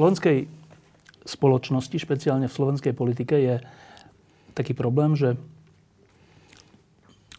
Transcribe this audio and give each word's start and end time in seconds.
Slovenskej 0.00 0.48
spoločnosti, 1.28 1.92
špeciálne 1.92 2.48
v 2.48 2.56
slovenskej 2.56 2.96
politike, 2.96 3.36
je 3.36 3.60
taký 4.56 4.72
problém, 4.72 5.12
že 5.12 5.36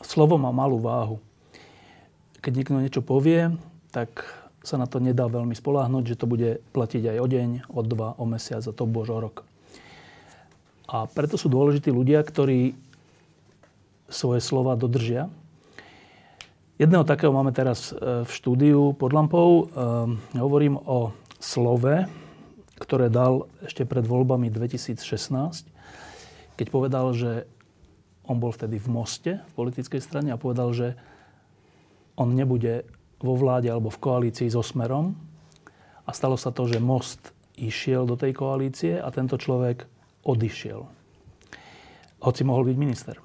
slovo 0.05 0.37
má 0.37 0.53
malú 0.53 0.77
váhu. 0.77 1.17
Keď 2.37 2.53
niekto 2.53 2.77
niečo 2.77 3.01
povie, 3.01 3.57
tak 3.89 4.29
sa 4.61 4.77
na 4.77 4.85
to 4.85 5.01
nedá 5.01 5.25
veľmi 5.25 5.57
spoláhnuť, 5.57 6.03
že 6.05 6.19
to 6.21 6.29
bude 6.29 6.61
platiť 6.69 7.17
aj 7.17 7.17
o 7.17 7.25
deň, 7.25 7.49
o 7.65 7.81
dva, 7.81 8.13
o 8.21 8.29
mesiac 8.29 8.61
a 8.61 8.69
to 8.69 8.85
bož 8.85 9.09
o 9.09 9.17
rok. 9.17 9.41
A 10.85 11.09
preto 11.09 11.33
sú 11.41 11.49
dôležití 11.49 11.89
ľudia, 11.89 12.21
ktorí 12.21 12.77
svoje 14.05 14.37
slova 14.37 14.77
dodržia. 14.77 15.33
Jedného 16.77 17.09
takého 17.09 17.33
máme 17.33 17.57
teraz 17.57 17.89
e, 17.89 18.21
v 18.21 18.29
štúdiu 18.29 18.93
pod 18.93 19.17
lampou. 19.17 19.65
Ehm, 19.73 20.21
hovorím 20.37 20.77
o 20.77 21.09
slove, 21.41 22.20
ktoré 22.81 23.13
dal 23.13 23.45
ešte 23.61 23.85
pred 23.85 24.01
voľbami 24.01 24.49
2016, 24.49 24.97
keď 26.57 26.67
povedal, 26.73 27.13
že 27.13 27.45
on 28.25 28.41
bol 28.41 28.49
vtedy 28.49 28.81
v 28.81 28.87
Moste, 28.89 29.33
v 29.37 29.53
politickej 29.53 30.01
strane 30.01 30.33
a 30.33 30.41
povedal, 30.41 30.73
že 30.73 30.97
on 32.17 32.33
nebude 32.33 32.89
vo 33.21 33.37
vláde 33.37 33.69
alebo 33.69 33.93
v 33.93 34.01
koalícii 34.01 34.49
so 34.49 34.65
Smerom. 34.65 35.13
A 36.05 36.11
stalo 36.11 36.35
sa 36.35 36.49
to, 36.49 36.65
že 36.65 36.81
Most 36.81 37.33
išiel 37.53 38.09
do 38.09 38.17
tej 38.17 38.33
koalície 38.33 38.97
a 38.97 39.07
tento 39.13 39.37
človek 39.37 39.85
odišiel. 40.25 40.81
Hoci 42.21 42.41
mohol 42.41 42.73
byť 42.73 42.77
minister. 42.77 43.15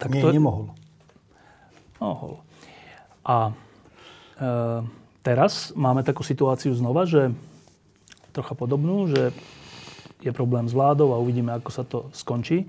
Tak 0.00 0.12
Nie, 0.12 0.24
to... 0.24 0.32
nemohol. 0.32 0.72
Mohol. 2.00 2.40
A 3.24 3.36
e, 3.48 3.52
teraz 5.24 5.72
máme 5.72 6.04
takú 6.04 6.20
situáciu 6.20 6.76
znova, 6.76 7.08
že 7.08 7.32
trocha 8.34 8.58
podobnú, 8.58 9.06
že 9.06 9.30
je 10.18 10.32
problém 10.34 10.66
s 10.66 10.74
vládou 10.74 11.14
a 11.14 11.22
uvidíme, 11.22 11.54
ako 11.54 11.70
sa 11.70 11.86
to 11.86 12.10
skončí. 12.10 12.66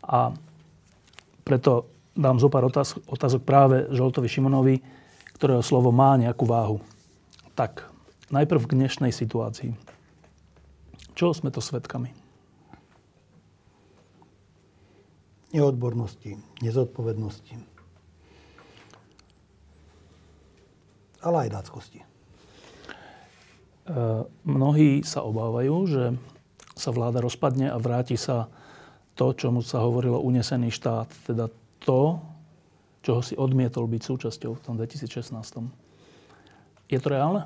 A 0.00 0.32
preto 1.44 1.92
dám 2.16 2.40
zo 2.40 2.48
pár 2.48 2.64
otázok, 2.64 3.04
otázok 3.10 3.42
práve 3.44 3.84
Žoltovi 3.92 4.30
Šimonovi, 4.30 4.80
ktorého 5.36 5.60
slovo 5.60 5.92
má 5.92 6.16
nejakú 6.16 6.48
váhu. 6.48 6.80
Tak, 7.52 7.90
najprv 8.32 8.64
k 8.64 8.76
dnešnej 8.80 9.12
situácii. 9.12 9.76
Čo 11.12 11.36
sme 11.36 11.52
to 11.52 11.60
svetkami? 11.60 12.10
Neodbornosti, 15.54 16.34
nezodpovednosti, 16.66 17.54
ale 21.22 21.46
aj 21.46 21.54
dáckosti. 21.54 22.13
Eh, 23.84 24.22
mnohí 24.48 25.04
sa 25.04 25.20
obávajú, 25.28 25.76
že 25.84 26.16
sa 26.72 26.88
vláda 26.88 27.20
rozpadne 27.20 27.68
a 27.68 27.76
vráti 27.76 28.16
sa 28.16 28.48
to, 29.12 29.36
čomu 29.36 29.60
sa 29.60 29.84
hovorilo 29.84 30.24
unesený 30.24 30.72
štát, 30.72 31.12
teda 31.28 31.52
to, 31.84 32.16
čoho 33.04 33.20
si 33.20 33.36
odmietol 33.36 33.84
byť 33.84 34.00
súčasťou 34.00 34.56
v 34.56 34.62
tom 34.64 34.80
2016. 34.80 35.68
Je 36.88 36.96
to 36.96 37.08
reálne? 37.12 37.44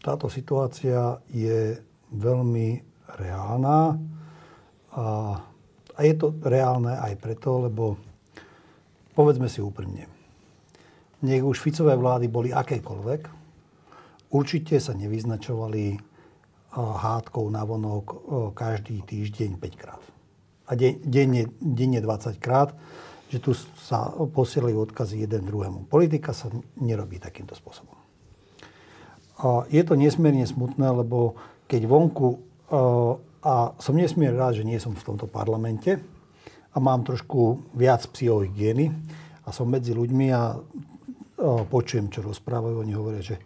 Táto 0.00 0.32
situácia 0.32 1.20
je 1.28 1.76
veľmi 2.16 2.80
reálna 3.20 4.00
a, 4.96 5.36
a 5.92 6.00
je 6.00 6.14
to 6.16 6.32
reálne 6.40 6.96
aj 6.96 7.12
preto, 7.20 7.68
lebo 7.68 8.00
povedzme 9.12 9.52
si 9.52 9.60
úprimne, 9.60 10.08
nech 11.20 11.44
už 11.44 11.60
Ficové 11.60 11.92
vlády 11.92 12.32
boli 12.32 12.56
akékoľvek, 12.56 13.35
určite 14.30 14.78
sa 14.82 14.92
nevyznačovali 14.94 15.84
eh, 15.92 15.98
hádkou 16.76 17.44
na 17.50 17.62
vonok 17.62 18.06
eh, 18.06 18.16
každý 18.54 19.02
týždeň 19.06 19.60
5 19.60 19.80
krát. 19.80 20.02
A 20.66 20.74
denne, 20.74 21.46
denne 21.62 22.00
20 22.02 22.42
krát, 22.42 22.74
že 23.30 23.38
tu 23.38 23.54
sa 23.86 24.10
posielajú 24.10 24.90
odkazy 24.90 25.22
jeden 25.22 25.46
druhému. 25.46 25.86
Politika 25.86 26.34
sa 26.34 26.50
nerobí 26.78 27.22
takýmto 27.22 27.54
spôsobom. 27.54 27.94
A 29.36 29.62
je 29.70 29.82
to 29.86 29.94
nesmierne 29.94 30.42
smutné, 30.46 30.90
lebo 30.90 31.38
keď 31.70 31.86
vonku, 31.86 32.28
eh, 32.70 33.12
a 33.46 33.78
som 33.78 33.94
nesmierne 33.94 34.34
rád, 34.34 34.58
že 34.58 34.66
nie 34.66 34.78
som 34.82 34.90
v 34.90 35.06
tomto 35.06 35.30
parlamente 35.30 36.02
a 36.74 36.82
mám 36.82 37.06
trošku 37.06 37.62
viac 37.78 38.02
psychohygieny 38.10 38.90
a 39.46 39.54
som 39.54 39.70
medzi 39.70 39.94
ľuďmi 39.94 40.26
a 40.34 40.58
počujem, 41.70 42.08
čo 42.08 42.24
rozprávajú. 42.24 42.80
Oni 42.80 42.92
hovoria, 42.96 43.20
že 43.20 43.36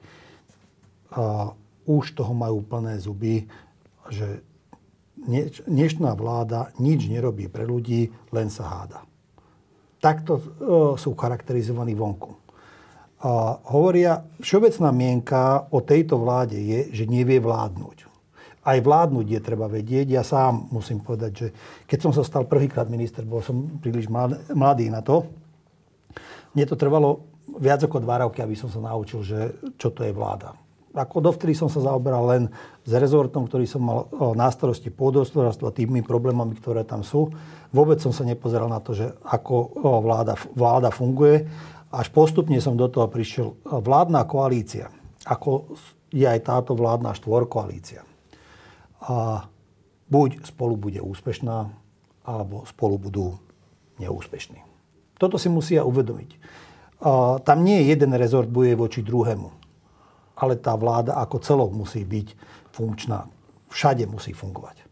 už 1.90 2.14
toho 2.14 2.32
majú 2.34 2.62
plné 2.62 3.02
zuby, 3.02 3.50
že 4.10 4.42
dnešná 5.66 6.16
vláda 6.16 6.72
nič 6.80 7.10
nerobí 7.10 7.50
pre 7.50 7.66
ľudí, 7.68 8.14
len 8.32 8.48
sa 8.48 8.64
háda. 8.68 9.00
Takto 10.00 10.32
e, 10.40 10.42
sú 10.96 11.12
charakterizovaní 11.12 11.92
vonku. 11.92 12.32
A 13.20 13.60
hovoria, 13.68 14.24
všeobecná 14.40 14.88
mienka 14.96 15.68
o 15.68 15.84
tejto 15.84 16.16
vláde 16.16 16.56
je, 16.56 16.88
že 16.88 17.04
nevie 17.04 17.36
vládnuť. 17.36 18.08
Aj 18.64 18.78
vládnuť 18.80 19.26
je 19.28 19.40
treba 19.44 19.68
vedieť. 19.68 20.08
Ja 20.08 20.24
sám 20.24 20.72
musím 20.72 21.04
povedať, 21.04 21.32
že 21.36 21.46
keď 21.84 21.98
som 22.00 22.12
sa 22.16 22.24
stal 22.24 22.48
prvýkrát 22.48 22.88
minister, 22.88 23.28
bol 23.28 23.44
som 23.44 23.76
príliš 23.76 24.08
mladý 24.52 24.88
na 24.88 25.04
to. 25.04 25.28
Mne 26.56 26.64
to 26.64 26.80
trvalo 26.80 27.28
viac 27.60 27.84
ako 27.84 28.00
dva 28.00 28.24
roky, 28.24 28.40
aby 28.40 28.56
som 28.56 28.72
sa 28.72 28.80
naučil, 28.80 29.20
že 29.20 29.52
čo 29.76 29.92
to 29.92 30.00
je 30.00 30.16
vláda 30.16 30.56
ako 30.90 31.22
dovtedy 31.22 31.54
som 31.54 31.70
sa 31.70 31.78
zaoberal 31.78 32.26
len 32.26 32.42
s 32.82 32.90
rezortom, 32.90 33.46
ktorý 33.46 33.62
som 33.62 33.82
mal 33.86 34.10
na 34.34 34.50
starosti 34.50 34.90
pôdohospodárstvo 34.90 35.70
a 35.70 35.76
tými 35.76 36.02
problémami, 36.02 36.58
ktoré 36.58 36.82
tam 36.82 37.06
sú. 37.06 37.30
Vôbec 37.70 38.02
som 38.02 38.10
sa 38.10 38.26
nepozeral 38.26 38.66
na 38.66 38.82
to, 38.82 38.98
že 38.98 39.14
ako 39.22 39.70
vláda, 40.02 40.34
vláda 40.50 40.90
funguje. 40.90 41.46
Až 41.94 42.10
postupne 42.10 42.58
som 42.58 42.74
do 42.74 42.90
toho 42.90 43.06
prišiel. 43.06 43.54
Vládna 43.62 44.26
koalícia, 44.26 44.90
ako 45.26 45.78
je 46.10 46.26
aj 46.26 46.42
táto 46.42 46.74
vládna 46.74 47.14
štvorkoalícia. 47.14 48.02
A 49.06 49.46
buď 50.10 50.42
spolu 50.42 50.74
bude 50.74 50.98
úspešná, 50.98 51.70
alebo 52.26 52.66
spolu 52.66 52.98
budú 52.98 53.38
neúspešní. 54.02 54.58
Toto 55.22 55.38
si 55.38 55.46
musia 55.46 55.86
uvedomiť. 55.86 56.30
A 57.06 57.38
tam 57.46 57.62
nie 57.62 57.78
je 57.82 57.94
jeden 57.94 58.10
rezort 58.18 58.50
boje 58.50 58.74
voči 58.74 59.06
druhému 59.06 59.59
ale 60.40 60.56
tá 60.56 60.72
vláda 60.74 61.20
ako 61.20 61.36
celok 61.44 61.70
musí 61.76 62.02
byť 62.02 62.28
funkčná. 62.72 63.28
Všade 63.68 64.08
musí 64.08 64.32
fungovať. 64.32 64.88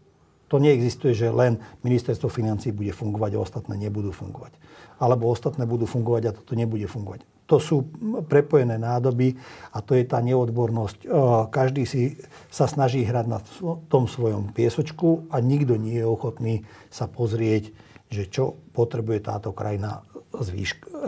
To 0.49 0.57
neexistuje, 0.57 1.13
že 1.13 1.29
len 1.29 1.61
ministerstvo 1.85 2.33
financí 2.33 2.73
bude 2.73 2.93
fungovať 2.93 3.37
a 3.37 3.43
ostatné 3.43 3.75
nebudú 3.77 4.13
fungovať. 4.13 4.57
Alebo 4.97 5.29
ostatné 5.29 5.69
budú 5.69 5.85
fungovať 5.85 6.23
a 6.29 6.35
toto 6.37 6.57
nebude 6.57 6.89
fungovať. 6.89 7.25
To 7.49 7.57
sú 7.57 7.85
prepojené 8.29 8.77
nádoby 8.77 9.37
a 9.73 9.81
to 9.81 9.97
je 9.97 10.05
tá 10.05 10.21
neodbornosť. 10.21 10.99
E, 11.05 11.07
každý 11.49 11.89
si 11.89 12.21
sa 12.53 12.69
snaží 12.69 13.05
hrať 13.05 13.27
na 13.29 13.41
tom 13.89 14.05
svojom 14.05 14.53
piesočku 14.53 15.29
a 15.33 15.41
nikto 15.41 15.81
nie 15.81 16.01
je 16.01 16.05
ochotný 16.05 16.55
sa 16.93 17.09
pozrieť, 17.09 17.73
že 18.09 18.29
čo 18.29 18.57
potrebuje 18.77 19.33
táto 19.33 19.53
krajina 19.53 20.05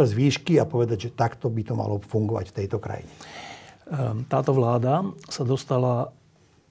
z 0.00 0.12
výšky 0.17 0.56
a 0.61 0.69
povedať, 0.69 1.09
že 1.09 1.17
takto 1.17 1.53
by 1.53 1.61
to 1.65 1.75
malo 1.76 2.00
fungovať 2.00 2.53
v 2.53 2.56
tejto 2.65 2.81
krajine. 2.81 3.09
Ehm, 3.91 4.23
táto 4.31 4.55
vláda 4.55 5.03
sa 5.27 5.43
dostala 5.43 6.15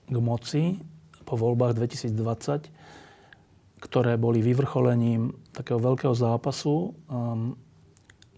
k 0.07 0.17
moci 0.23 0.79
po 1.27 1.35
voľbách 1.35 1.75
2020, 1.75 2.71
ktoré 3.83 4.15
boli 4.15 4.39
vyvrcholením 4.39 5.35
takého 5.51 5.83
veľkého 5.83 6.15
zápasu, 6.15 6.95
ehm, 7.11 7.59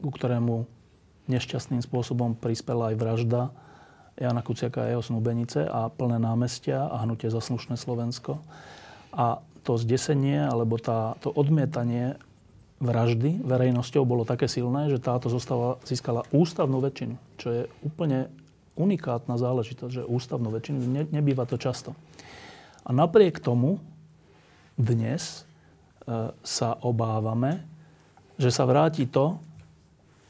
ku 0.01 0.09
ktorému 0.09 0.65
nešťastným 1.29 1.85
spôsobom 1.85 2.33
prispela 2.33 2.89
aj 2.89 2.95
vražda 2.97 3.41
Jana 4.17 4.41
Kuciaka 4.41 4.89
a 4.89 4.91
jeho 4.97 5.05
snúbenice 5.05 5.69
a 5.69 5.87
plné 5.93 6.17
námestia 6.17 6.89
a 6.89 7.05
hnutie 7.05 7.29
za 7.29 7.39
slušné 7.39 7.77
Slovensko. 7.77 8.41
A 9.13 9.45
to 9.61 9.77
zdesenie, 9.77 10.41
alebo 10.41 10.81
tá, 10.81 11.13
to 11.21 11.29
odmietanie 11.29 12.17
vraždy 12.81 13.45
verejnosťou 13.45 14.01
bolo 14.09 14.25
také 14.25 14.49
silné, 14.49 14.89
že 14.89 14.97
táto 14.97 15.29
zostava 15.29 15.77
získala 15.85 16.25
ústavnú 16.33 16.81
väčšinu, 16.81 17.15
čo 17.37 17.47
je 17.53 17.61
úplne 17.85 18.33
unikátna 18.81 19.37
záležitosť, 19.37 19.93
že 20.01 20.09
ústavnú 20.09 20.49
väčšinu, 20.49 20.77
ne, 20.89 21.03
nebýva 21.13 21.45
to 21.45 21.61
často. 21.61 21.93
A 22.81 22.89
napriek 22.89 23.37
tomu 23.37 23.77
dnes 24.73 25.45
e, 26.05 26.33
sa 26.41 26.69
obávame, 26.81 27.61
že 28.41 28.49
sa 28.49 28.65
vráti 28.65 29.05
to, 29.05 29.37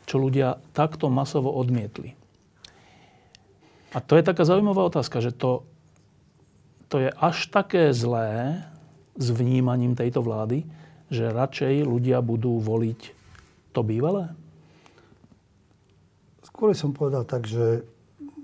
čo 0.03 0.19
ľudia 0.19 0.59
takto 0.75 1.07
masovo 1.07 1.56
odmietli. 1.56 2.12
A 3.95 4.03
to 4.03 4.19
je 4.19 4.27
taká 4.27 4.44
zaujímavá 4.44 4.83
otázka, 4.88 5.24
že 5.24 5.31
to, 5.31 5.63
to 6.92 7.00
je 7.00 7.09
až 7.15 7.48
také 7.48 7.95
zlé 7.95 8.63
s 9.15 9.27
vnímaním 9.31 9.95
tejto 9.95 10.24
vlády, 10.24 10.68
že 11.12 11.31
radšej 11.31 11.88
ľudia 11.88 12.24
budú 12.24 12.59
voliť 12.59 13.00
to 13.75 13.83
bývalé? 13.83 14.31
Skôr 16.48 16.71
som 16.75 16.95
povedal 16.95 17.27
tak, 17.27 17.48
že 17.48 17.83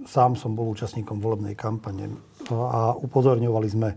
sám 0.07 0.39
som 0.39 0.56
bol 0.56 0.71
účastníkom 0.71 1.19
volebnej 1.19 1.54
kampane 1.54 2.15
a 2.50 2.95
upozorňovali 2.95 3.68
sme 3.68 3.89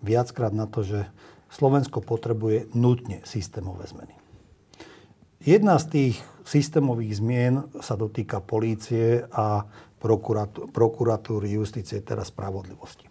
viackrát 0.00 0.50
na 0.56 0.64
to, 0.64 0.80
že 0.82 1.04
Slovensko 1.52 2.00
potrebuje 2.00 2.72
nutne 2.72 3.20
systémové 3.28 3.84
zmeny. 3.84 4.16
Jedna 5.44 5.76
z 5.76 5.84
tých 5.92 6.16
systémových 6.48 7.20
zmien 7.20 7.54
sa 7.84 7.98
dotýka 7.98 8.40
polície 8.40 9.26
a 9.28 9.68
prokuratúry, 10.72 11.46
justície, 11.52 12.00
teda 12.00 12.24
spravodlivosti. 12.26 13.06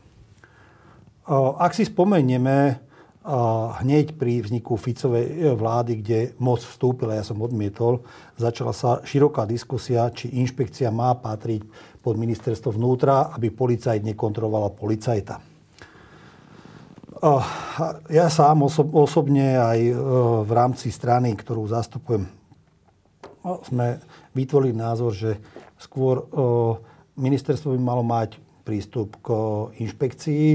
Ak 1.60 1.78
si 1.78 1.86
spomenieme, 1.86 2.82
hneď 3.86 4.18
pri 4.18 4.42
vzniku 4.42 4.74
Ficovej 4.82 5.26
e, 5.30 5.34
vlády, 5.54 6.02
kde 6.02 6.20
moc 6.42 6.58
vstúpila, 6.58 7.14
ja 7.14 7.22
som 7.22 7.38
odmietol, 7.38 8.02
začala 8.34 8.74
sa 8.74 8.98
široká 9.06 9.46
diskusia, 9.46 10.10
či 10.10 10.34
inšpekcia 10.42 10.90
má 10.90 11.14
patriť 11.14 11.62
pod 12.02 12.18
ministerstvo 12.18 12.74
vnútra, 12.74 13.30
aby 13.38 13.54
policajt 13.54 14.02
nekontrolovala 14.02 14.74
policajta. 14.74 15.38
Ja 18.10 18.26
sám 18.34 18.66
osobne 18.98 19.62
aj 19.62 19.80
e, 19.86 19.94
v 20.42 20.52
rámci 20.58 20.90
strany, 20.90 21.38
ktorú 21.38 21.70
zastupujem, 21.70 22.26
no, 23.46 23.62
sme 23.62 24.02
vytvorili 24.34 24.74
názor, 24.74 25.14
že 25.14 25.38
skôr 25.78 26.26
e, 26.26 26.26
ministerstvo 27.22 27.78
by 27.78 27.82
malo 27.82 28.02
mať 28.02 28.42
prístup 28.66 29.22
k 29.22 29.30
inšpekcii, 29.86 30.46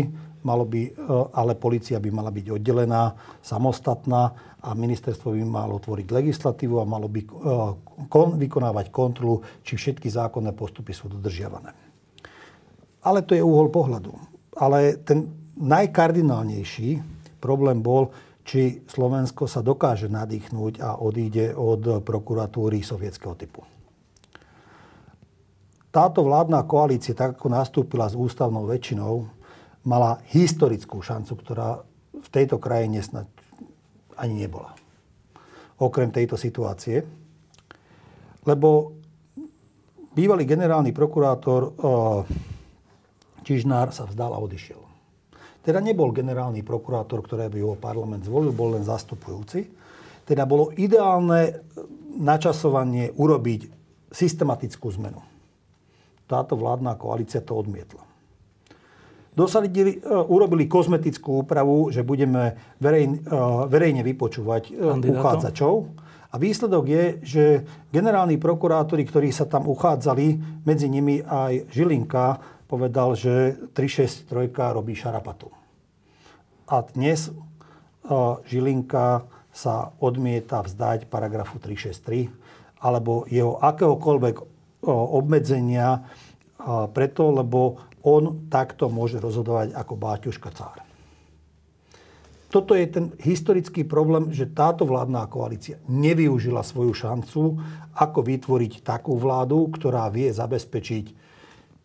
malo 0.47 0.63
by, 0.63 0.83
e, 0.87 0.91
ale 1.35 1.59
policia 1.59 1.99
by 1.99 2.11
mala 2.15 2.31
byť 2.31 2.47
oddelená, 2.55 3.19
samostatná 3.43 4.23
a 4.63 4.71
ministerstvo 4.79 5.35
by 5.35 5.43
malo 5.43 5.83
tvoriť 5.83 6.07
legislatívu 6.07 6.79
a 6.79 6.87
malo 6.87 7.11
by 7.11 7.21
e, 7.21 7.29
kon, 8.07 8.39
vykonávať 8.39 8.95
kontrolu, 8.95 9.43
či 9.67 9.75
všetky 9.75 10.07
zákonné 10.07 10.55
postupy 10.55 10.95
sú 10.95 11.11
dodržiavané. 11.11 11.75
Ale 13.03 13.27
to 13.27 13.35
je 13.35 13.43
úhol 13.43 13.75
pohľadu. 13.75 14.15
Ale 14.55 15.03
ten 15.03 15.27
najkardinálnejší 15.59 17.03
problém 17.43 17.83
bol, 17.83 18.15
či 18.47 18.87
Slovensko 18.87 19.51
sa 19.51 19.59
dokáže 19.59 20.07
nadýchnúť 20.07 20.79
a 20.79 21.03
odíde 21.03 21.55
od 21.59 22.07
prokuratúry 22.07 22.79
sovietského 22.87 23.35
typu. 23.35 23.67
Táto 25.91 26.21
vládna 26.29 26.69
koalícia, 26.69 27.17
tak 27.17 27.41
ako 27.41 27.49
nastúpila 27.49 28.05
s 28.05 28.13
ústavnou 28.13 28.69
väčšinou, 28.69 29.33
mala 29.87 30.19
historickú 30.35 30.99
šancu, 30.99 31.33
ktorá 31.39 31.79
v 32.11 32.29
tejto 32.35 32.59
krajine 32.59 32.99
snad 33.01 33.31
ani 34.19 34.35
nebola. 34.35 34.75
Okrem 35.79 36.11
tejto 36.11 36.35
situácie. 36.35 37.07
Lebo 38.43 38.99
bývalý 40.13 40.43
generálny 40.43 40.91
prokurátor 40.91 41.79
Čižnár 43.47 43.95
sa 43.95 44.11
vzdal 44.11 44.35
a 44.35 44.43
odišiel. 44.43 44.83
Teda 45.63 45.79
nebol 45.79 46.11
generálny 46.11 46.67
prokurátor, 46.67 47.23
ktorý 47.23 47.47
by 47.47 47.61
ho 47.63 47.75
parlament 47.79 48.27
zvolil, 48.27 48.51
bol 48.51 48.75
len 48.75 48.83
zastupujúci. 48.83 49.71
Teda 50.27 50.43
bolo 50.43 50.75
ideálne 50.75 51.63
načasovanie 52.19 53.15
urobiť 53.15 53.71
systematickú 54.11 54.91
zmenu. 54.99 55.23
Táto 56.27 56.59
vládna 56.59 56.99
koalícia 56.99 57.39
to 57.39 57.55
odmietla 57.55 58.06
dosadili, 59.37 60.01
e, 60.01 60.09
urobili 60.09 60.65
kozmetickú 60.65 61.45
úpravu, 61.45 61.93
že 61.93 62.01
budeme 62.01 62.57
verejne, 62.81 63.21
verejne 63.69 64.01
vypočúvať 64.01 64.73
e, 64.73 64.81
Kandidátom. 64.81 65.13
uchádzačov. 65.13 65.75
A 66.33 66.35
výsledok 66.41 66.85
je, 66.89 67.05
že 67.23 67.45
generálni 67.93 68.41
prokurátori, 68.41 69.05
ktorí 69.05 69.31
sa 69.31 69.45
tam 69.47 69.69
uchádzali, 69.69 70.41
medzi 70.65 70.89
nimi 70.89 71.21
aj 71.23 71.69
Žilinka, 71.71 72.41
povedal, 72.67 73.15
že 73.15 73.55
363 73.77 74.75
robí 74.75 74.97
šarapatu. 74.97 75.53
A 76.67 76.83
dnes 76.83 77.29
e, 77.29 77.33
Žilinka 78.49 79.29
sa 79.53 79.93
odmieta 80.01 80.65
vzdať 80.65 81.09
paragrafu 81.09 81.61
363 81.61 82.29
alebo 82.77 83.25
jeho 83.25 83.57
akéhokoľvek 83.57 84.37
obmedzenia 84.85 86.05
preto, 86.93 87.33
lebo 87.33 87.81
on 88.07 88.47
takto 88.47 88.87
môže 88.87 89.19
rozhodovať 89.19 89.75
ako 89.75 89.95
Báťuška 89.99 90.51
cár. 90.55 90.79
Toto 92.47 92.79
je 92.79 92.87
ten 92.87 93.11
historický 93.19 93.83
problém, 93.83 94.31
že 94.31 94.47
táto 94.47 94.87
vládna 94.87 95.27
koalícia 95.27 95.83
nevyužila 95.91 96.63
svoju 96.63 96.95
šancu, 96.95 97.59
ako 97.99 98.21
vytvoriť 98.23 98.87
takú 98.87 99.19
vládu, 99.19 99.67
ktorá 99.75 100.07
vie 100.15 100.31
zabezpečiť 100.31 101.27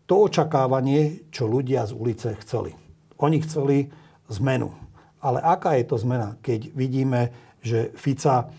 to 0.06 0.30
očakávanie, 0.30 1.26
čo 1.34 1.50
ľudia 1.50 1.82
z 1.90 1.92
ulice 1.98 2.38
chceli. 2.46 2.78
Oni 3.18 3.42
chceli 3.42 3.90
zmenu. 4.30 4.70
Ale 5.18 5.42
aká 5.42 5.74
je 5.74 5.84
to 5.90 5.98
zmena, 5.98 6.38
keď 6.38 6.70
vidíme, 6.74 7.34
že 7.62 7.90
Fica 7.98 8.50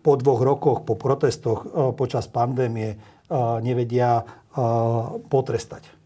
po 0.00 0.16
dvoch 0.16 0.40
rokoch, 0.40 0.78
po 0.88 0.96
protestoch 0.96 1.68
eh, 1.68 1.68
počas 1.92 2.24
pandémie 2.32 2.96
eh, 2.96 2.98
nevedia 3.60 4.24
eh, 4.24 4.24
potrestať 5.28 5.99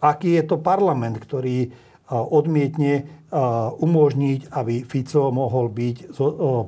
aký 0.00 0.36
je 0.36 0.44
to 0.44 0.56
parlament, 0.60 1.16
ktorý 1.20 1.72
odmietne 2.10 3.08
umožniť, 3.82 4.54
aby 4.54 4.86
Fico 4.86 5.34
mohol 5.34 5.68
byť 5.74 6.14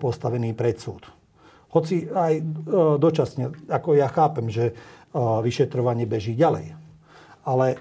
postavený 0.02 0.52
pred 0.58 0.74
súd. 0.80 1.06
Hoci 1.70 2.08
aj 2.08 2.42
dočasne, 2.98 3.54
ako 3.70 3.94
ja 3.94 4.10
chápem, 4.10 4.50
že 4.50 4.74
vyšetrovanie 5.16 6.08
beží 6.10 6.34
ďalej. 6.34 6.74
Ale 7.48 7.80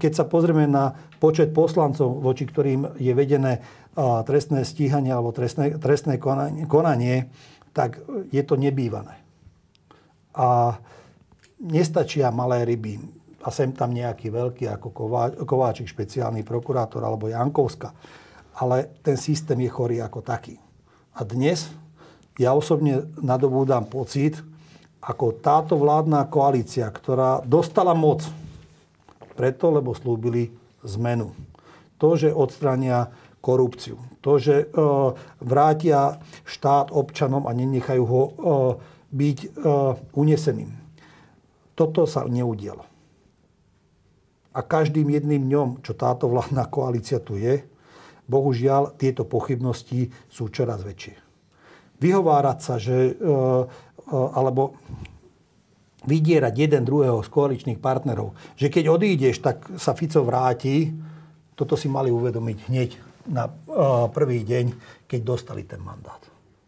keď 0.00 0.12
sa 0.16 0.24
pozrieme 0.24 0.66
na 0.66 0.96
počet 1.22 1.54
poslancov, 1.54 2.18
voči 2.18 2.48
ktorým 2.48 2.98
je 2.98 3.12
vedené 3.14 3.62
trestné 4.26 4.66
stíhanie 4.66 5.14
alebo 5.14 5.30
trestné, 5.30 5.78
trestné 5.78 6.18
konanie, 6.18 6.66
konanie, 6.66 7.30
tak 7.70 8.02
je 8.34 8.42
to 8.42 8.58
nebývané. 8.58 9.22
A 10.34 10.78
nestačia 11.62 12.34
malé 12.34 12.66
ryby 12.66 12.98
a 13.44 13.48
sem 13.52 13.76
tam 13.76 13.92
nejaký 13.92 14.32
veľký 14.32 14.64
ako 14.72 14.88
Kováčik, 15.44 15.84
špeciálny 15.84 16.40
prokurátor 16.40 17.04
alebo 17.04 17.28
Jankovska. 17.28 17.92
Ale 18.56 18.96
ten 19.04 19.20
systém 19.20 19.60
je 19.60 19.68
chorý 19.68 20.00
ako 20.00 20.24
taký. 20.24 20.56
A 21.14 21.28
dnes 21.28 21.68
ja 22.40 22.56
osobne 22.56 23.04
nadobúdam 23.20 23.84
pocit, 23.84 24.40
ako 25.04 25.36
táto 25.44 25.76
vládna 25.76 26.24
koalícia, 26.32 26.88
ktorá 26.88 27.44
dostala 27.44 27.92
moc 27.92 28.24
preto, 29.36 29.68
lebo 29.68 29.92
slúbili 29.92 30.48
zmenu. 30.80 31.36
To, 32.00 32.16
že 32.16 32.32
odstrania 32.32 33.12
korupciu. 33.44 34.00
To, 34.24 34.40
že 34.40 34.64
e, 34.64 34.66
vrátia 35.44 36.16
štát 36.48 36.88
občanom 36.88 37.44
a 37.44 37.52
nenechajú 37.52 38.04
ho 38.08 38.22
e, 38.24 38.32
byť 39.12 39.38
e, 39.44 39.48
uneseným. 40.16 40.72
Toto 41.76 42.08
sa 42.08 42.24
neudialo. 42.24 42.93
A 44.54 44.62
každým 44.62 45.10
jedným 45.10 45.50
dňom, 45.50 45.68
čo 45.82 45.98
táto 45.98 46.30
vládna 46.30 46.70
koalícia 46.70 47.18
tu 47.18 47.34
je, 47.34 47.66
bohužiaľ 48.30 48.94
tieto 48.96 49.26
pochybnosti 49.26 50.08
sú 50.30 50.48
čoraz 50.48 50.86
väčšie. 50.86 51.18
Vyhovárať 51.98 52.58
sa, 52.62 52.74
že, 52.78 53.12
e, 53.12 53.12
e, 53.12 53.34
alebo 54.14 54.78
vydierať 56.04 56.54
jeden 56.54 56.82
druhého 56.84 57.24
z 57.24 57.28
koaličných 57.32 57.80
partnerov, 57.80 58.36
že 58.54 58.68
keď 58.68 58.84
odídeš, 58.92 59.40
tak 59.40 59.64
sa 59.80 59.96
Fico 59.96 60.20
vráti, 60.20 60.92
toto 61.56 61.78
si 61.78 61.88
mali 61.88 62.12
uvedomiť 62.12 62.58
hneď 62.68 62.90
na 63.30 63.48
e, 63.48 63.52
prvý 64.12 64.44
deň, 64.44 64.64
keď 65.08 65.20
dostali 65.24 65.64
ten 65.64 65.80
mandát. 65.80 66.20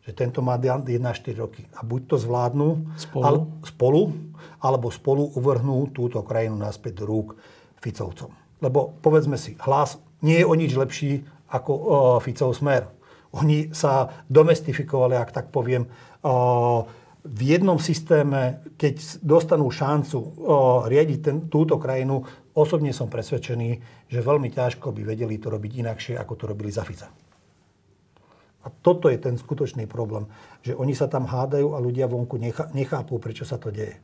Že 0.07 0.13
tento 0.15 0.41
mandát 0.41 0.81
je 0.87 0.99
na 1.03 1.11
4 1.13 1.35
roky. 1.37 1.67
A 1.75 1.83
buď 1.83 2.15
to 2.15 2.17
zvládnu 2.17 2.95
spolu, 2.97 3.25
ale, 3.27 3.39
spolu 3.67 4.03
alebo 4.63 4.89
spolu 4.89 5.35
uvrhnú 5.35 5.91
túto 5.91 6.23
krajinu 6.23 6.55
naspäť 6.57 7.03
do 7.03 7.05
rúk 7.11 7.29
Ficovcom. 7.81 8.33
Lebo 8.65 8.97
povedzme 9.05 9.37
si, 9.37 9.57
hlas 9.65 10.01
nie 10.25 10.41
je 10.41 10.49
o 10.49 10.55
nič 10.57 10.73
lepší 10.73 11.25
ako 11.53 11.73
Ficov 12.25 12.57
smer. 12.57 12.89
Oni 13.37 13.69
sa 13.77 14.25
domestifikovali, 14.33 15.15
ak 15.15 15.31
tak 15.31 15.53
poviem, 15.53 15.85
v 17.27 17.41
jednom 17.43 17.77
systéme, 17.77 18.63
keď 18.79 19.19
dostanú 19.21 19.67
šancu 19.69 20.19
riadiť 20.87 21.19
ten, 21.21 21.37
túto 21.51 21.77
krajinu, 21.77 22.23
osobne 22.57 22.95
som 22.95 23.11
presvedčený, 23.11 23.71
že 24.09 24.25
veľmi 24.25 24.49
ťažko 24.49 24.95
by 24.95 25.03
vedeli 25.05 25.37
to 25.37 25.51
robiť 25.51 25.73
inakšie, 25.85 26.15
ako 26.17 26.33
to 26.39 26.45
robili 26.47 26.71
za 26.71 26.87
Fica. 26.87 27.11
A 28.63 28.67
toto 28.71 29.07
je 29.11 29.19
ten 29.21 29.39
skutočný 29.39 29.87
problém, 29.91 30.27
že 30.63 30.75
oni 30.75 30.95
sa 30.95 31.07
tam 31.07 31.27
hádajú 31.27 31.75
a 31.77 31.83
ľudia 31.83 32.11
vonku 32.11 32.39
nechápu, 32.75 33.19
prečo 33.23 33.47
sa 33.47 33.59
to 33.59 33.71
deje. 33.71 33.99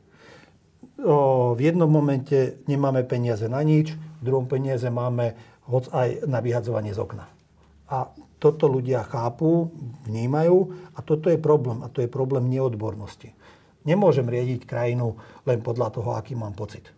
O, 1.03 1.53
v 1.57 1.61
jednom 1.61 1.89
momente 1.89 2.63
nemáme 2.69 3.03
peniaze 3.03 3.47
na 3.51 3.59
nič, 3.63 3.95
v 3.95 4.23
druhom 4.23 4.47
peniaze 4.47 4.87
máme 4.87 5.35
hoc 5.67 5.91
aj 5.91 6.27
na 6.27 6.39
vyhadzovanie 6.39 6.95
z 6.95 6.99
okna. 6.99 7.27
A 7.91 8.11
toto 8.39 8.67
ľudia 8.67 9.03
chápu, 9.07 9.71
vnímajú 10.07 10.57
a 10.95 10.99
toto 10.99 11.31
je 11.31 11.39
problém. 11.39 11.79
A 11.83 11.87
to 11.87 12.03
je 12.03 12.09
problém 12.11 12.51
neodbornosti. 12.51 13.31
Nemôžem 13.83 14.27
riadiť 14.27 14.67
krajinu 14.67 15.19
len 15.47 15.59
podľa 15.59 15.99
toho, 15.99 16.15
aký 16.15 16.35
mám 16.35 16.55
pocit. 16.55 16.91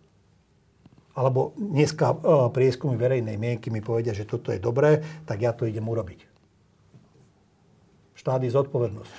Alebo 1.14 1.54
dneska 1.58 2.12
prieskumy 2.50 2.98
verejnej 2.98 3.38
mienky 3.38 3.70
mi 3.70 3.82
povedia, 3.82 4.14
že 4.14 4.28
toto 4.28 4.50
je 4.50 4.62
dobré, 4.62 5.02
tak 5.26 5.42
ja 5.42 5.54
to 5.54 5.66
idem 5.66 5.86
urobiť 5.86 6.36
štát 8.26 8.42
je 8.42 8.50
zodpovednosť. 8.50 9.12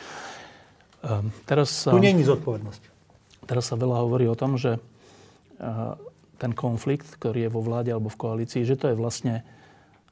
Um, 1.07 1.31
teraz 1.47 1.87
sa, 1.87 1.95
tu 1.95 2.01
není 2.03 2.27
zodpovednosť. 2.27 2.96
Teraz 3.47 3.71
sa 3.71 3.79
veľa 3.79 4.03
hovorí 4.03 4.27
o 4.27 4.35
tom, 4.35 4.59
že 4.59 4.75
uh, 4.75 5.95
ten 6.35 6.51
konflikt, 6.51 7.07
ktorý 7.15 7.47
je 7.47 7.53
vo 7.55 7.63
vláde 7.63 7.95
alebo 7.95 8.11
v 8.11 8.19
koalícii, 8.19 8.67
že 8.67 8.75
to 8.75 8.91
je 8.91 8.99
vlastne 8.99 9.47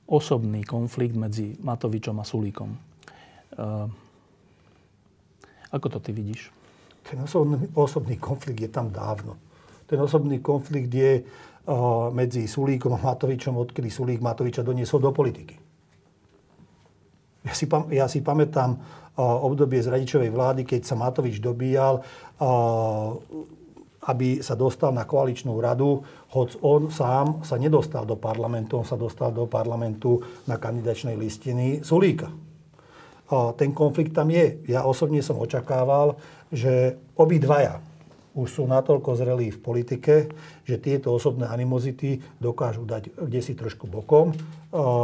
osobný 0.07 0.63
konflikt 0.63 1.19
medzi 1.19 1.59
Matovičom 1.59 2.15
a 2.17 2.25
Sulíkom. 2.25 2.71
Uh, 3.59 3.91
ako 5.75 5.87
to 5.91 5.99
ty 5.99 6.15
vidíš? 6.15 6.55
Ten 7.03 7.19
osobný, 7.21 7.67
osobný 7.75 8.15
konflikt 8.15 8.63
je 8.63 8.71
tam 8.71 8.87
dávno. 8.89 9.35
Ten 9.85 9.99
osobný 9.99 10.39
konflikt 10.39 10.89
je 10.89 11.21
uh, 11.21 12.09
medzi 12.15 12.47
Sulíkom 12.47 12.95
a 12.95 13.03
Matovičom, 13.03 13.59
odkedy 13.59 13.91
Sulík 13.91 14.23
Matoviča 14.23 14.63
doniesol 14.63 15.03
do 15.03 15.11
politiky. 15.11 15.59
Ja 17.45 17.53
si, 17.53 17.69
pam, 17.69 17.85
ja 17.93 18.09
si 18.09 18.25
pamätám 18.25 18.81
obdobie 19.15 19.79
z 19.79 19.93
radičovej 19.93 20.27
vlády, 20.27 20.61
keď 20.67 20.81
sa 20.83 20.99
Matovič 20.99 21.39
dobíjal, 21.39 22.03
aby 24.05 24.29
sa 24.43 24.53
dostal 24.53 24.93
na 24.93 25.07
koaličnú 25.07 25.57
radu, 25.57 26.03
hoď 26.35 26.49
on 26.61 26.81
sám 26.93 27.41
sa 27.41 27.57
nedostal 27.57 28.05
do 28.05 28.19
parlamentu, 28.19 28.77
on 28.77 28.87
sa 28.87 28.99
dostal 28.99 29.33
do 29.33 29.49
parlamentu 29.49 30.21
na 30.45 30.61
kandidačnej 30.61 31.17
listiny 31.17 31.81
Sulíka. 31.81 32.29
Ten 33.57 33.73
konflikt 33.73 34.13
tam 34.13 34.29
je. 34.29 34.61
Ja 34.69 34.85
osobne 34.85 35.25
som 35.25 35.41
očakával, 35.41 36.21
že 36.53 37.01
obidvaja 37.17 37.81
už 38.35 38.51
sú 38.51 38.63
natoľko 38.67 39.15
zrelí 39.15 39.47
v 39.49 39.63
politike, 39.63 40.27
že 40.67 40.77
tieto 40.77 41.15
osobné 41.15 41.47
animozity 41.47 42.19
dokážu 42.37 42.83
dať 42.83 43.15
kde 43.15 43.39
si 43.39 43.55
trošku 43.55 43.87
bokom 43.87 44.35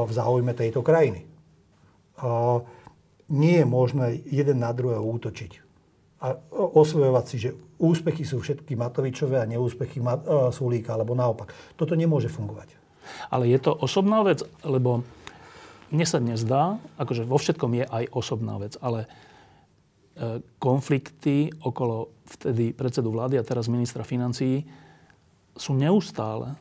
v 0.05 0.11
záujme 0.11 0.51
tejto 0.51 0.83
krajiny 0.83 1.25
nie 3.31 3.63
je 3.63 3.65
možné 3.65 4.19
jeden 4.27 4.59
na 4.59 4.75
druhého 4.75 5.01
útočiť. 5.01 5.70
A 6.21 6.37
osvojovať 6.53 7.25
si, 7.25 7.37
že 7.41 7.49
úspechy 7.81 8.21
sú 8.21 8.45
všetky 8.45 8.77
Matovičové 8.77 9.41
a 9.41 9.49
neúspechy 9.49 9.97
e, 9.97 10.05
Sulíka, 10.53 10.93
alebo 10.93 11.17
naopak. 11.17 11.49
Toto 11.73 11.97
nemôže 11.97 12.29
fungovať. 12.29 12.77
Ale 13.33 13.49
je 13.49 13.57
to 13.57 13.73
osobná 13.73 14.21
vec, 14.21 14.45
lebo 14.61 15.01
mne 15.91 16.05
sa 16.05 16.21
nezdá, 16.21 16.77
akože 16.95 17.25
vo 17.25 17.41
všetkom 17.41 17.71
je 17.81 17.85
aj 17.89 18.03
osobná 18.13 18.55
vec, 18.61 18.77
ale 18.79 19.03
e, 19.03 19.07
konflikty 20.61 21.51
okolo 21.65 22.13
vtedy 22.37 22.71
predsedu 22.71 23.11
vlády 23.11 23.41
a 23.41 23.43
teraz 23.43 23.67
ministra 23.67 24.05
financií 24.05 24.63
sú 25.57 25.75
neustále. 25.75 26.55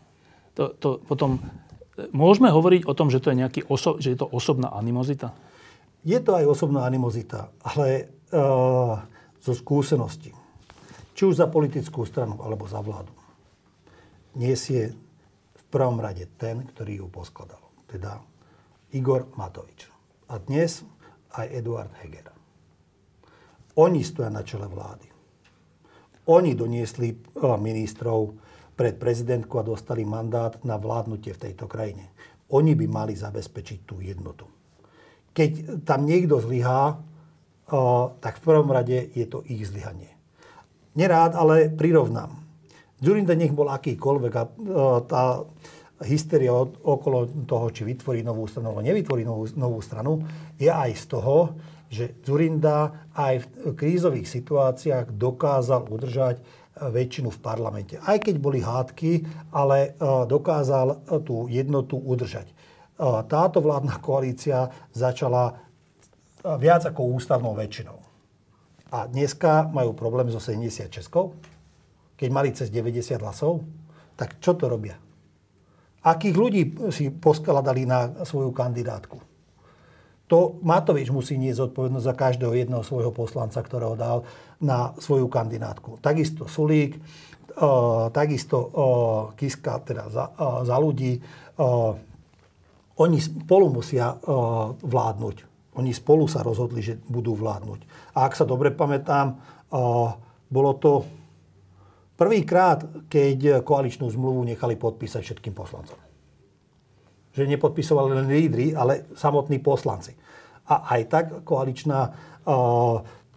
To, 0.59 0.75
to 0.75 0.89
potom 1.05 1.39
e, 1.39 2.11
môžeme 2.11 2.51
hovoriť 2.51 2.89
o 2.89 2.97
tom, 2.97 3.13
že 3.13 3.23
to 3.23 3.31
je, 3.31 3.45
nejaký 3.45 3.61
oso- 3.71 4.01
že 4.03 4.17
je 4.17 4.19
to 4.19 4.27
osobná 4.27 4.73
animozita? 4.75 5.31
Je 6.01 6.17
to 6.19 6.33
aj 6.33 6.49
osobná 6.49 6.89
animozita, 6.89 7.53
ale 7.61 8.09
uh, 8.33 8.97
zo 9.41 9.57
skúsenosti, 9.57 10.31
či 11.17 11.23
už 11.25 11.41
za 11.41 11.49
politickú 11.49 12.05
stranu 12.05 12.39
alebo 12.45 12.69
za 12.69 12.85
vládu, 12.85 13.13
nesie 14.37 14.93
v 15.57 15.63
prvom 15.73 15.99
rade 15.99 16.29
ten, 16.39 16.63
ktorý 16.65 17.05
ju 17.05 17.07
poskladal. 17.09 17.61
Teda 17.89 18.21
Igor 18.95 19.27
Matovič. 19.35 19.91
A 20.31 20.39
dnes 20.39 20.87
aj 21.35 21.47
Eduard 21.51 21.91
Heger. 21.99 22.31
Oni 23.81 24.05
stoja 24.05 24.31
na 24.31 24.47
čele 24.47 24.71
vlády. 24.71 25.09
Oni 26.31 26.55
doniesli 26.55 27.11
uh, 27.11 27.59
ministrov 27.59 28.39
pred 28.79 28.95
prezidentku 29.01 29.59
a 29.59 29.67
dostali 29.67 30.07
mandát 30.07 30.63
na 30.63 30.79
vládnutie 30.79 31.35
v 31.35 31.43
tejto 31.51 31.67
krajine. 31.67 32.15
Oni 32.55 32.79
by 32.79 32.87
mali 32.87 33.15
zabezpečiť 33.19 33.79
tú 33.83 33.99
jednotu 33.99 34.47
keď 35.31 35.83
tam 35.87 36.07
niekto 36.07 36.43
zlyhá, 36.43 36.99
tak 38.19 38.43
v 38.43 38.45
prvom 38.45 38.71
rade 38.75 39.15
je 39.15 39.27
to 39.31 39.47
ich 39.47 39.63
zlyhanie. 39.65 40.11
Nerád, 40.99 41.39
ale 41.39 41.71
prirovnám. 41.71 42.35
Zurinda 42.99 43.39
nech 43.39 43.55
bol 43.55 43.71
akýkoľvek 43.71 44.33
a 44.35 44.45
tá 45.07 45.47
hysteria 46.05 46.53
okolo 46.85 47.47
toho, 47.47 47.71
či 47.71 47.87
vytvorí 47.87 48.27
novú 48.27 48.45
stranu 48.51 48.75
alebo 48.75 48.85
nevytvorí 48.85 49.23
novú, 49.23 49.47
novú 49.55 49.79
stranu, 49.81 50.21
je 50.59 50.69
aj 50.69 50.91
z 50.99 51.05
toho, 51.09 51.37
že 51.87 52.19
Zurinda 52.27 53.09
aj 53.15 53.47
v 53.47 53.47
krízových 53.79 54.27
situáciách 54.29 55.15
dokázal 55.15 55.87
udržať 55.87 56.43
väčšinu 56.81 57.29
v 57.31 57.43
parlamente. 57.43 57.95
Aj 58.03 58.19
keď 58.19 58.35
boli 58.41 58.61
hádky, 58.61 59.25
ale 59.55 59.95
dokázal 60.27 61.07
tú 61.23 61.47
jednotu 61.47 61.97
udržať 61.97 62.51
táto 63.29 63.65
vládna 63.65 63.97
koalícia 64.05 64.69
začala 64.93 65.57
viac 66.45 66.83
ako 66.89 67.17
ústavnou 67.17 67.53
väčšinou. 67.53 67.99
A 68.91 69.07
dneska 69.07 69.71
majú 69.71 69.95
problém 69.95 70.29
so 70.33 70.43
76 70.43 70.91
keď 72.21 72.29
mali 72.29 72.53
cez 72.53 72.69
90 72.69 73.17
hlasov, 73.17 73.65
tak 74.13 74.37
čo 74.45 74.53
to 74.53 74.69
robia? 74.69 74.93
Akých 76.05 76.37
ľudí 76.37 76.63
si 76.93 77.09
poskladali 77.09 77.89
na 77.89 78.29
svoju 78.29 78.53
kandidátku? 78.53 79.17
To 80.29 80.61
Matovič 80.61 81.09
musí 81.09 81.41
nieť 81.41 81.65
zodpovednosť 81.65 82.05
za 82.05 82.15
každého 82.15 82.53
jedného 82.53 82.85
svojho 82.85 83.09
poslanca, 83.09 83.65
ktorého 83.65 83.97
dal 83.97 84.29
na 84.61 84.93
svoju 85.01 85.33
kandidátku. 85.33 85.97
Takisto 86.05 86.45
Sulík, 86.45 87.01
uh, 87.01 88.13
takisto 88.13 88.59
uh, 88.61 88.69
Kiska, 89.33 89.81
teda 89.81 90.13
za, 90.13 90.29
uh, 90.37 90.61
za 90.61 90.77
ľudí, 90.77 91.17
oni 93.01 93.19
spolu 93.21 93.69
musia 93.69 94.17
vládnuť. 94.81 95.50
Oni 95.81 95.97
spolu 95.97 96.29
sa 96.29 96.45
rozhodli, 96.45 96.85
že 96.85 97.01
budú 97.09 97.33
vládnuť. 97.33 98.13
A 98.13 98.29
ak 98.29 98.37
sa 98.37 98.45
dobre 98.45 98.69
pamätám, 98.69 99.41
bolo 100.53 100.73
to 100.77 101.09
prvýkrát, 102.21 103.09
keď 103.09 103.65
koaličnú 103.65 104.13
zmluvu 104.13 104.45
nechali 104.45 104.77
podpísať 104.77 105.25
všetkým 105.25 105.57
poslancom. 105.57 105.97
Že 107.33 107.57
nepodpisovali 107.57 108.13
len 108.13 108.29
lídry, 108.29 108.77
ale 108.77 109.09
samotní 109.17 109.65
poslanci. 109.65 110.13
A 110.69 110.93
aj 110.93 111.01
tak 111.09 111.27
koaličná 111.49 112.13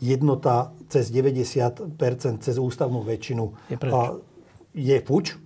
jednota 0.03 0.75
cez 0.91 1.07
90%, 1.15 1.95
cez 2.43 2.55
ústavnú 2.59 3.07
väčšinu 3.07 3.71
je, 3.71 3.77
uh, 3.79 4.19
je 4.75 4.97
puč 4.99 5.39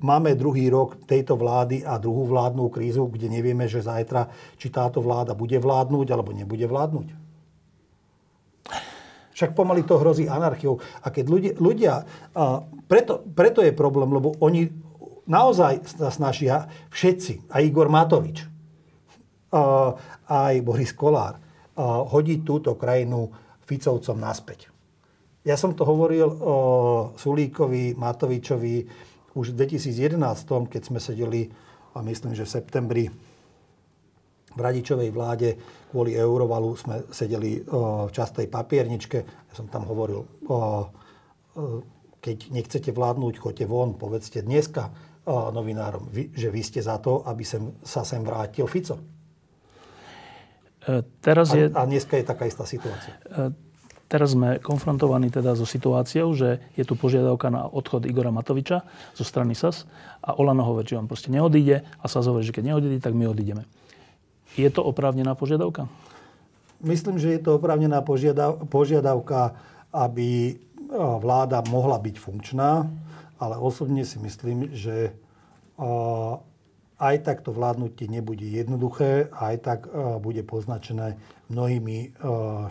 Máme 0.00 0.32
druhý 0.32 0.72
rok 0.72 1.04
tejto 1.04 1.36
vlády 1.36 1.84
a 1.84 2.00
druhú 2.00 2.24
vládnu 2.24 2.72
krízu, 2.72 3.08
kde 3.12 3.28
nevieme, 3.28 3.68
že 3.68 3.84
zajtra, 3.84 4.28
či 4.56 4.72
táto 4.72 5.04
vláda 5.04 5.36
bude 5.36 5.60
vládnuť 5.60 6.06
alebo 6.08 6.32
nebude 6.32 6.64
vládnuť. 6.64 7.08
Však 9.36 9.56
pomaly 9.56 9.88
to 9.88 9.96
hrozí 9.96 10.28
anarchiou. 10.28 10.80
A 11.04 11.08
keď 11.08 11.24
ľudia... 11.28 11.52
ľudia 11.56 11.94
preto, 12.84 13.24
preto 13.32 13.64
je 13.64 13.72
problém, 13.72 14.12
lebo 14.12 14.36
oni 14.40 14.68
naozaj 15.28 15.86
sa 15.86 16.10
snažia 16.10 16.68
všetci, 16.90 17.48
aj 17.48 17.62
Igor 17.62 17.88
Matovič, 17.88 18.44
aj 20.28 20.54
Boris 20.66 20.92
Kolár, 20.92 21.38
a, 21.38 22.04
hodiť 22.08 22.40
túto 22.42 22.74
krajinu 22.74 23.30
Ficovcom 23.62 24.18
naspäť. 24.18 24.68
Ja 25.46 25.56
som 25.56 25.72
to 25.72 25.88
hovoril 25.88 26.28
o 26.28 26.56
Sulíkovi, 27.16 27.96
Matovičovi, 27.96 28.76
už 29.40 29.56
v 29.56 29.64
2011, 29.64 30.20
keď 30.68 30.82
sme 30.84 31.00
sedeli, 31.00 31.48
a 31.96 32.04
myslím, 32.04 32.36
že 32.36 32.44
v 32.44 32.54
septembri 32.60 33.04
v 34.50 34.60
radičovej 34.60 35.10
vláde 35.14 35.48
kvôli 35.94 36.18
Eurovalu 36.18 36.74
sme 36.74 37.06
sedeli 37.14 37.62
v 37.62 38.10
častej 38.10 38.50
papierničke. 38.50 39.18
Ja 39.22 39.54
som 39.54 39.70
tam 39.70 39.86
hovoril, 39.86 40.26
keď 42.18 42.36
nechcete 42.50 42.90
vládnuť, 42.90 43.34
choďte 43.38 43.66
von, 43.70 43.94
povedzte 43.94 44.42
dneska 44.42 44.90
novinárom, 45.30 46.10
že 46.10 46.50
vy 46.50 46.62
ste 46.66 46.82
za 46.82 46.98
to, 46.98 47.22
aby 47.26 47.46
sem, 47.46 47.78
sa 47.86 48.02
sem 48.02 48.26
vrátil 48.26 48.66
Fico. 48.66 48.98
teraz 51.22 51.54
je... 51.54 51.70
A, 51.70 51.86
a 51.86 51.88
dneska 51.88 52.18
je 52.18 52.24
taká 52.26 52.50
istá 52.50 52.66
situácia. 52.66 53.14
Teraz 54.10 54.34
sme 54.34 54.58
konfrontovaní 54.58 55.30
teda 55.30 55.54
so 55.54 55.62
situáciou, 55.62 56.34
že 56.34 56.58
je 56.74 56.82
tu 56.82 56.98
požiadavka 56.98 57.46
na 57.46 57.62
odchod 57.70 58.10
Igora 58.10 58.34
Matoviča 58.34 58.82
zo 59.14 59.22
strany 59.22 59.54
SAS 59.54 59.86
a 60.18 60.34
Olano 60.34 60.66
hovorí, 60.66 60.82
že 60.90 60.98
on 60.98 61.06
proste 61.06 61.30
neodíde 61.30 61.86
a 61.86 62.04
SAS 62.10 62.26
hovorí, 62.26 62.42
že 62.42 62.50
keď 62.50 62.74
neodíde, 62.74 62.98
tak 62.98 63.14
my 63.14 63.30
odídeme. 63.30 63.70
Je 64.58 64.66
to 64.66 64.82
oprávnená 64.82 65.38
požiadavka? 65.38 65.86
Myslím, 66.82 67.22
že 67.22 67.38
je 67.38 67.40
to 67.46 67.54
oprávnená 67.62 68.02
požiadav- 68.02 68.66
požiadavka, 68.66 69.54
aby 69.94 70.58
vláda 71.22 71.62
mohla 71.70 72.02
byť 72.02 72.16
funkčná, 72.18 72.90
ale 73.38 73.54
osobne 73.62 74.02
si 74.02 74.18
myslím, 74.18 74.74
že 74.74 75.14
aj 76.98 77.16
tak 77.22 77.46
to 77.46 77.54
vládnutie 77.54 78.10
nebude 78.10 78.42
jednoduché, 78.42 79.30
aj 79.30 79.54
tak 79.62 79.80
bude 80.18 80.42
poznačené 80.42 81.14
mnohými 81.50 81.96
eh, 82.00 82.10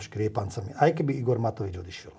škriepancami. 0.00 0.74
Aj 0.74 0.90
keby 0.90 1.20
Igor 1.20 1.38
Matovič 1.38 1.76
odišiel. 1.76 2.14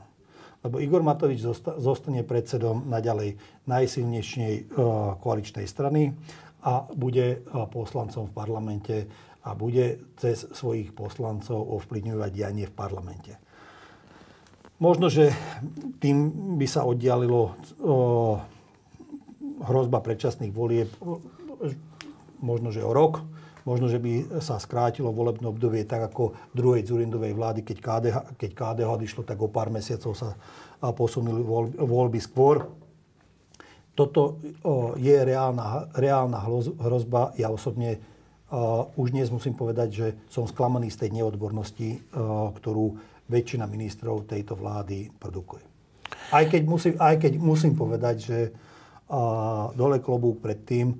Lebo 0.62 0.77
Igor 0.77 1.01
Matovič 1.01 1.41
zostane 1.82 2.22
predsedom 2.22 2.86
naďalej 2.86 3.36
najsilnejšej 3.65 4.53
eh, 4.53 4.63
koaličnej 5.18 5.65
strany 5.65 6.13
a 6.62 6.86
bude 6.94 7.41
eh, 7.41 7.65
poslancom 7.74 8.30
v 8.30 8.36
parlamente 8.38 8.96
a 9.41 9.58
bude 9.58 10.13
cez 10.22 10.46
svojich 10.53 10.94
poslancov 10.94 11.58
ovplyvňovať 11.82 12.30
dianie 12.30 12.70
v 12.70 12.77
parlamente. 12.77 13.34
Možno, 14.77 15.10
že 15.13 15.34
tým 16.01 16.58
by 16.58 16.65
sa 16.65 16.86
oddialilo 16.89 17.53
hrozba 19.62 20.01
predčasných 20.01 20.50
volieb 20.50 20.89
možno, 22.41 22.74
že 22.74 22.82
o 22.82 22.91
rok, 22.91 23.22
Možno, 23.62 23.86
že 23.86 24.01
by 24.01 24.41
sa 24.41 24.58
skrátilo 24.58 25.13
volebné 25.13 25.46
obdobie 25.46 25.86
tak 25.86 26.10
ako 26.10 26.34
druhej 26.53 26.82
Zurindovej 26.82 27.38
vlády, 27.38 27.62
keď 27.62 27.77
KDH, 27.77 28.18
keď 28.36 28.51
KDH 28.58 28.89
odišlo, 28.89 29.22
tak 29.22 29.38
o 29.38 29.53
pár 29.53 29.70
mesiacov 29.70 30.18
sa 30.18 30.34
posunuli 30.82 31.46
voľby 31.77 32.18
skôr. 32.18 32.65
Toto 33.94 34.41
je 34.98 35.13
reálna, 35.13 35.94
reálna 35.94 36.41
hrozba. 36.82 37.38
Ja 37.38 37.53
osobne 37.53 38.01
už 38.98 39.13
dnes 39.13 39.30
musím 39.30 39.53
povedať, 39.53 39.89
že 39.94 40.08
som 40.25 40.50
sklamaný 40.50 40.89
z 40.89 41.06
tej 41.06 41.22
neodbornosti, 41.22 42.12
ktorú 42.58 42.98
väčšina 43.30 43.70
ministrov 43.70 44.25
tejto 44.25 44.58
vlády 44.58 45.13
produkuje. 45.22 45.63
Aj 46.34 46.44
keď 46.50 46.62
musím, 46.65 46.94
aj 46.98 47.15
keď 47.20 47.34
musím 47.38 47.77
povedať, 47.77 48.15
že 48.18 48.39
dole 49.77 50.00
klobúk 50.00 50.39
pred 50.39 50.65
tým, 50.65 50.98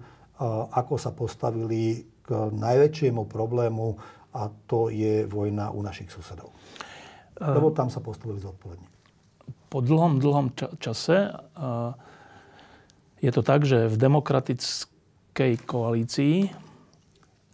ako 0.72 1.00
sa 1.00 1.16
postavili 1.16 2.11
najväčšiemu 2.30 3.26
problému 3.26 3.98
a 4.36 4.52
to 4.68 4.94
je 4.94 5.26
vojna 5.26 5.72
u 5.72 5.82
našich 5.82 6.14
susedov. 6.14 6.54
Lebo 7.42 7.74
tam 7.74 7.90
sa 7.90 8.04
postavili 8.04 8.38
zodpovedne. 8.38 8.86
Po 9.72 9.80
dlhom, 9.82 10.20
dlhom 10.20 10.54
čase 10.78 11.32
je 13.18 13.32
to 13.32 13.42
tak, 13.42 13.66
že 13.66 13.90
v 13.90 13.96
demokratickej 13.98 15.64
koalícii 15.64 16.52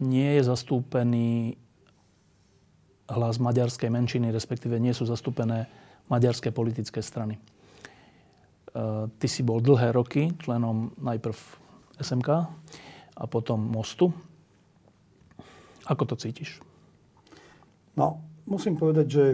nie 0.02 0.30
je 0.38 0.42
zastúpený 0.44 1.56
hlas 3.08 3.40
maďarskej 3.40 3.88
menšiny, 3.88 4.28
respektíve 4.28 4.76
nie 4.76 4.92
sú 4.92 5.08
zastúpené 5.08 5.66
maďarské 6.12 6.52
politické 6.52 7.00
strany. 7.00 7.40
Ty 9.08 9.26
si 9.26 9.40
bol 9.40 9.64
dlhé 9.64 9.96
roky 9.96 10.30
členom 10.38 10.92
najprv 11.00 11.38
SMK 11.98 12.28
a 13.16 13.24
potom 13.26 13.58
Mostu. 13.58 14.12
Ako 15.88 16.04
to 16.04 16.14
cítiš? 16.20 16.60
No, 17.96 18.20
musím 18.44 18.76
povedať, 18.76 19.06
že 19.08 19.24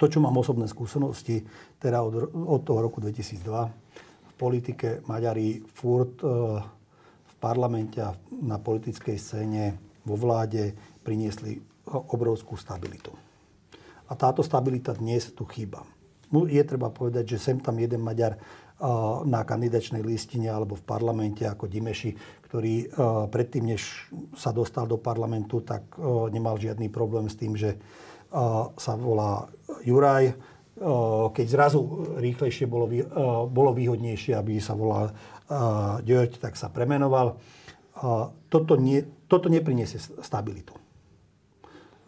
to, 0.00 0.10
čo 0.10 0.18
mám 0.18 0.34
osobné 0.34 0.66
skúsenosti, 0.66 1.46
teda 1.78 2.02
od, 2.02 2.34
od 2.34 2.60
toho 2.66 2.80
roku 2.82 2.98
2002, 2.98 3.46
v 4.26 4.32
politike 4.34 5.06
Maďari 5.06 5.62
furt 5.62 6.18
e, 6.18 6.26
v 7.22 7.34
parlamente 7.38 8.02
a 8.02 8.16
na 8.42 8.58
politickej 8.58 9.14
scéne 9.20 9.78
vo 10.02 10.18
vláde 10.18 10.74
priniesli 11.06 11.62
obrovskú 11.86 12.58
stabilitu. 12.58 13.14
A 14.10 14.18
táto 14.18 14.42
stabilita 14.42 14.96
dnes 14.96 15.30
tu 15.30 15.46
chýba. 15.46 15.86
Je 16.32 16.62
treba 16.64 16.88
povedať, 16.90 17.36
že 17.36 17.38
sem 17.38 17.60
tam 17.60 17.78
jeden 17.78 18.00
Maďar 18.02 18.40
na 19.22 19.46
kandidačnej 19.46 20.02
listine 20.02 20.50
alebo 20.50 20.74
v 20.74 20.82
parlamente 20.82 21.46
ako 21.46 21.70
Dimeši, 21.70 22.42
ktorý 22.50 22.74
e, 22.82 22.86
predtým, 23.30 23.64
než 23.70 24.10
sa 24.34 24.50
dostal 24.50 24.90
do 24.90 24.98
parlamentu, 24.98 25.62
tak 25.62 25.94
e, 25.94 26.28
nemal 26.34 26.58
žiadny 26.58 26.90
problém 26.90 27.30
s 27.30 27.38
tým, 27.38 27.54
že 27.54 27.70
e, 27.72 27.78
sa 28.76 28.92
volá 28.98 29.46
Juraj. 29.86 30.52
Keď 31.32 31.46
zrazu 31.46 31.78
rýchlejšie 32.16 32.64
bolo, 32.64 32.88
bolo 33.46 33.70
výhodnejšie, 33.76 34.34
aby 34.34 34.56
sa 34.56 34.72
volal 34.72 35.12
Ďoď, 36.00 36.40
tak 36.40 36.56
sa 36.56 36.72
premenoval. 36.72 37.38
Toto, 38.48 38.72
nie, 38.80 39.04
toto 39.28 39.52
nepriniesie 39.52 40.00
stabilitu. 40.00 40.72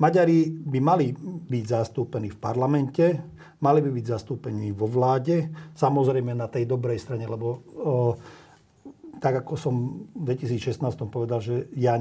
Maďari 0.01 0.49
by 0.49 0.81
mali 0.81 1.13
byť 1.45 1.65
zastúpení 1.71 2.33
v 2.33 2.41
parlamente, 2.41 3.05
mali 3.61 3.81
by 3.83 3.91
byť 3.91 4.07
zastúpení 4.07 4.73
vo 4.75 4.89
vláde, 4.89 5.51
samozrejme 5.77 6.33
na 6.35 6.51
tej 6.51 6.67
dobrej 6.67 6.99
strane, 7.03 7.29
lebo 7.29 7.47
o, 7.47 7.61
tak 9.19 9.47
ako 9.47 9.55
som 9.57 9.75
v 10.13 10.37
2016 10.37 10.81
povedal, 11.09 11.41
že 11.41 11.71
ja 11.79 11.97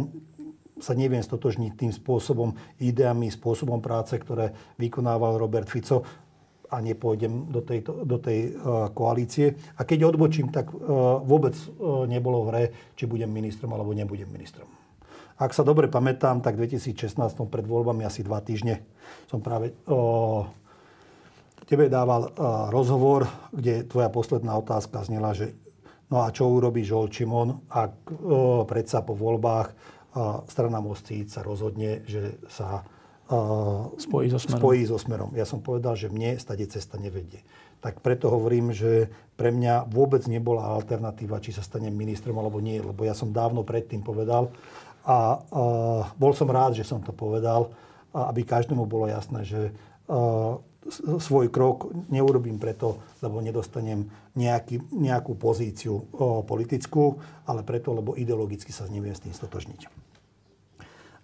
sa 0.81 0.97
neviem 0.97 1.21
stotožniť 1.21 1.71
tým 1.77 1.91
spôsobom, 1.93 2.57
ideami, 2.81 3.29
spôsobom 3.29 3.79
práce, 3.79 4.17
ktoré 4.17 4.75
vykonával 4.81 5.37
Robert 5.37 5.69
Fico 5.69 6.03
a 6.73 6.81
nepôjdem 6.81 7.53
do, 7.53 7.61
tejto, 7.61 8.01
do 8.01 8.17
tej 8.17 8.57
uh, 8.57 8.89
koalície. 8.89 9.53
A 9.77 9.85
keď 9.85 10.09
odbočím, 10.09 10.49
tak 10.49 10.73
uh, 10.73 11.21
vôbec 11.21 11.53
uh, 11.53 12.09
nebolo 12.09 12.43
v 12.43 12.49
hre, 12.49 12.63
či 12.97 13.05
budem 13.05 13.29
ministrom 13.29 13.69
alebo 13.77 13.93
nebudem 13.93 14.25
ministrom. 14.25 14.65
Ak 15.37 15.53
sa 15.53 15.61
dobre 15.61 15.85
pamätám, 15.85 16.41
tak 16.41 16.57
v 16.57 16.65
2016 16.65 17.13
pred 17.49 17.65
voľbami 17.65 18.05
asi 18.05 18.25
dva 18.25 18.41
týždne 18.41 18.81
som 19.29 19.37
práve 19.37 19.77
uh, 19.85 20.49
tebe 21.65 21.87
dával 21.87 22.29
uh, 22.29 22.69
rozhovor, 22.69 23.27
kde 23.51 23.87
tvoja 23.87 24.09
posledná 24.11 24.55
otázka 24.59 25.03
znela, 25.03 25.35
že 25.35 25.55
no 26.11 26.23
a 26.23 26.29
čo 26.29 26.47
urobí 26.51 26.83
Žol 26.85 27.09
Čimon, 27.09 27.67
ak 27.71 27.93
uh, 28.11 28.63
predsa 28.69 29.01
po 29.01 29.15
voľbách 29.15 29.67
uh, 29.71 30.45
strana 30.47 30.83
Mostíc 30.83 31.31
sa 31.31 31.41
rozhodne, 31.41 32.03
že 32.07 32.39
sa 32.47 32.85
spojí, 33.97 34.29
so 34.29 34.37
smerom. 34.37 34.59
spojí 34.59 34.81
so 34.85 34.99
smerom. 34.99 35.31
Ja 35.33 35.47
som 35.47 35.63
povedal, 35.63 35.95
že 35.95 36.11
mne 36.11 36.37
stade 36.37 36.67
cesta 36.69 36.99
nevedie. 36.99 37.41
Tak 37.79 38.03
preto 38.03 38.29
hovorím, 38.29 38.75
že 38.75 39.09
pre 39.39 39.49
mňa 39.49 39.89
vôbec 39.89 40.21
nebola 40.27 40.69
alternatíva, 40.75 41.41
či 41.41 41.55
sa 41.55 41.65
stanem 41.65 41.95
ministrom 41.95 42.35
alebo 42.37 42.59
nie, 42.59 42.77
lebo 42.83 43.07
ja 43.07 43.15
som 43.15 43.33
dávno 43.33 43.63
predtým 43.65 44.03
povedal 44.05 44.51
a 45.07 45.39
bol 46.19 46.31
som 46.35 46.51
rád, 46.51 46.77
že 46.77 46.85
som 46.85 47.01
to 47.01 47.15
povedal, 47.15 47.71
aby 48.13 48.43
každému 48.43 48.85
bolo 48.85 49.07
jasné, 49.07 49.47
že 49.47 49.61
svoj 51.19 51.47
krok 51.47 51.91
neurobím 52.11 52.59
preto, 52.59 52.99
lebo 53.23 53.39
nedostanem 53.39 54.07
nejaký, 54.35 54.83
nejakú 54.91 55.37
pozíciu 55.39 55.95
o, 55.95 56.43
politickú, 56.43 57.17
ale 57.47 57.63
preto, 57.63 57.95
lebo 57.95 58.17
ideologicky 58.19 58.75
sa 58.75 58.89
neviem 58.91 59.15
s 59.15 59.23
tým 59.23 59.31
stotožniť. 59.31 59.81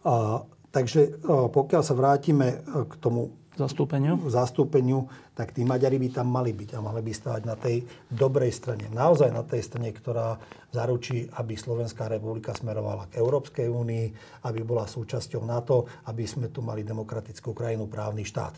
A, 0.07 0.43
takže 0.71 1.19
o, 1.27 1.51
pokiaľ 1.51 1.81
sa 1.83 1.97
vrátime 1.97 2.47
e, 2.55 2.57
k 2.87 2.93
tomu 3.03 3.35
zastúpeniu? 3.59 4.15
zastúpeniu, 4.31 5.11
tak 5.35 5.51
tí 5.51 5.67
Maďari 5.67 5.99
by 5.99 6.09
tam 6.23 6.31
mali 6.31 6.55
byť 6.55 6.69
a 6.75 6.79
mali 6.79 7.03
by 7.03 7.11
stať 7.11 7.41
na 7.43 7.59
tej 7.59 7.83
dobrej 8.07 8.55
strane. 8.55 8.87
Naozaj 8.87 9.29
na 9.35 9.43
tej 9.43 9.67
strane, 9.67 9.91
ktorá 9.91 10.39
zaručí, 10.71 11.27
aby 11.35 11.59
Slovenská 11.59 12.07
republika 12.07 12.55
smerovala 12.55 13.11
k 13.11 13.19
Európskej 13.19 13.67
únii, 13.67 14.05
aby 14.47 14.59
bola 14.63 14.87
súčasťou 14.87 15.43
NATO, 15.43 15.89
aby 16.07 16.23
sme 16.23 16.47
tu 16.47 16.63
mali 16.63 16.87
demokratickú 16.87 17.51
krajinu, 17.51 17.91
právny 17.91 18.23
štát. 18.23 18.55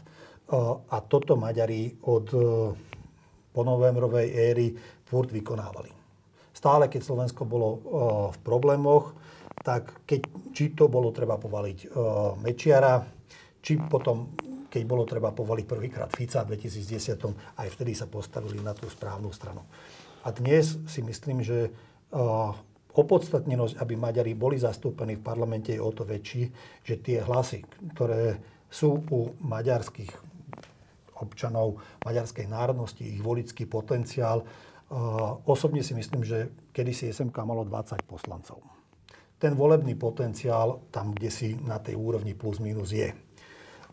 A 0.50 0.98
toto 1.06 1.38
Maďari 1.38 2.02
od 2.10 2.26
ponovembrovej 3.52 4.28
éry 4.32 4.74
furt 5.06 5.30
vykonávali. 5.30 5.92
Stále, 6.56 6.88
keď 6.88 7.02
Slovensko 7.04 7.46
bolo 7.46 7.70
v 8.32 8.38
problémoch, 8.42 9.14
tak 9.62 10.08
keď, 10.10 10.22
či 10.56 10.74
to 10.74 10.90
bolo 10.90 11.14
treba 11.14 11.38
povaliť 11.38 11.94
Mečiara, 12.42 13.04
či 13.62 13.78
potom, 13.78 14.34
keď 14.72 14.82
bolo 14.90 15.06
treba 15.06 15.30
povaliť 15.30 15.66
prvýkrát 15.70 16.10
Fica 16.10 16.42
v 16.42 16.58
2010, 16.58 17.62
aj 17.62 17.68
vtedy 17.78 17.94
sa 17.94 18.10
postavili 18.10 18.58
na 18.58 18.74
tú 18.74 18.90
správnu 18.90 19.30
stranu. 19.30 19.62
A 20.26 20.34
dnes 20.34 20.82
si 20.90 21.02
myslím, 21.06 21.46
že 21.46 21.70
opodstatnenosť, 22.92 23.80
aby 23.80 23.94
Maďari 23.96 24.34
boli 24.36 24.58
zastúpení 24.60 25.16
v 25.16 25.24
parlamente, 25.24 25.72
je 25.72 25.82
o 25.82 25.92
to 25.94 26.04
väčší, 26.04 26.50
že 26.84 27.00
tie 27.00 27.22
hlasy, 27.24 27.64
ktoré 27.96 28.42
sú 28.72 29.04
u 29.12 29.36
maďarských 29.44 30.31
občanov 31.22 31.78
maďarskej 32.04 32.50
národnosti, 32.50 33.06
ich 33.06 33.22
volický 33.22 33.70
potenciál. 33.70 34.44
Osobne 35.48 35.86
si 35.86 35.96
myslím, 35.96 36.26
že 36.26 36.52
kedysi 36.76 37.14
SMK 37.14 37.38
malo 37.48 37.64
20 37.64 38.04
poslancov. 38.04 38.60
ten 39.42 39.58
volebný 39.58 39.98
potenciál 39.98 40.86
tam, 40.94 41.18
kde 41.18 41.30
si 41.34 41.58
na 41.58 41.82
tej 41.82 41.98
úrovni 41.98 42.38
plus 42.38 42.62
minus 42.62 42.94
je. 42.94 43.10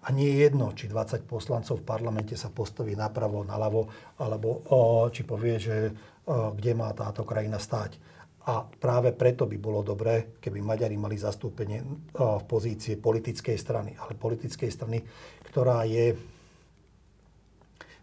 A 0.05 0.13
nie 0.13 0.29
je 0.29 0.45
jedno, 0.45 0.77
či 0.77 0.93
20 0.93 1.25
poslancov 1.25 1.81
v 1.81 1.89
parlamente 1.89 2.37
sa 2.37 2.53
postaví 2.53 2.93
napravo, 2.93 3.43
naľavo, 3.43 3.89
alebo 4.21 4.61
o, 4.69 5.09
či 5.09 5.25
povie, 5.25 5.57
že 5.57 5.77
o, 6.29 6.53
kde 6.53 6.77
má 6.77 6.93
táto 6.93 7.25
krajina 7.25 7.57
stáť. 7.57 7.97
A 8.49 8.65
práve 8.65 9.13
preto 9.13 9.45
by 9.45 9.57
bolo 9.61 9.85
dobré, 9.85 10.37
keby 10.41 10.65
Maďari 10.65 10.97
mali 10.97 11.21
zastúpenie 11.21 11.85
v 12.17 12.45
pozície 12.49 12.97
politickej 12.97 13.57
strany. 13.61 13.93
Ale 14.01 14.17
politickej 14.17 14.71
strany, 14.73 15.05
ktorá 15.45 15.85
je 15.85 16.17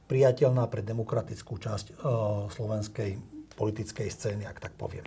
priateľná 0.06 0.70
pre 0.70 0.86
demokratickú 0.86 1.58
časť 1.58 2.02
slovenskej 2.54 3.12
politickej 3.56 4.08
scény, 4.12 4.44
ak 4.46 4.62
tak 4.62 4.74
poviem 4.78 5.06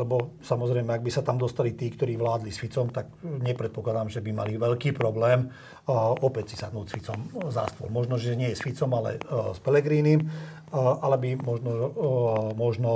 lebo 0.00 0.40
samozrejme, 0.40 0.96
ak 0.96 1.04
by 1.04 1.12
sa 1.12 1.20
tam 1.20 1.36
dostali 1.36 1.76
tí, 1.76 1.92
ktorí 1.92 2.16
vládli 2.16 2.48
s 2.48 2.56
Ficom, 2.56 2.88
tak 2.88 3.12
nepredpokladám, 3.20 4.08
že 4.08 4.24
by 4.24 4.32
mali 4.32 4.56
veľký 4.56 4.96
problém 4.96 5.52
opäť 6.24 6.44
si 6.52 6.56
sadnúť 6.56 6.86
s 6.88 6.94
Ficom 6.96 7.20
za 7.52 7.68
stôl. 7.68 7.92
Možno, 7.92 8.16
že 8.16 8.32
nie 8.32 8.48
s 8.48 8.64
Ficom, 8.64 8.88
ale 8.96 9.20
s 9.28 9.60
Pelegrínim, 9.60 10.24
ale 10.72 11.16
by 11.20 11.30
možno, 11.44 11.70
možno, 12.56 12.90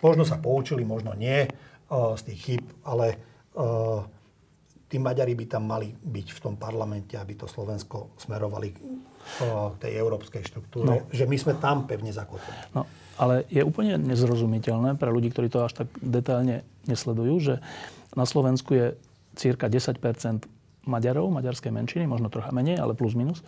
možno 0.00 0.22
sa 0.24 0.40
poučili, 0.40 0.80
možno 0.80 1.12
nie 1.12 1.44
z 1.92 2.22
tých 2.24 2.40
chyb, 2.40 2.64
ale 2.80 3.20
tí 4.92 5.00
Maďari 5.00 5.32
by 5.32 5.46
tam 5.48 5.64
mali 5.64 5.88
byť 5.88 6.28
v 6.36 6.38
tom 6.44 6.60
parlamente, 6.60 7.16
aby 7.16 7.32
to 7.32 7.48
Slovensko 7.48 8.12
smerovali 8.20 8.76
k 8.76 8.78
tej 9.80 9.92
európskej 9.96 10.44
štruktúre, 10.44 10.84
no. 10.84 11.08
že 11.08 11.24
my 11.24 11.36
sme 11.40 11.56
tam 11.56 11.88
pevne 11.88 12.12
zakotvení. 12.12 12.76
No. 12.76 12.84
Ale 13.16 13.48
je 13.48 13.64
úplne 13.64 13.96
nezrozumiteľné 13.96 15.00
pre 15.00 15.08
ľudí, 15.08 15.32
ktorí 15.32 15.48
to 15.48 15.64
až 15.64 15.84
tak 15.84 15.88
detailne 16.04 16.60
nesledujú, 16.84 17.34
že 17.40 17.54
na 18.12 18.28
Slovensku 18.28 18.76
je 18.76 18.86
cirka 19.32 19.72
10% 19.72 19.96
Maďarov, 20.82 21.30
maďarskej 21.30 21.72
menšiny, 21.72 22.04
možno 22.10 22.28
trocha 22.28 22.50
menej, 22.50 22.76
ale 22.76 22.98
plus 22.98 23.14
minus. 23.14 23.40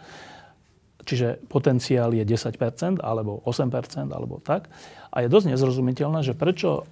Čiže 1.04 1.42
potenciál 1.50 2.14
je 2.16 2.24
10% 2.24 3.02
alebo 3.02 3.44
8% 3.44 3.68
alebo 4.14 4.40
tak. 4.40 4.72
A 5.12 5.20
je 5.20 5.28
dosť 5.28 5.52
nezrozumiteľné, 5.52 6.24
že 6.24 6.32
prečo 6.32 6.88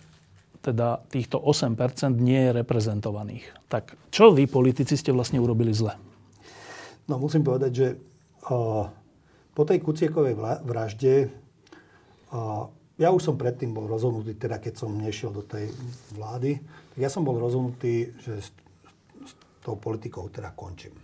teda 0.63 1.03
týchto 1.11 1.43
8 1.43 1.75
nie 2.23 2.39
je 2.39 2.51
reprezentovaných. 2.63 3.45
Tak 3.67 3.99
čo 4.15 4.31
vy, 4.31 4.47
politici, 4.47 4.95
ste 4.95 5.11
vlastne 5.11 5.43
urobili 5.43 5.75
zle? 5.75 5.99
No 7.11 7.19
musím 7.19 7.43
povedať, 7.43 7.73
že 7.75 7.87
o, 8.47 8.87
po 9.53 9.63
tej 9.67 9.83
Kuciekovej 9.83 10.39
vražde 10.63 11.35
a 12.33 12.71
ja 12.97 13.09
už 13.11 13.21
som 13.21 13.37
predtým 13.37 13.75
bol 13.75 13.91
rozhodnutý, 13.91 14.39
teda 14.39 14.63
keď 14.63 14.87
som 14.87 14.95
nešiel 14.95 15.35
do 15.35 15.43
tej 15.43 15.75
vlády, 16.15 16.63
tak 16.95 16.99
ja 17.03 17.11
som 17.11 17.27
bol 17.27 17.37
rozhodnutý, 17.37 18.15
že 18.23 18.39
s, 18.39 18.49
s 19.27 19.33
tou 19.65 19.75
politikou 19.75 20.31
teda 20.31 20.55
končím. 20.55 20.95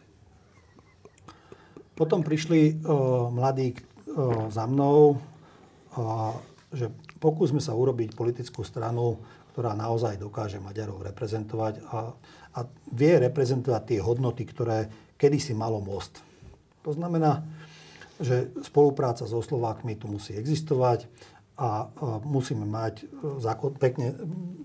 Potom 1.99 2.23
prišli 2.23 2.79
uh, 2.79 3.27
mladí 3.35 3.75
uh, 3.75 4.47
za 4.47 4.71
mnou, 4.71 5.18
uh, 5.18 6.33
že 6.71 6.92
pokúsme 7.18 7.59
sa 7.59 7.75
urobiť 7.75 8.14
politickú 8.14 8.62
stranu, 8.62 9.18
ktorá 9.59 9.75
naozaj 9.75 10.23
dokáže 10.23 10.62
Maďarov 10.62 11.03
reprezentovať 11.03 11.83
a, 11.90 12.14
a 12.55 12.61
vie 12.94 13.18
reprezentovať 13.18 13.83
tie 13.90 13.99
hodnoty, 13.99 14.47
ktoré 14.47 14.87
kedysi 15.18 15.51
malo 15.51 15.83
most. 15.83 16.23
To 16.87 16.94
znamená, 16.94 17.42
že 18.23 18.55
spolupráca 18.62 19.27
so 19.27 19.42
Slovákmi 19.42 19.99
tu 19.99 20.07
musí 20.07 20.38
existovať 20.38 21.11
a 21.59 21.90
musíme 22.23 22.62
mať 22.62 23.03
e, 23.03 23.75
pekne, 23.83 24.14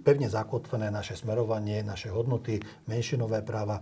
pevne 0.05 0.29
zakotvené 0.29 0.93
naše 0.93 1.17
smerovanie, 1.17 1.81
naše 1.81 2.13
hodnoty, 2.13 2.61
menšinové 2.85 3.41
práva. 3.41 3.81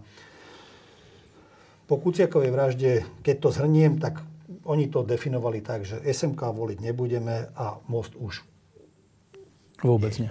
Po 1.91 2.00
Kuciakovej 2.00 2.56
vražde, 2.56 2.91
keď 3.19 3.36
to 3.36 3.50
zhrniem, 3.52 4.00
tak 4.00 4.24
oni 4.63 4.88
to 4.88 5.04
definovali 5.04 5.60
tak, 5.60 5.84
že 5.84 6.00
SMK 6.08 6.39
voliť 6.39 6.80
nebudeme 6.80 7.52
a 7.52 7.84
most 7.91 8.15
už 8.15 8.47
Vôbec 9.82 10.13
nie. 10.21 10.30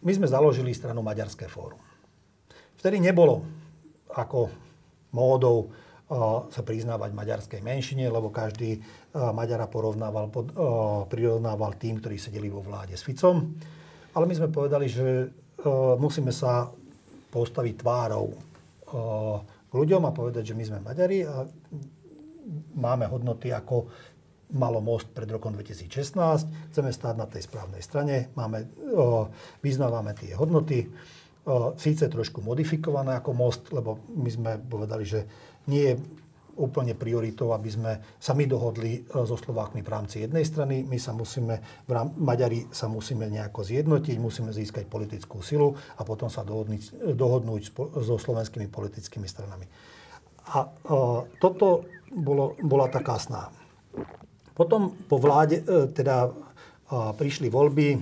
My 0.00 0.12
sme 0.16 0.24
založili 0.24 0.72
stranu 0.72 1.04
Maďarské 1.04 1.44
fórum. 1.44 1.80
Vtedy 2.80 2.96
nebolo 3.00 3.44
ako 4.16 4.48
módou 5.12 5.68
sa 6.50 6.66
priznávať 6.66 7.14
maďarskej 7.14 7.62
menšine, 7.62 8.10
lebo 8.10 8.34
každý 8.34 8.82
Maďara 9.14 9.70
porovnával, 9.70 10.26
pod, 10.26 10.50
prirovnával 11.06 11.78
tým, 11.78 12.02
ktorí 12.02 12.18
sedeli 12.18 12.50
vo 12.50 12.58
vláde 12.58 12.98
s 12.98 13.06
Ficom. 13.06 13.54
Ale 14.10 14.26
my 14.26 14.34
sme 14.34 14.50
povedali, 14.50 14.90
že 14.90 15.30
musíme 16.02 16.34
sa 16.34 16.66
postaviť 17.30 17.74
tvárou 17.78 18.34
k 19.70 19.72
ľuďom 19.76 20.02
a 20.02 20.10
povedať, 20.10 20.50
že 20.50 20.58
my 20.58 20.64
sme 20.66 20.78
Maďari 20.82 21.22
a 21.22 21.46
máme 22.74 23.06
hodnoty 23.06 23.54
ako 23.54 23.86
malo 24.52 24.82
most 24.82 25.10
pred 25.10 25.30
rokom 25.30 25.54
2016, 25.54 26.74
chceme 26.74 26.90
stáť 26.90 27.14
na 27.14 27.26
tej 27.26 27.46
správnej 27.46 27.82
strane, 27.82 28.34
máme, 28.34 28.66
vyznávame 29.62 30.14
tie 30.18 30.34
hodnoty, 30.34 30.90
síce 31.80 32.04
trošku 32.06 32.44
modifikované 32.44 33.16
ako 33.16 33.30
most, 33.32 33.62
lebo 33.72 34.04
my 34.12 34.30
sme 34.30 34.50
povedali, 34.60 35.04
že 35.08 35.24
nie 35.66 35.94
je 35.94 35.94
úplne 36.60 36.92
prioritou, 36.92 37.56
aby 37.56 37.70
sme 37.72 37.92
sa 38.20 38.36
my 38.36 38.44
dohodli 38.44 39.00
e, 39.00 39.24
so 39.24 39.40
Slovákmi 39.40 39.80
v 39.80 39.88
rámci 39.88 40.20
jednej 40.20 40.44
strany. 40.44 40.84
My 40.84 41.00
sa 41.00 41.16
musíme, 41.16 41.56
Maďari 42.20 42.68
sa 42.68 42.90
musíme 42.90 43.24
nejako 43.32 43.64
zjednotiť, 43.64 44.16
musíme 44.20 44.52
získať 44.52 44.84
politickú 44.84 45.40
silu 45.40 45.72
a 45.96 46.04
potom 46.04 46.28
sa 46.28 46.44
dohodnúť, 46.44 47.16
dohodnúť 47.16 47.72
so 48.04 48.20
slovenskými 48.20 48.68
politickými 48.68 49.24
stranami. 49.24 49.64
A 50.50 50.66
uh, 50.66 51.24
toto 51.38 51.86
bolo, 52.12 52.58
bola 52.60 52.90
taká 52.90 53.16
sná. 53.16 53.48
Potom 54.60 54.92
po 55.08 55.16
vláde, 55.16 55.64
uh, 55.64 55.88
teda 55.88 56.28
uh, 56.28 57.16
prišli 57.16 57.48
voľby, 57.48 57.96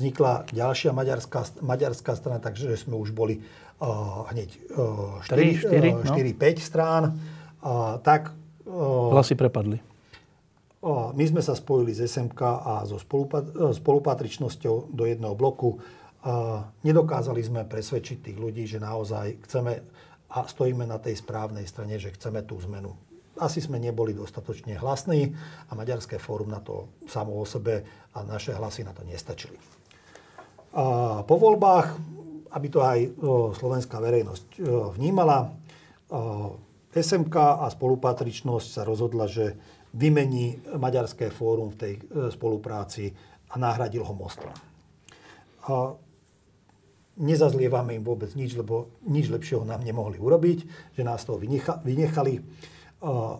vznikla 0.00 0.48
ďalšia 0.48 0.96
maďarská, 0.96 1.60
maďarská 1.60 2.16
strana, 2.16 2.40
takže 2.40 2.72
sme 2.80 2.96
už 2.96 3.12
boli 3.12 3.44
hneď 4.32 4.48
4-5 5.24 5.24
no. 5.24 6.60
strán, 6.60 7.16
tak... 8.04 8.36
Hlasy 9.12 9.34
prepadli. 9.40 9.80
My 11.16 11.24
sme 11.24 11.40
sa 11.40 11.56
spojili 11.56 11.96
s 11.96 12.04
SMK 12.04 12.40
a 12.44 12.84
so 12.84 13.00
spolupatričnosťou 13.72 14.92
do 14.92 15.04
jedného 15.08 15.32
bloku. 15.32 15.80
Nedokázali 16.84 17.40
sme 17.40 17.64
presvedčiť 17.64 18.20
tých 18.20 18.36
ľudí, 18.36 18.68
že 18.68 18.80
naozaj 18.80 19.48
chceme 19.48 19.72
a 20.28 20.38
stojíme 20.44 20.84
na 20.84 21.00
tej 21.00 21.16
správnej 21.16 21.64
strane, 21.64 21.96
že 21.96 22.12
chceme 22.12 22.44
tú 22.44 22.60
zmenu. 22.68 22.92
Asi 23.40 23.64
sme 23.64 23.80
neboli 23.80 24.12
dostatočne 24.12 24.76
hlasní 24.76 25.32
a 25.68 25.72
Maďarské 25.72 26.20
fórum 26.20 26.52
na 26.52 26.60
to 26.60 26.92
samo 27.08 27.40
o 27.40 27.48
sebe 27.48 27.82
a 28.12 28.20
naše 28.22 28.52
hlasy 28.52 28.84
na 28.84 28.92
to 28.92 29.00
nestačili. 29.08 29.56
A 30.76 31.24
po 31.24 31.34
voľbách 31.40 32.20
aby 32.50 32.66
to 32.66 32.82
aj 32.82 32.98
slovenská 33.54 34.02
verejnosť 34.02 34.58
vnímala. 34.98 35.54
SMK 36.90 37.36
a 37.62 37.70
spolupatričnosť 37.70 38.66
sa 38.66 38.82
rozhodla, 38.82 39.30
že 39.30 39.54
vymení 39.94 40.58
Maďarské 40.74 41.30
fórum 41.30 41.70
v 41.70 41.78
tej 41.78 41.92
e, 41.94 42.00
spolupráci 42.34 43.14
a 43.50 43.58
nahradil 43.58 44.02
ho 44.02 44.10
mostom. 44.10 44.50
A 45.70 45.94
nezazlievame 47.22 47.94
im 47.94 48.02
vôbec 48.02 48.34
nič, 48.34 48.58
lebo 48.58 48.90
nič 49.06 49.30
lepšieho 49.30 49.62
nám 49.62 49.86
nemohli 49.86 50.18
urobiť, 50.18 50.58
že 50.98 51.06
nás 51.06 51.22
toho 51.22 51.38
vynechali. 51.86 52.42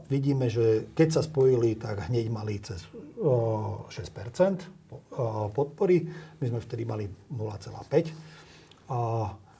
Vidíme, 0.09 0.49
že 0.49 0.89
keď 0.97 1.09
sa 1.21 1.23
spojili, 1.25 1.77
tak 1.77 2.09
hneď 2.09 2.33
mali 2.33 2.57
cez 2.65 2.81
6% 3.21 3.93
podpory. 5.53 6.09
My 6.41 6.45
sme 6.49 6.65
vtedy 6.65 6.89
mali 6.89 7.05
0,5 7.29 8.89
a, 8.89 9.01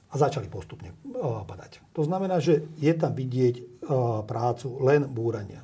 a 0.09 0.13
začali 0.17 0.49
postupne 0.49 0.89
padať. 1.21 1.85
To 1.93 2.01
znamená, 2.01 2.41
že 2.41 2.65
je 2.81 2.93
tam 2.97 3.13
vidieť 3.13 3.85
prácu 4.25 4.81
len 4.81 5.05
búrania. 5.05 5.61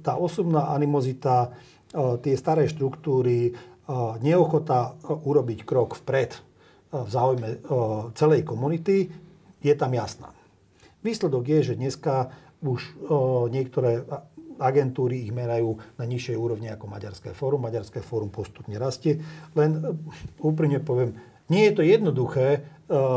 Tá 0.00 0.14
osobná 0.14 0.70
animozita, 0.70 1.50
tie 2.22 2.34
staré 2.38 2.70
štruktúry, 2.70 3.50
neochota 4.22 4.94
urobiť 5.04 5.66
krok 5.66 5.98
vpred 6.06 6.38
v 6.90 7.08
záujme 7.10 7.48
celej 8.14 8.46
komunity 8.46 9.10
je 9.58 9.74
tam 9.74 9.90
jasná. 9.90 10.30
Výsledok 11.02 11.46
je, 11.46 11.74
že 11.74 11.78
dneska 11.78 12.30
už 12.66 12.82
niektoré 13.54 14.02
agentúry 14.56 15.28
ich 15.28 15.32
merajú 15.36 15.76
na 16.00 16.04
nižšej 16.08 16.36
úrovni 16.36 16.72
ako 16.72 16.88
Maďarské 16.88 17.30
fórum. 17.36 17.62
Maďarské 17.62 18.00
fórum 18.00 18.32
postupne 18.32 18.74
rastie. 18.80 19.20
Len 19.52 19.84
úprimne 20.40 20.80
poviem, 20.80 21.12
Nie 21.46 21.70
je 21.70 21.72
to 21.78 21.82
jednoduché 21.86 22.66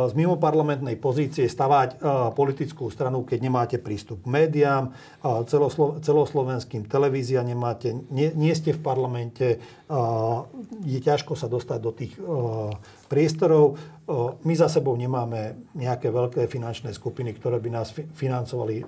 z 0.09 0.13
mimoparlamentnej 0.17 0.97
pozície 0.97 1.45
stavať 1.45 2.01
politickú 2.33 2.89
stranu, 2.89 3.21
keď 3.21 3.37
nemáte 3.37 3.77
prístup 3.77 4.25
k 4.25 4.33
médiám, 4.33 4.97
celoslo, 5.45 6.01
celoslovenským 6.01 6.89
televíziám 6.89 7.45
nemáte, 7.45 7.93
nie, 8.09 8.33
nie 8.33 8.49
ste 8.57 8.73
v 8.73 8.81
parlamente, 8.81 9.61
je 10.81 10.99
ťažko 11.05 11.37
sa 11.37 11.45
dostať 11.45 11.79
do 11.85 11.91
tých 11.93 12.17
priestorov. 13.05 13.77
My 14.41 14.53
za 14.57 14.73
sebou 14.73 14.97
nemáme 14.97 15.69
nejaké 15.77 16.09
veľké 16.09 16.49
finančné 16.49 16.89
skupiny, 16.89 17.37
ktoré 17.37 17.61
by 17.61 17.69
nás 17.69 17.93
financovali 17.93 18.81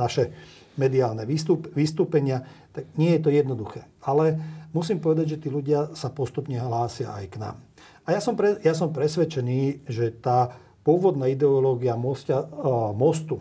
naše 0.00 0.32
mediálne 0.80 1.28
vystúpenia. 1.76 2.40
Tak 2.72 2.96
nie 2.96 3.14
je 3.14 3.20
to 3.20 3.30
jednoduché. 3.30 3.84
Ale 4.00 4.40
musím 4.74 4.98
povedať, 4.98 5.38
že 5.38 5.40
tí 5.46 5.48
ľudia 5.48 5.94
sa 5.94 6.10
postupne 6.10 6.58
hlásia 6.58 7.14
aj 7.14 7.26
k 7.30 7.36
nám. 7.40 7.56
A 8.04 8.12
ja 8.12 8.20
som, 8.20 8.36
pre, 8.36 8.60
ja 8.60 8.76
som 8.76 8.92
presvedčený, 8.92 9.88
že 9.88 10.12
tá 10.12 10.52
pôvodná 10.84 11.30
ideológia 11.32 11.96
mostia, 11.96 12.44
uh, 12.44 12.92
mostu 12.92 13.40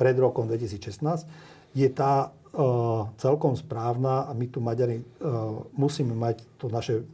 pred 0.00 0.16
rokom 0.16 0.48
2016 0.48 1.28
je 1.76 1.88
tá 1.90 2.30
uh, 2.30 3.10
celkom 3.20 3.58
správna 3.58 4.24
a 4.24 4.32
my 4.32 4.46
tu 4.48 4.62
Maďari 4.62 5.02
uh, 5.02 5.68
musíme 5.76 6.16
mať 6.16 6.40
to 6.56 6.72
naše 6.72 7.04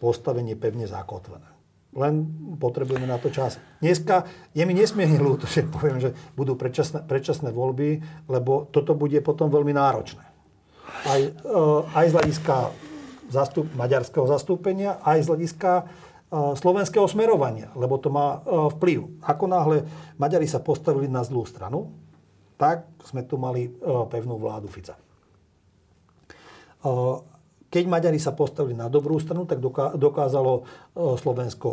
postavenie 0.00 0.56
pevne 0.56 0.88
zakotvené. 0.88 1.46
Len 1.90 2.22
potrebujeme 2.56 3.04
na 3.04 3.18
to 3.18 3.34
čas. 3.34 3.58
Dneska 3.82 4.24
je 4.54 4.62
mi 4.64 4.74
nesmierne 4.74 5.20
ľúto, 5.20 5.46
že 5.54 5.68
poviem, 5.68 6.00
že 6.00 6.16
budú 6.34 6.56
predčasné, 6.56 7.04
predčasné 7.04 7.52
voľby, 7.52 8.02
lebo 8.26 8.66
toto 8.72 8.96
bude 8.96 9.20
potom 9.20 9.52
veľmi 9.52 9.76
náročné. 9.76 10.29
Aj, 11.00 11.20
aj 11.96 12.06
z 12.08 12.14
hľadiska 12.16 12.56
zastup, 13.30 13.66
maďarského 13.78 14.26
zastúpenia, 14.26 14.98
aj 15.06 15.24
z 15.24 15.26
hľadiska 15.30 15.70
e, 15.80 15.84
slovenského 16.58 17.06
smerovania, 17.06 17.70
lebo 17.78 17.96
to 17.96 18.10
má 18.10 18.42
e, 18.42 18.68
vplyv. 18.76 19.22
Ako 19.22 19.44
náhle 19.46 19.86
Maďari 20.18 20.50
sa 20.50 20.60
postavili 20.60 21.06
na 21.06 21.22
zlú 21.22 21.46
stranu, 21.46 21.94
tak 22.60 22.84
sme 23.08 23.24
tu 23.24 23.40
mali 23.40 23.72
pevnú 24.12 24.36
vládu 24.36 24.68
Fica. 24.68 24.92
Keď 27.72 27.84
Maďari 27.88 28.20
sa 28.20 28.36
postavili 28.36 28.76
na 28.76 28.92
dobrú 28.92 29.16
stranu, 29.16 29.48
tak 29.48 29.64
dokázalo 29.96 30.68
Slovensko 31.16 31.70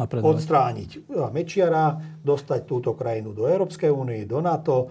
odstrániť 0.00 1.10
Mečiara, 1.34 2.00
dostať 2.24 2.60
túto 2.64 2.96
krajinu 2.96 3.36
do 3.36 3.44
Európskej 3.44 3.92
únie, 3.92 4.24
do 4.24 4.40
NATO, 4.40 4.88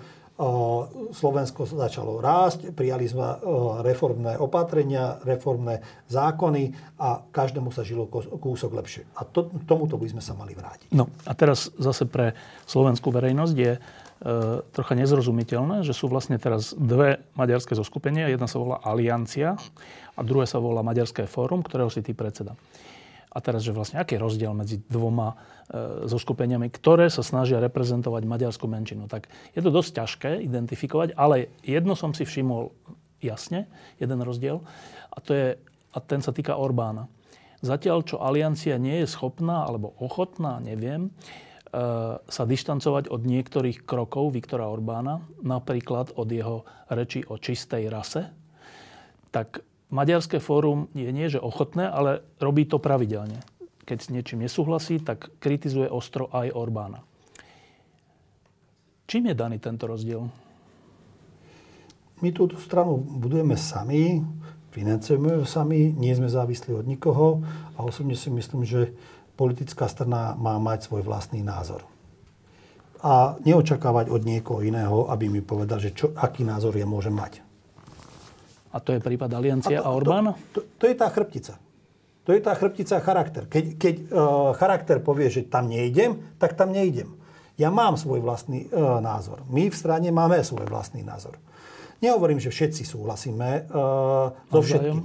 Slovensko 1.17 1.65
začalo 1.65 2.21
rásť, 2.21 2.69
prijali 2.69 3.09
sme 3.09 3.41
reformné 3.81 4.37
opatrenia, 4.37 5.17
reformné 5.25 5.81
zákony 6.13 6.77
a 7.01 7.25
každému 7.25 7.73
sa 7.73 7.81
žilo 7.81 8.05
kúsok 8.13 8.69
lepšie. 8.77 9.03
A 9.17 9.25
to, 9.25 9.49
tomuto 9.65 9.97
by 9.97 10.05
sme 10.13 10.21
sa 10.21 10.37
mali 10.37 10.53
vrátiť. 10.53 10.93
No 10.93 11.09
a 11.25 11.33
teraz 11.33 11.73
zase 11.81 12.05
pre 12.05 12.37
slovenskú 12.69 13.09
verejnosť 13.09 13.55
je 13.57 13.73
e, 13.73 13.79
trocha 14.61 14.93
nezrozumiteľné, 14.93 15.81
že 15.81 15.97
sú 15.97 16.05
vlastne 16.05 16.37
teraz 16.37 16.77
dve 16.77 17.17
maďarské 17.33 17.73
zoskupenia. 17.73 18.29
Jedna 18.29 18.45
sa 18.45 18.61
volá 18.61 18.77
Aliancia 18.85 19.57
a 20.13 20.21
druhé 20.21 20.45
sa 20.45 20.61
volá 20.61 20.85
Maďarské 20.85 21.25
fórum, 21.25 21.65
ktorého 21.65 21.89
si 21.89 22.05
ty 22.05 22.13
predseda. 22.13 22.53
A 23.27 23.37
teraz, 23.43 23.61
že 23.61 23.75
vlastne 23.75 23.99
aký 23.99 24.15
je 24.15 24.23
rozdiel 24.23 24.51
medzi 24.55 24.79
dvoma 24.87 25.35
e, 25.35 25.35
zoskupeniami, 26.07 26.71
ktoré 26.71 27.11
sa 27.11 27.21
snažia 27.21 27.59
reprezentovať 27.59 28.23
maďarskú 28.23 28.65
menšinu. 28.65 29.11
Tak 29.11 29.27
je 29.53 29.61
to 29.61 29.69
dosť 29.69 29.91
ťažké 29.99 30.31
identifikovať, 30.47 31.13
ale 31.13 31.51
jedno 31.61 31.93
som 31.93 32.15
si 32.15 32.23
všimol 32.23 32.71
jasne, 33.19 33.67
jeden 33.99 34.19
rozdiel, 34.23 34.63
a, 35.11 35.17
to 35.19 35.31
je, 35.33 35.47
a 35.93 35.97
ten 35.99 36.21
sa 36.23 36.31
týka 36.31 36.55
Orbána. 36.55 37.09
Zatiaľ, 37.65 38.05
čo 38.05 38.21
aliancia 38.21 38.77
nie 38.77 39.01
je 39.01 39.09
schopná 39.09 39.65
alebo 39.65 39.97
ochotná, 39.97 40.61
neviem, 40.61 41.09
e, 41.09 41.11
sa 42.21 42.43
dištancovať 42.45 43.09
od 43.09 43.21
niektorých 43.25 43.83
krokov 43.83 44.33
Viktora 44.33 44.69
Orbána, 44.69 45.25
napríklad 45.41 46.13
od 46.15 46.29
jeho 46.29 46.63
reči 46.87 47.25
o 47.25 47.35
čistej 47.41 47.89
rase, 47.89 48.29
tak 49.33 49.65
Maďarské 49.87 50.43
fórum 50.43 50.91
je 50.91 51.07
nie, 51.15 51.31
že 51.31 51.39
ochotné, 51.39 51.87
ale 51.87 52.19
robí 52.43 52.67
to 52.67 52.75
pravidelne. 52.75 53.39
Keď 53.87 53.97
s 54.03 54.11
niečím 54.11 54.43
nesúhlasí, 54.43 54.99
tak 54.99 55.31
kritizuje 55.39 55.87
ostro 55.87 56.27
aj 56.27 56.51
Orbána. 56.51 57.07
Čím 59.07 59.31
je 59.31 59.35
daný 59.39 59.63
tento 59.63 59.87
rozdiel? 59.87 60.27
My 62.19 62.35
túto 62.35 62.59
stranu 62.59 62.99
budujeme 62.99 63.55
sami, 63.55 64.19
financujeme 64.75 65.39
ju 65.39 65.47
sami, 65.47 65.95
nie 65.95 66.11
sme 66.11 66.27
závislí 66.27 66.75
od 66.75 66.83
nikoho 66.83 67.39
a 67.79 67.87
osobne 67.87 68.19
si 68.19 68.27
myslím, 68.27 68.67
že 68.67 68.91
politická 69.39 69.87
strana 69.87 70.35
má 70.35 70.59
mať 70.59 70.91
svoj 70.91 71.07
vlastný 71.07 71.39
názor. 71.39 71.87
A 72.99 73.39
neočakávať 73.45 74.11
od 74.11 74.27
niekoho 74.27 74.59
iného, 74.59 75.07
aby 75.07 75.31
mi 75.31 75.39
povedal, 75.39 75.79
že 75.79 75.95
čo, 75.95 76.11
aký 76.17 76.43
názor 76.43 76.75
ja 76.75 76.83
môžem 76.83 77.15
mať. 77.15 77.46
A 78.71 78.77
to 78.83 78.91
je 78.95 78.99
prípad 78.99 79.31
Aliancie 79.31 79.79
a, 79.79 79.83
to, 79.83 79.87
a 79.87 79.89
Orbána? 79.95 80.31
To, 80.51 80.59
to, 80.59 80.59
to 80.79 80.83
je 80.89 80.95
tá 80.95 81.07
chrbtica. 81.07 81.55
To 82.27 82.35
je 82.35 82.43
tá 82.43 82.51
chrbtica 82.59 82.99
a 82.99 83.05
charakter. 83.05 83.47
Keď, 83.47 83.65
keď 83.79 83.95
uh, 84.11 84.51
charakter 84.59 84.99
povie, 84.99 85.31
že 85.31 85.47
tam 85.47 85.71
nejdem, 85.71 86.35
tak 86.35 86.59
tam 86.59 86.75
nejdem. 86.75 87.15
Ja 87.55 87.71
mám 87.71 87.95
svoj 87.95 88.19
vlastný 88.19 88.67
uh, 88.67 88.99
názor. 88.99 89.47
My 89.47 89.71
v 89.71 89.75
strane 89.75 90.11
máme 90.11 90.43
svoj 90.43 90.67
vlastný 90.67 91.07
názor. 91.07 91.39
Nehovorím, 92.03 92.43
že 92.43 92.51
všetci 92.51 92.83
súhlasíme 92.83 93.71
uh, 93.71 94.35
so 94.51 94.59
všetkým. 94.59 94.99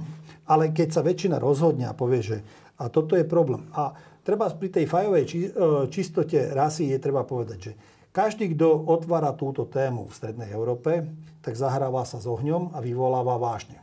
Ale 0.51 0.75
keď 0.75 0.99
sa 0.99 1.01
väčšina 1.01 1.39
rozhodne 1.39 1.87
a 1.87 1.95
povie, 1.95 2.19
že 2.19 2.37
a 2.75 2.91
toto 2.91 3.15
je 3.15 3.23
problém. 3.23 3.71
A 3.71 3.95
treba 4.27 4.51
pri 4.51 4.67
tej 4.67 4.85
fajovej 4.91 5.23
či, 5.23 5.37
uh, 5.47 5.87
čistote 5.87 6.51
rasy 6.51 6.91
je 6.91 6.99
treba 6.99 7.23
povedať, 7.23 7.71
že 7.71 7.71
každý, 8.13 8.53
kto 8.53 8.77
otvára 8.87 9.33
túto 9.33 9.65
tému 9.65 10.07
v 10.07 10.15
Strednej 10.15 10.53
Európe, 10.53 11.09
tak 11.41 11.57
zahráva 11.57 12.05
sa 12.05 12.21
s 12.21 12.29
ohňom 12.29 12.71
a 12.71 12.79
vyvoláva 12.79 13.41
vášne. 13.41 13.81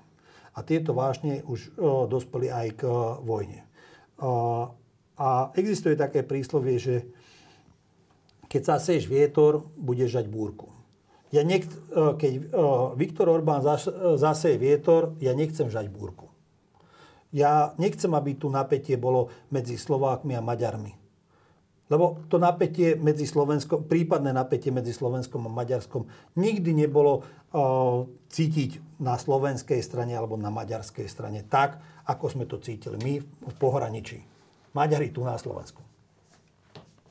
A 0.55 0.63
tieto 0.63 0.95
vášne 0.95 1.43
už 1.45 1.75
o, 1.77 2.07
dospeli 2.07 2.49
aj 2.49 2.69
k 2.79 2.81
o, 2.87 3.21
vojne. 3.21 3.67
O, 4.23 4.71
a 5.21 5.53
existuje 5.59 5.99
také 5.99 6.25
príslovie, 6.25 6.81
že 6.81 6.97
keď 8.49 8.79
zaseješ 8.79 9.05
vietor, 9.07 9.67
budeš 9.77 10.17
žať 10.17 10.27
búrku. 10.27 10.75
Ja 11.31 11.47
nech, 11.47 11.63
keď 11.95 12.51
Viktor 12.99 13.31
Orbán 13.31 13.63
zaseje 14.19 14.59
vietor, 14.59 15.15
ja 15.23 15.31
nechcem 15.31 15.71
žať 15.71 15.87
búrku. 15.87 16.27
Ja 17.31 17.79
nechcem, 17.79 18.11
aby 18.11 18.35
tu 18.35 18.51
napätie 18.51 18.99
bolo 18.99 19.31
medzi 19.47 19.79
Slovákmi 19.79 20.35
a 20.35 20.43
Maďarmi. 20.43 20.99
Lebo 21.91 22.23
to 22.31 22.39
napätie 22.39 22.95
medzi 22.95 23.27
Slovenskom, 23.27 23.91
prípadné 23.91 24.31
napätie 24.31 24.71
medzi 24.71 24.95
Slovenskom 24.95 25.51
a 25.51 25.51
Maďarskom 25.51 26.07
nikdy 26.39 26.71
nebolo 26.71 27.27
uh, 27.51 28.07
cítiť 28.31 29.03
na 29.03 29.19
slovenskej 29.19 29.83
strane 29.83 30.15
alebo 30.15 30.39
na 30.39 30.55
maďarskej 30.55 31.11
strane 31.11 31.43
tak, 31.51 31.83
ako 32.07 32.25
sme 32.31 32.47
to 32.47 32.63
cítili 32.63 32.95
my 33.03 33.13
v 33.27 33.55
pohraničí. 33.59 34.23
Maďari 34.71 35.11
tu 35.11 35.27
na 35.27 35.35
Slovensku. 35.35 35.83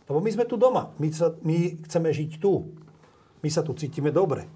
Lebo 0.08 0.24
my 0.24 0.32
sme 0.32 0.48
tu 0.48 0.56
doma. 0.56 0.96
My, 0.96 1.12
sa, 1.12 1.36
my 1.44 1.84
chceme 1.84 2.10
žiť 2.16 2.40
tu. 2.40 2.72
My 3.44 3.52
sa 3.52 3.68
tu 3.68 3.76
cítime 3.76 4.16
dobre. 4.16 4.48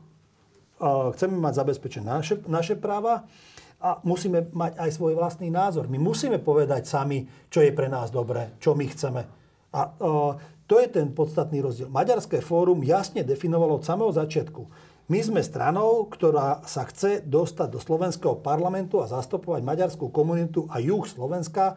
Uh, 0.80 1.12
chceme 1.12 1.36
mať 1.36 1.68
zabezpečené 1.68 2.08
naše, 2.08 2.40
naše 2.48 2.80
práva 2.80 3.28
a 3.84 4.00
musíme 4.08 4.48
mať 4.56 4.80
aj 4.80 4.90
svoj 4.96 5.20
vlastný 5.20 5.52
názor. 5.52 5.92
My 5.92 6.00
musíme 6.00 6.40
povedať 6.40 6.88
sami, 6.88 7.28
čo 7.52 7.60
je 7.60 7.76
pre 7.76 7.92
nás 7.92 8.08
dobré, 8.08 8.56
čo 8.64 8.72
my 8.72 8.88
chceme 8.88 9.43
a 9.74 9.82
to 10.70 10.80
je 10.80 10.88
ten 10.88 11.12
podstatný 11.12 11.60
rozdiel. 11.60 11.92
Maďarské 11.92 12.40
fórum 12.40 12.86
jasne 12.86 13.26
definovalo 13.26 13.82
od 13.82 13.84
samého 13.84 14.14
začiatku. 14.14 14.94
My 15.12 15.20
sme 15.20 15.44
stranou, 15.44 16.08
ktorá 16.08 16.64
sa 16.64 16.88
chce 16.88 17.28
dostať 17.28 17.76
do 17.76 17.80
slovenského 17.84 18.40
parlamentu 18.40 19.04
a 19.04 19.12
zastupovať 19.12 19.60
maďarskú 19.60 20.08
komunitu 20.08 20.64
a 20.72 20.80
juh 20.80 21.04
Slovenska 21.04 21.76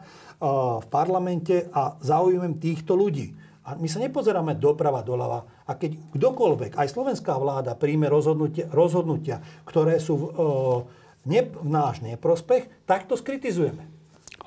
v 0.79 0.87
parlamente 0.87 1.67
a 1.75 1.99
zaujímem 1.99 2.55
týchto 2.55 2.95
ľudí. 2.95 3.35
A 3.67 3.75
my 3.75 3.91
sa 3.91 3.99
nepozeráme 3.99 4.55
doprava, 4.55 5.03
doľava. 5.03 5.43
A 5.67 5.75
keď 5.75 5.99
kdokoľvek, 6.15 6.79
aj 6.79 6.87
slovenská 6.87 7.35
vláda, 7.35 7.75
príjme 7.75 8.07
rozhodnutia, 8.07 8.71
rozhodnutia 8.71 9.43
ktoré 9.67 9.99
sú 9.99 10.15
v, 10.15 10.25
ne, 11.27 11.51
v 11.51 11.67
náš 11.67 11.99
neprospech, 11.99 12.87
tak 12.87 13.11
to 13.11 13.19
skritizujeme. 13.19 13.96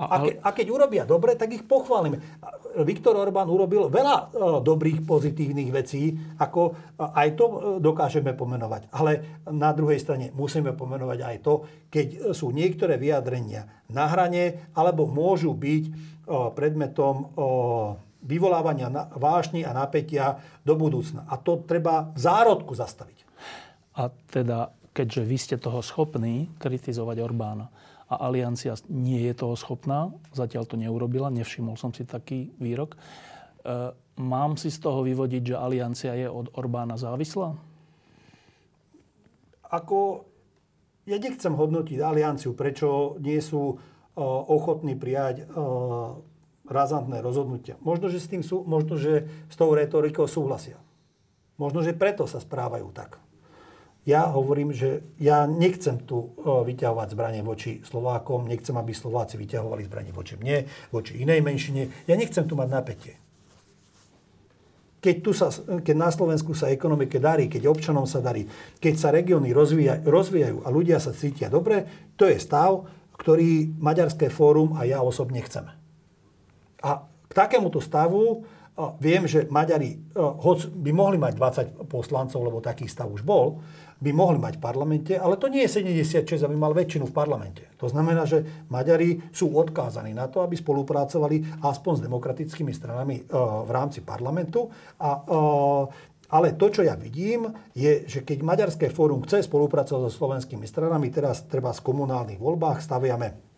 A, 0.00 0.16
ke, 0.24 0.30
a 0.40 0.48
keď 0.56 0.66
urobia 0.72 1.04
dobre, 1.04 1.36
tak 1.36 1.52
ich 1.52 1.64
pochválime. 1.68 2.40
Viktor 2.80 3.18
Orbán 3.20 3.52
urobil 3.52 3.92
veľa 3.92 4.16
e, 4.16 4.24
dobrých, 4.64 5.04
pozitívnych 5.04 5.68
vecí, 5.68 6.16
ako 6.40 6.60
e, 6.70 6.72
aj 7.04 7.28
to 7.36 7.44
e, 7.44 7.54
dokážeme 7.84 8.32
pomenovať. 8.32 8.88
Ale 8.96 9.44
na 9.52 9.76
druhej 9.76 10.00
strane 10.00 10.32
musíme 10.32 10.72
pomenovať 10.72 11.18
aj 11.20 11.36
to, 11.44 11.54
keď 11.92 12.32
sú 12.32 12.48
niektoré 12.54 12.96
vyjadrenia 12.96 13.68
na 13.92 14.08
hrane, 14.08 14.72
alebo 14.72 15.04
môžu 15.04 15.52
byť 15.52 15.84
predmetom 16.30 17.34
vyvolávania 18.22 18.86
vášni 19.18 19.66
a 19.66 19.74
napätia 19.74 20.38
do 20.62 20.78
budúcna. 20.78 21.26
A 21.26 21.34
to 21.34 21.66
treba 21.66 22.14
v 22.14 22.18
zárodku 22.22 22.78
zastaviť. 22.78 23.26
A 23.98 24.14
teda 24.30 24.70
keďže 24.94 25.22
vy 25.26 25.36
ste 25.38 25.56
toho 25.58 25.82
schopní 25.82 26.50
kritizovať 26.62 27.18
Orbána 27.18 27.66
a 28.10 28.26
aliancia 28.26 28.74
nie 28.90 29.22
je 29.30 29.34
toho 29.38 29.54
schopná, 29.54 30.10
zatiaľ 30.34 30.66
to 30.66 30.74
neurobila, 30.74 31.30
nevšimol 31.30 31.78
som 31.78 31.94
si 31.94 32.02
taký 32.02 32.50
výrok, 32.58 32.98
e, 32.98 32.98
mám 34.18 34.58
si 34.58 34.68
z 34.68 34.82
toho 34.82 35.06
vyvodiť, 35.06 35.54
že 35.54 35.56
aliancia 35.56 36.12
je 36.18 36.26
od 36.26 36.50
Orbána 36.58 36.98
závislá? 36.98 37.54
Ako, 39.70 40.26
ja 41.06 41.16
nechcem 41.22 41.54
hodnotiť 41.54 42.02
alianciu, 42.02 42.58
prečo 42.58 43.14
nie 43.22 43.38
sú 43.38 43.78
uh, 43.78 43.78
ochotní 44.50 44.98
prijať 44.98 45.46
uh, 45.46 46.18
razantné 46.66 47.22
rozhodnutia. 47.22 47.78
Možno, 47.78 48.10
že 48.10 48.18
s 48.18 48.26
tým 48.26 48.42
sú, 48.42 48.66
možno, 48.66 48.98
že 48.98 49.30
s 49.46 49.54
tou 49.54 49.70
retorikou 49.70 50.26
súhlasia. 50.26 50.82
Možno, 51.54 51.86
že 51.86 51.94
preto 51.94 52.26
sa 52.26 52.42
správajú 52.42 52.90
tak. 52.90 53.19
Ja 54.08 54.32
hovorím, 54.32 54.72
že 54.72 55.04
ja 55.20 55.44
nechcem 55.44 56.00
tu 56.08 56.32
vyťahovať 56.40 57.08
zbranie 57.12 57.44
voči 57.44 57.84
Slovákom, 57.84 58.48
nechcem, 58.48 58.72
aby 58.72 58.96
Slováci 58.96 59.36
vyťahovali 59.36 59.84
zbranie 59.84 60.08
voči 60.10 60.40
mne, 60.40 60.64
voči 60.88 61.20
inej 61.20 61.44
menšine. 61.44 62.08
Ja 62.08 62.16
nechcem 62.16 62.48
tu 62.48 62.56
mať 62.56 62.68
napätie. 62.72 63.14
Keď, 65.00 65.16
tu 65.24 65.32
sa, 65.32 65.48
keď 65.80 65.96
na 65.96 66.12
Slovensku 66.12 66.52
sa 66.52 66.68
ekonomike 66.68 67.16
darí, 67.16 67.48
keď 67.48 67.72
občanom 67.72 68.04
sa 68.04 68.20
darí, 68.20 68.44
keď 68.80 68.94
sa 69.00 69.08
regióny 69.08 69.52
rozvíja, 69.52 70.04
rozvíjajú 70.04 70.64
a 70.64 70.68
ľudia 70.68 71.00
sa 71.00 71.16
cítia 71.16 71.48
dobre, 71.48 71.88
to 72.20 72.28
je 72.28 72.36
stav, 72.36 72.84
ktorý 73.16 73.80
Maďarské 73.80 74.28
fórum 74.32 74.76
a 74.76 74.84
ja 74.88 75.00
osobne 75.04 75.40
chceme. 75.44 75.72
A 76.84 77.04
k 77.04 77.32
takémuto 77.32 77.80
stavu 77.80 78.44
viem, 78.96 79.28
že 79.28 79.44
Maďari 79.48 80.00
hoď 80.16 80.72
by 80.72 80.90
mohli 80.92 81.20
mať 81.20 81.32
20 81.36 81.88
poslancov, 81.88 82.40
lebo 82.44 82.64
taký 82.64 82.88
stav 82.88 83.12
už 83.12 83.24
bol, 83.24 83.60
by 84.00 84.10
mohli 84.16 84.40
mať 84.40 84.56
v 84.56 84.64
parlamente, 84.64 85.12
ale 85.12 85.36
to 85.36 85.52
nie 85.52 85.68
je 85.68 85.84
76, 85.84 86.40
aby 86.40 86.56
mal 86.56 86.72
väčšinu 86.72 87.12
v 87.12 87.14
parlamente. 87.14 87.68
To 87.76 87.84
znamená, 87.84 88.24
že 88.24 88.64
Maďari 88.72 89.28
sú 89.28 89.52
odkázaní 89.52 90.16
na 90.16 90.24
to, 90.32 90.40
aby 90.40 90.56
spolupracovali 90.56 91.60
aspoň 91.60 91.92
s 92.00 92.04
demokratickými 92.08 92.72
stranami 92.72 93.16
e, 93.20 93.22
v 93.36 93.70
rámci 93.70 94.00
parlamentu. 94.00 94.72
A, 95.04 95.20
e, 95.20 95.38
ale 96.32 96.56
to, 96.56 96.72
čo 96.72 96.80
ja 96.80 96.96
vidím, 96.96 97.52
je, 97.76 98.08
že 98.08 98.24
keď 98.24 98.40
Maďarské 98.40 98.88
fórum 98.88 99.20
chce 99.20 99.44
spolupracovať 99.44 100.08
so 100.08 100.16
slovenskými 100.16 100.64
stranami, 100.64 101.12
teraz 101.12 101.44
treba 101.44 101.76
z 101.76 101.84
komunálnych 101.84 102.40
voľbách 102.40 102.80
staviame 102.80 103.50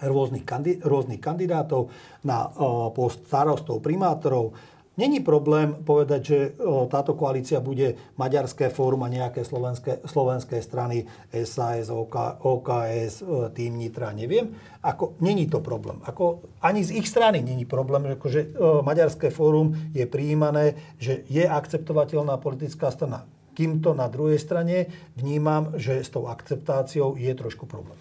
rôznych, 0.00 0.42
kandid- 0.42 0.82
rôznych 0.82 1.22
kandidátov 1.22 1.90
na 2.26 2.50
uh, 2.50 2.90
post 2.90 3.26
starostov, 3.30 3.78
primátorov, 3.78 4.54
Není 4.94 5.26
problém 5.26 5.74
povedať, 5.82 6.20
že 6.22 6.38
táto 6.86 7.18
koalícia 7.18 7.58
bude 7.58 7.98
Maďarské 8.14 8.70
fórum 8.70 9.02
a 9.02 9.10
nejaké 9.10 9.42
slovenské, 9.42 10.06
slovenské 10.06 10.62
strany 10.62 11.10
SAS, 11.34 11.90
OK, 11.90 12.14
OKS, 12.46 13.26
Tým 13.58 13.74
Nitra, 13.74 14.14
neviem. 14.14 14.54
Ako, 14.86 15.18
není 15.18 15.50
to 15.50 15.58
problém. 15.58 15.98
Ako, 16.06 16.46
ani 16.62 16.86
z 16.86 16.94
ich 16.94 17.10
strany 17.10 17.42
není 17.42 17.66
problém, 17.66 18.06
že 18.06 18.14
akože, 18.14 18.40
Maďarské 18.86 19.34
fórum 19.34 19.74
je 19.90 20.06
prijímané, 20.06 20.78
že 21.02 21.26
je 21.26 21.42
akceptovateľná 21.42 22.38
politická 22.38 22.94
strana. 22.94 23.26
Kým 23.58 23.82
to 23.82 23.98
na 23.98 24.06
druhej 24.06 24.38
strane 24.38 24.94
vnímam, 25.18 25.74
že 25.74 26.06
s 26.06 26.10
tou 26.10 26.30
akceptáciou 26.30 27.18
je 27.18 27.34
trošku 27.34 27.66
problém. 27.66 27.98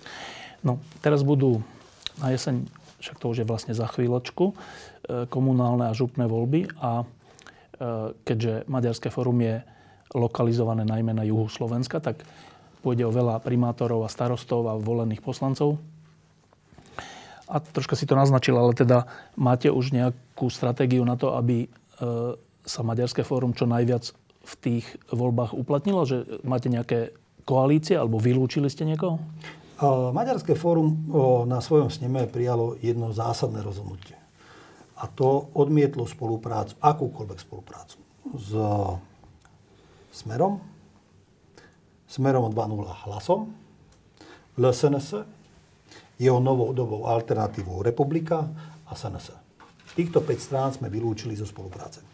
No, 0.62 0.78
teraz 1.02 1.26
budú 1.26 1.66
na 2.22 2.30
jeseň, 2.30 2.70
však 3.04 3.20
to 3.20 3.28
už 3.28 3.44
je 3.44 3.50
vlastne 3.50 3.76
za 3.76 3.86
chvíľočku, 3.92 4.56
E, 5.04 5.28
komunálne 5.28 5.92
a 5.92 5.98
župné 5.98 6.32
voľby 6.32 6.72
a 6.80 7.04
e, 7.04 7.06
keďže 8.24 8.64
Maďarské 8.72 9.12
fórum 9.12 9.36
je 9.44 9.60
lokalizované 10.16 10.88
najmä 10.88 11.12
na 11.12 11.28
juhu 11.28 11.52
Slovenska, 11.52 12.00
tak 12.00 12.24
pôjde 12.80 13.04
o 13.04 13.12
veľa 13.12 13.44
primátorov 13.44 14.08
a 14.08 14.14
starostov 14.14 14.64
a 14.72 14.80
volených 14.80 15.20
poslancov. 15.20 15.76
A 17.52 17.60
troška 17.60 18.00
si 18.00 18.08
to 18.08 18.16
naznačil, 18.16 18.56
ale 18.56 18.72
teda 18.72 19.12
máte 19.36 19.68
už 19.68 19.92
nejakú 19.92 20.48
stratégiu 20.48 21.04
na 21.04 21.20
to, 21.20 21.36
aby 21.36 21.68
e, 21.68 21.70
sa 22.64 22.82
Maďarské 22.88 23.28
fórum 23.28 23.52
čo 23.52 23.68
najviac 23.68 24.16
v 24.40 24.54
tých 24.64 24.88
voľbách 25.12 25.52
uplatnilo? 25.52 26.08
Že 26.08 26.48
máte 26.48 26.72
nejaké 26.72 27.12
koalície 27.44 28.00
alebo 28.00 28.24
vylúčili 28.24 28.72
ste 28.72 28.88
niekoho? 28.88 29.20
Maďarské 30.16 30.56
fórum 30.56 31.12
na 31.48 31.60
svojom 31.60 31.92
sneme 31.92 32.24
prijalo 32.28 32.80
jedno 32.80 33.12
zásadné 33.12 33.60
rozhodnutie 33.60 34.16
a 35.04 35.08
to 35.12 35.52
odmietlo 35.60 36.08
spoluprácu, 36.08 36.80
akúkoľvek 36.80 37.40
spoluprácu 37.44 37.98
s 38.40 38.56
Smerom, 40.14 40.64
Smerom 42.08 42.48
2.0 42.48 43.04
hlasom, 43.10 43.52
LSNS, 44.56 45.10
jeho 46.22 46.40
novodobou 46.40 47.10
alternatívou 47.10 47.82
Republika 47.84 48.48
a 48.88 48.94
SNS. 48.94 49.34
Týchto 49.98 50.22
5 50.22 50.38
strán 50.40 50.70
sme 50.72 50.88
vylúčili 50.88 51.34
zo 51.36 51.44
spolupráce. 51.44 52.06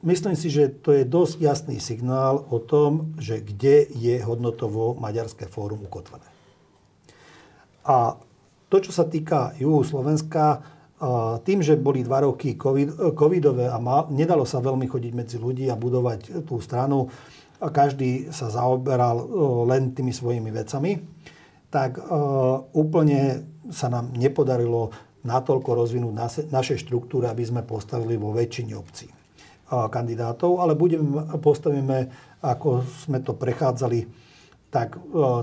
Myslím 0.00 0.32
si, 0.32 0.48
že 0.48 0.72
to 0.72 0.96
je 0.96 1.04
dosť 1.04 1.44
jasný 1.44 1.76
signál 1.76 2.40
o 2.48 2.56
tom, 2.56 3.12
že 3.20 3.44
kde 3.44 3.84
je 3.92 4.16
hodnotovo 4.24 4.96
Maďarské 4.96 5.44
fórum 5.44 5.84
ukotvené. 5.84 6.24
A 7.84 8.16
to, 8.72 8.76
čo 8.80 8.96
sa 8.96 9.04
týka 9.04 9.52
juhu 9.60 9.84
Slovenska, 9.84 10.64
tým, 11.44 11.60
že 11.60 11.76
boli 11.76 12.00
dva 12.00 12.24
roky 12.24 12.56
COVID, 12.56 13.12
covidové 13.12 13.68
a 13.68 13.76
nedalo 14.08 14.48
sa 14.48 14.64
veľmi 14.64 14.88
chodiť 14.88 15.12
medzi 15.12 15.36
ľudí 15.36 15.68
a 15.68 15.76
budovať 15.76 16.48
tú 16.48 16.56
stranu, 16.64 17.12
a 17.60 17.68
každý 17.68 18.32
sa 18.32 18.48
zaoberal 18.48 19.20
len 19.68 19.92
tými 19.92 20.16
svojimi 20.16 20.48
vecami, 20.48 20.96
tak 21.68 22.00
úplne 22.72 23.44
sa 23.68 23.92
nám 23.92 24.16
nepodarilo 24.16 24.96
natoľko 25.28 25.76
rozvinúť 25.76 26.48
naše 26.48 26.80
štruktúry, 26.80 27.28
aby 27.28 27.44
sme 27.44 27.60
postavili 27.68 28.16
vo 28.16 28.32
väčšine 28.32 28.72
obcí 28.72 29.19
kandidátov, 29.70 30.58
ale 30.58 30.74
budeme, 30.74 31.22
postavíme, 31.38 32.10
ako 32.42 32.82
sme 33.06 33.22
to 33.22 33.38
prechádzali 33.38 34.30
tak 34.70 34.96
e, 34.96 34.98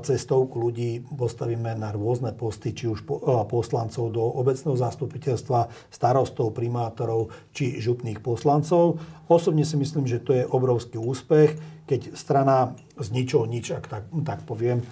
cez 0.08 0.24
ľudí 0.32 1.04
postavíme 1.04 1.76
na 1.76 1.92
rôzne 1.92 2.32
posty, 2.32 2.72
či 2.72 2.88
už 2.88 3.04
e, 3.04 3.08
poslancov 3.46 4.16
do 4.16 4.24
obecného 4.24 4.80
zastupiteľstva, 4.80 5.92
starostov, 5.92 6.56
primátorov, 6.56 7.36
či 7.52 7.78
župných 7.78 8.24
poslancov. 8.24 9.04
Osobne 9.28 9.68
si 9.68 9.76
myslím, 9.76 10.08
že 10.08 10.24
to 10.24 10.32
je 10.32 10.48
obrovský 10.48 10.96
úspech, 10.96 11.60
keď 11.84 12.16
strana 12.16 12.72
z 12.96 13.08
ničoho 13.12 13.44
nič, 13.44 13.76
ak 13.76 13.86
tak, 13.92 14.04
tak 14.24 14.48
poviem, 14.48 14.80
e, 14.80 14.86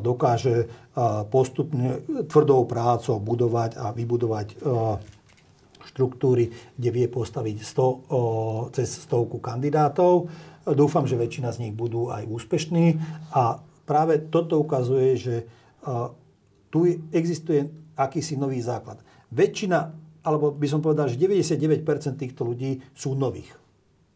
dokáže 0.00 0.70
postupne 1.32 2.04
tvrdou 2.28 2.68
prácou 2.68 3.16
budovať 3.16 3.80
a 3.80 3.96
vybudovať 3.96 4.60
štruktúry, 5.92 6.48
kde 6.74 6.90
vie 6.90 7.06
postaviť 7.06 7.56
100, 7.60 8.72
cez 8.72 8.88
stovku 9.04 9.38
kandidátov. 9.38 10.32
Dúfam, 10.64 11.04
že 11.04 11.20
väčšina 11.20 11.52
z 11.52 11.68
nich 11.68 11.74
budú 11.76 12.08
aj 12.08 12.24
úspešní 12.26 12.96
a 13.36 13.60
práve 13.84 14.24
toto 14.32 14.56
ukazuje, 14.56 15.20
že 15.20 15.34
tu 16.72 16.78
existuje 17.12 17.68
akýsi 17.94 18.40
nový 18.40 18.64
základ. 18.64 19.04
Väčšina, 19.28 19.92
alebo 20.24 20.54
by 20.54 20.66
som 20.70 20.80
povedal, 20.80 21.12
že 21.12 21.20
99% 21.20 21.84
týchto 22.16 22.48
ľudí 22.48 22.80
sú 22.96 23.12
nových 23.12 23.60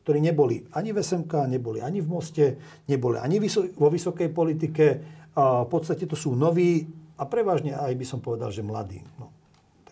ktorí 0.07 0.23
neboli 0.23 0.62
ani 0.71 0.95
v 0.95 1.03
SMK, 1.03 1.51
neboli 1.51 1.83
ani 1.83 1.99
v 1.99 2.07
Moste, 2.07 2.62
neboli 2.87 3.19
ani 3.19 3.43
vo 3.75 3.91
vysokej 3.91 4.31
politike. 4.31 5.03
v 5.37 5.69
podstate 5.69 6.09
to 6.09 6.17
sú 6.17 6.33
noví 6.33 6.89
a 7.21 7.29
prevažne 7.29 7.77
aj 7.77 7.93
by 7.93 8.07
som 8.09 8.25
povedal, 8.25 8.49
že 8.49 8.65
mladí. 8.65 9.05
No, 9.21 9.29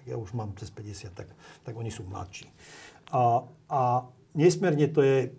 ja 0.05 0.17
už 0.17 0.37
mám 0.37 0.53
cez 0.61 0.69
50, 0.69 1.13
tak, 1.17 1.29
tak 1.65 1.75
oni 1.77 1.89
sú 1.89 2.05
mladší. 2.05 2.49
A, 3.13 3.45
a 3.69 3.81
nesmierne 4.37 4.89
to 4.93 5.01
je 5.01 5.33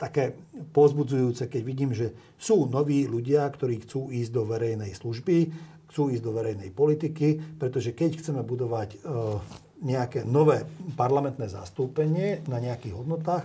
také 0.00 0.32
pozbudzujúce, 0.72 1.48
keď 1.48 1.62
vidím, 1.64 1.92
že 1.92 2.16
sú 2.40 2.64
noví 2.64 3.04
ľudia, 3.04 3.44
ktorí 3.52 3.84
chcú 3.84 4.08
ísť 4.08 4.32
do 4.32 4.42
verejnej 4.48 4.96
služby, 4.96 5.36
chcú 5.92 6.08
ísť 6.08 6.24
do 6.24 6.32
verejnej 6.32 6.70
politiky, 6.72 7.58
pretože 7.60 7.92
keď 7.92 8.16
chceme 8.16 8.40
budovať 8.40 8.96
e, 8.96 8.98
nejaké 9.84 10.24
nové 10.24 10.64
parlamentné 10.96 11.52
zastúpenie 11.52 12.40
na 12.48 12.62
nejakých 12.62 12.96
hodnotách, 12.96 13.44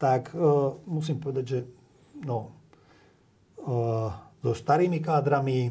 tak 0.00 0.32
e, 0.32 0.40
musím 0.88 1.20
povedať, 1.20 1.44
že 1.44 1.60
no, 2.24 2.48
e, 3.60 3.70
so 4.40 4.56
starými 4.56 5.04
kádrami 5.04 5.68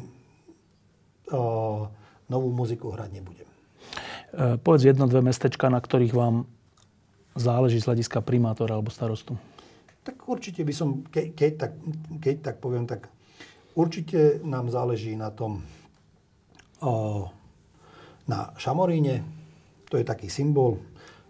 novú 2.26 2.50
muziku 2.50 2.90
hrať 2.90 3.10
nebudem. 3.18 3.49
Povedz 4.36 4.86
jedno, 4.86 5.10
dve 5.10 5.26
mestečka, 5.26 5.66
na 5.66 5.82
ktorých 5.82 6.14
vám 6.14 6.46
záleží 7.34 7.82
z 7.82 7.86
hľadiska 7.90 8.22
primátora 8.22 8.78
alebo 8.78 8.90
starostu. 8.90 9.34
Tak 10.06 10.26
určite 10.26 10.64
by 10.64 10.72
som, 10.74 11.04
ke, 11.06 11.34
keď, 11.34 11.52
tak, 11.58 11.72
keď 12.18 12.36
tak 12.40 12.56
poviem, 12.62 12.88
tak 12.88 13.10
určite 13.76 14.40
nám 14.46 14.72
záleží 14.72 15.12
na 15.18 15.28
tom, 15.28 15.62
o, 16.80 17.26
na 18.24 18.50
Šamoríne, 18.56 19.22
to 19.92 20.00
je 20.00 20.06
taký 20.06 20.32
symbol, 20.32 20.80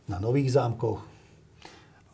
na 0.07 0.23
Nových 0.23 0.55
zámkoch. 0.55 1.03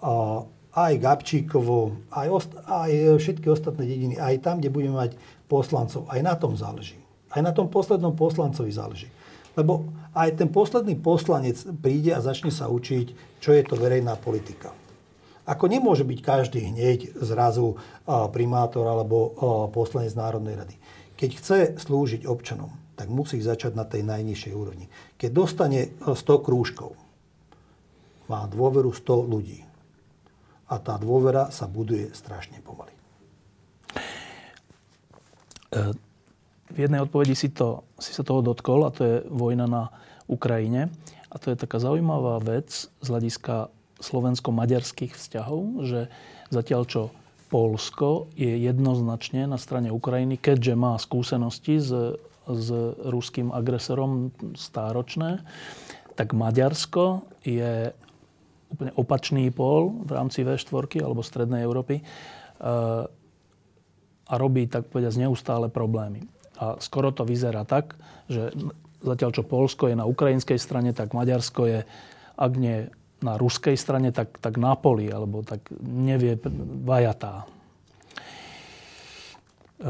A, 0.01 0.43
aj 0.77 0.93
Gabčíkovo, 1.01 2.09
aj, 2.13 2.29
ost- 2.29 2.61
aj 2.69 3.17
všetky 3.17 3.49
ostatné 3.49 3.89
dediny, 3.89 4.15
aj 4.21 4.45
tam, 4.45 4.61
kde 4.61 4.73
budeme 4.73 4.97
mať 4.97 5.17
poslancov, 5.49 6.05
aj 6.09 6.21
na 6.21 6.35
tom 6.37 6.53
záleží. 6.57 7.01
Aj 7.33 7.41
na 7.45 7.53
tom 7.53 7.69
poslednom 7.69 8.17
poslancovi 8.17 8.73
záleží. 8.73 9.09
Lebo 9.57 9.89
aj 10.17 10.41
ten 10.41 10.49
posledný 10.49 10.97
poslanec 10.97 11.61
príde 11.77 12.17
a 12.17 12.25
začne 12.25 12.49
sa 12.49 12.73
učiť, 12.73 13.39
čo 13.45 13.53
je 13.53 13.63
to 13.63 13.77
verejná 13.77 14.17
politika. 14.17 14.73
Ako 15.47 15.69
nemôže 15.71 16.03
byť 16.03 16.19
každý 16.25 16.73
hneď 16.73 17.21
zrazu 17.23 17.79
primátor 18.09 18.89
alebo 18.89 19.37
poslanec 19.71 20.17
Národnej 20.17 20.57
rady. 20.59 20.77
Keď 21.15 21.31
chce 21.39 21.59
slúžiť 21.79 22.27
občanom, 22.27 22.73
tak 22.97 23.13
musí 23.13 23.39
začať 23.39 23.77
na 23.77 23.85
tej 23.85 24.03
najnižšej 24.09 24.53
úrovni. 24.57 24.89
Keď 25.21 25.31
dostane 25.31 25.95
100 26.03 26.17
krúžkov, 26.43 26.97
má 28.27 28.43
dôveru 28.51 28.91
100 28.91 29.33
ľudí 29.33 29.61
a 30.67 30.83
tá 30.83 30.99
dôvera 30.99 31.53
sa 31.55 31.71
buduje 31.71 32.11
strašne 32.11 32.59
pomaly. 32.65 32.91
E, 35.71 35.95
v 36.71 36.79
jednej 36.83 37.03
odpovedi 37.03 37.35
si, 37.39 37.49
to, 37.53 37.87
si 37.99 38.11
sa 38.11 38.27
toho 38.27 38.43
dotkol 38.43 38.87
a 38.87 38.95
to 38.95 39.03
je 39.05 39.17
vojna 39.31 39.67
na 39.71 39.83
Ukrajine. 40.27 40.91
A 41.31 41.39
to 41.39 41.53
je 41.53 41.59
taká 41.59 41.79
zaujímavá 41.79 42.43
vec 42.43 42.89
z 42.89 43.07
hľadiska 43.07 43.71
slovensko-maďarských 44.03 45.15
vzťahov, 45.15 45.87
že 45.87 46.01
zatiaľ 46.51 46.83
čo 46.87 47.03
Polsko 47.47 48.27
je 48.35 48.59
jednoznačne 48.59 49.47
na 49.47 49.55
strane 49.57 49.95
Ukrajiny, 49.95 50.35
keďže 50.35 50.75
má 50.75 50.99
skúsenosti 50.99 51.79
s, 51.79 52.19
s 52.47 52.69
ruským 53.07 53.55
agresorom 53.55 54.35
stáročné, 54.59 55.47
tak 56.19 56.35
Maďarsko 56.35 57.23
je 57.47 57.95
úplne 58.67 58.93
opačný 58.99 59.47
pól 59.55 59.95
v 60.03 60.11
rámci 60.11 60.43
V4 60.43 61.07
alebo 61.07 61.23
Strednej 61.23 61.63
Európy 61.63 62.03
e, 62.03 62.05
a 64.27 64.35
robí, 64.35 64.67
tak 64.67 64.91
povedať, 64.91 65.23
neustále 65.23 65.71
problémy. 65.71 66.27
A 66.57 66.81
skoro 66.81 67.13
to 67.13 67.29
vyzerá 67.29 67.69
tak, 67.69 67.97
že 68.33 68.53
zatiaľ 69.05 69.31
čo 69.31 69.43
Polsko 69.45 69.87
je 69.93 69.97
na 69.97 70.09
ukrajinskej 70.09 70.57
strane, 70.57 70.97
tak 70.97 71.13
Maďarsko 71.13 71.63
je, 71.69 71.81
ak 72.37 72.53
nie 72.57 72.89
na 73.21 73.41
ruskej 73.41 73.77
strane, 73.77 74.13
tak, 74.13 74.37
tak 74.41 74.61
na 74.61 74.77
poli, 74.77 75.09
alebo 75.09 75.41
tak 75.41 75.65
nevie, 75.81 76.37
vajatá. 76.85 77.49
E, 79.81 79.89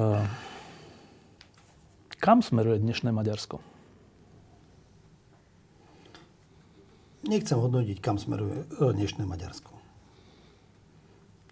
kam 2.23 2.39
smeruje 2.43 2.79
dnešné 2.83 3.11
Maďarsko? 3.11 3.59
Nechcem 7.27 7.59
hodnotiť, 7.59 7.99
kam 7.99 8.23
smeruje 8.23 8.63
e, 8.63 8.95
dnešné 8.95 9.27
Maďarsko. 9.27 9.75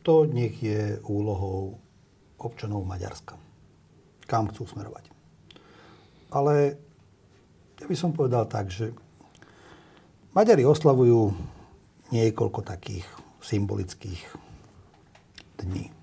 To 0.07 0.29
nech 0.29 0.63
je 0.63 1.03
úlohou 1.03 1.83
občanov 2.39 2.87
Maďarska. 2.87 3.44
Kam 4.25 4.49
chcú 4.51 4.65
smerovať. 4.69 5.11
Ale 6.33 6.81
ja 7.81 7.87
by 7.87 7.97
som 7.97 8.17
povedal 8.17 8.49
tak, 8.49 8.73
že 8.73 8.97
Maďari 10.35 10.67
oslavujú 10.67 11.31
niekoľko 12.11 12.61
takých 12.67 13.07
symbolických 13.39 14.19
dní. 15.63 15.95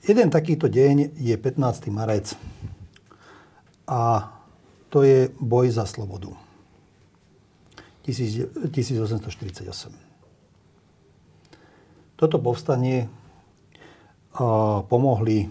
Jeden 0.00 0.32
takýto 0.32 0.72
deň 0.72 1.20
je 1.20 1.36
15. 1.36 1.92
marec 1.92 2.32
a 3.84 4.32
to 4.88 5.04
je 5.04 5.28
boj 5.36 5.68
za 5.68 5.84
slobodu. 5.84 6.32
1848. 8.08 9.68
Toto 12.16 12.36
povstanie 12.40 13.12
pomohli 14.86 15.50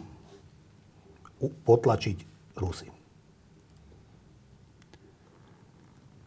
potlačiť 1.39 2.17
Rusy. 2.59 2.87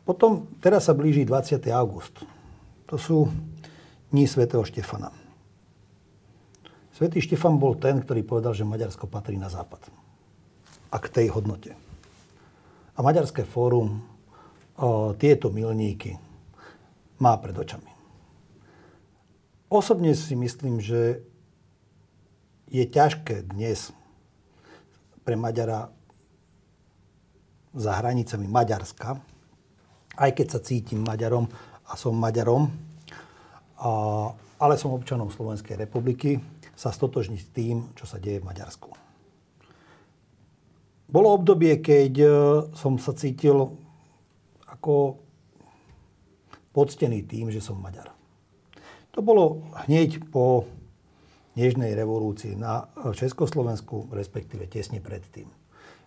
Potom, 0.03 0.51
teraz 0.59 0.91
sa 0.91 0.97
blíži 0.97 1.23
20. 1.23 1.63
august. 1.71 2.27
To 2.91 2.97
sú 2.99 3.31
dní 4.11 4.27
svätého 4.27 4.67
Štefana. 4.67 5.15
Svetý 6.93 7.25
Štefan 7.25 7.57
bol 7.57 7.79
ten, 7.79 8.03
ktorý 8.03 8.21
povedal, 8.27 8.53
že 8.53 8.69
Maďarsko 8.69 9.09
patrí 9.09 9.39
na 9.41 9.49
západ. 9.49 9.89
A 10.93 10.97
k 11.01 11.07
tej 11.09 11.33
hodnote. 11.33 11.73
A 12.93 13.01
Maďarské 13.01 13.49
fórum 13.49 14.05
o, 14.77 15.17
tieto 15.17 15.49
milníky 15.49 16.21
má 17.17 17.39
pred 17.41 17.57
očami. 17.57 17.89
Osobne 19.73 20.13
si 20.13 20.37
myslím, 20.37 20.85
že 20.85 21.25
je 22.73 22.89
ťažké 22.89 23.53
dnes 23.53 23.93
pre 25.29 25.37
Maďara 25.37 25.93
za 27.77 27.93
hranicami 28.01 28.49
Maďarska, 28.49 29.21
aj 30.17 30.31
keď 30.33 30.47
sa 30.57 30.65
cítim 30.65 31.05
Maďarom 31.05 31.53
a 31.85 31.93
som 32.01 32.17
Maďarom, 32.17 32.73
a, 33.77 33.89
ale 34.57 34.75
som 34.81 34.97
občanom 34.97 35.29
Slovenskej 35.29 35.77
republiky, 35.85 36.41
sa 36.73 36.89
stotožniť 36.89 37.41
s 37.45 37.53
tým, 37.53 37.77
čo 37.93 38.09
sa 38.09 38.17
deje 38.17 38.41
v 38.41 38.49
Maďarsku. 38.49 38.89
Bolo 41.13 41.29
obdobie, 41.37 41.77
keď 41.85 42.13
e, 42.25 42.29
som 42.73 42.97
sa 42.97 43.13
cítil 43.13 43.69
ako 44.65 45.21
poctený 46.73 47.29
tým, 47.29 47.53
že 47.53 47.61
som 47.61 47.77
Maďar. 47.77 48.09
To 49.13 49.21
bolo 49.21 49.69
hneď 49.85 50.25
po 50.33 50.65
Nežnej 51.53 51.93
revolúcii 51.93 52.57
na 52.57 52.89
Československu, 53.13 54.09
respektíve 54.09 54.65
tesne 54.73 55.05
predtým. 55.05 55.45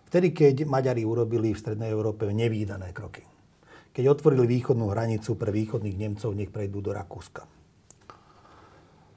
Vtedy, 0.06 0.34
keď 0.34 0.66
Maďari 0.66 1.02
urobili 1.02 1.54
v 1.54 1.60
Strednej 1.60 1.90
Európe 1.90 2.26
nevýdané 2.30 2.94
kroky. 2.94 3.22
Keď 3.94 4.04
otvorili 4.10 4.46
východnú 4.46 4.90
hranicu 4.90 5.34
pre 5.38 5.50
východných 5.54 5.98
Nemcov, 5.98 6.34
nech 6.34 6.50
prejdú 6.50 6.82
do 6.82 6.92
Rakúska. 6.94 7.46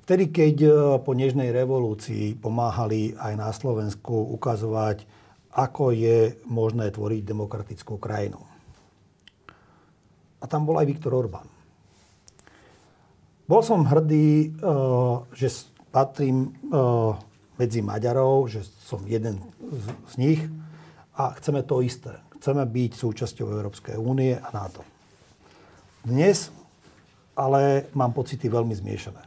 Vtedy, 0.10 0.34
keď 0.34 0.56
e, 0.66 0.72
po 1.06 1.14
Nežnej 1.14 1.54
revolúcii 1.54 2.34
pomáhali 2.34 3.14
aj 3.14 3.34
na 3.38 3.54
Slovensku 3.54 4.34
ukazovať, 4.34 5.06
ako 5.54 5.94
je 5.94 6.34
možné 6.50 6.90
tvoriť 6.90 7.22
demokratickú 7.22 8.02
krajinu. 8.02 8.42
A 10.42 10.46
tam 10.50 10.66
bol 10.66 10.82
aj 10.82 10.90
Viktor 10.90 11.14
Orbán. 11.14 11.46
Bol 13.46 13.62
som 13.62 13.86
hrdý, 13.86 14.50
e, 14.50 14.78
že 15.38 15.54
patrím 15.90 16.54
uh, 16.70 17.18
medzi 17.58 17.84
Maďarov, 17.84 18.48
že 18.48 18.64
som 18.86 19.04
jeden 19.10 19.42
z, 20.10 20.16
nich 20.18 20.42
a 21.18 21.36
chceme 21.36 21.66
to 21.66 21.84
isté. 21.84 22.16
Chceme 22.40 22.64
byť 22.64 22.92
súčasťou 22.96 23.52
Európskej 23.52 24.00
únie 24.00 24.38
a 24.38 24.48
NATO. 24.56 24.86
Dnes 26.06 26.56
ale 27.36 27.88
mám 27.96 28.12
pocity 28.12 28.48
veľmi 28.48 28.76
zmiešané. 28.76 29.24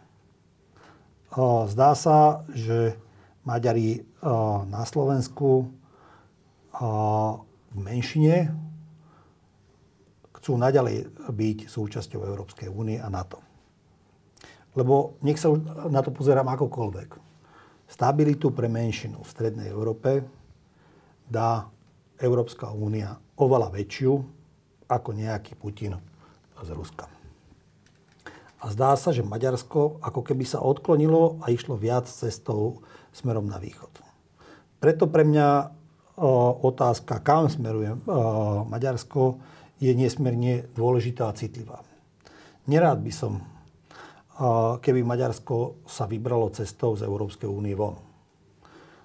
Uh, 1.32 1.64
zdá 1.68 1.96
sa, 1.96 2.44
že 2.52 2.96
Maďari 3.42 4.00
uh, 4.00 4.64
na 4.68 4.84
Slovensku 4.84 5.68
v 6.72 7.76
menšine 7.76 8.48
chcú 10.40 10.56
naďalej 10.56 11.12
byť 11.30 11.58
súčasťou 11.68 12.24
Európskej 12.26 12.72
únie 12.72 12.96
a 12.98 13.06
NATO. 13.12 13.51
Lebo 14.72 15.20
nech 15.20 15.36
sa 15.36 15.52
na 15.88 16.00
to 16.00 16.08
pozerám 16.14 16.48
akokoľvek. 16.48 17.10
Stabilitu 17.92 18.48
pre 18.56 18.72
menšinu 18.72 19.20
v 19.20 19.28
Strednej 19.28 19.68
Európe 19.68 20.24
dá 21.28 21.68
Európska 22.16 22.72
únia 22.72 23.20
oveľa 23.36 23.68
väčšiu 23.68 24.12
ako 24.88 25.08
nejaký 25.12 25.56
Putin 25.60 26.00
z 26.62 26.68
Ruska. 26.72 27.04
A 28.62 28.70
zdá 28.70 28.94
sa, 28.94 29.10
že 29.10 29.26
Maďarsko 29.26 29.98
ako 29.98 30.20
keby 30.22 30.46
sa 30.46 30.62
odklonilo 30.62 31.42
a 31.42 31.50
išlo 31.50 31.74
viac 31.74 32.06
cestou 32.06 32.80
smerom 33.10 33.50
na 33.50 33.58
východ. 33.58 33.90
Preto 34.78 35.10
pre 35.10 35.26
mňa 35.26 35.74
otázka, 36.62 37.18
kam 37.26 37.50
smeruje 37.50 37.98
Maďarsko, 38.70 39.42
je 39.82 39.90
nesmierne 39.98 40.70
dôležitá 40.78 41.26
a 41.26 41.34
citlivá. 41.34 41.82
Nerád 42.70 43.02
by 43.02 43.10
som 43.10 43.42
keby 44.82 45.06
Maďarsko 45.06 45.86
sa 45.86 46.10
vybralo 46.10 46.50
cestou 46.50 46.98
z 46.98 47.06
Európskej 47.06 47.46
únie 47.46 47.78
von. 47.78 48.00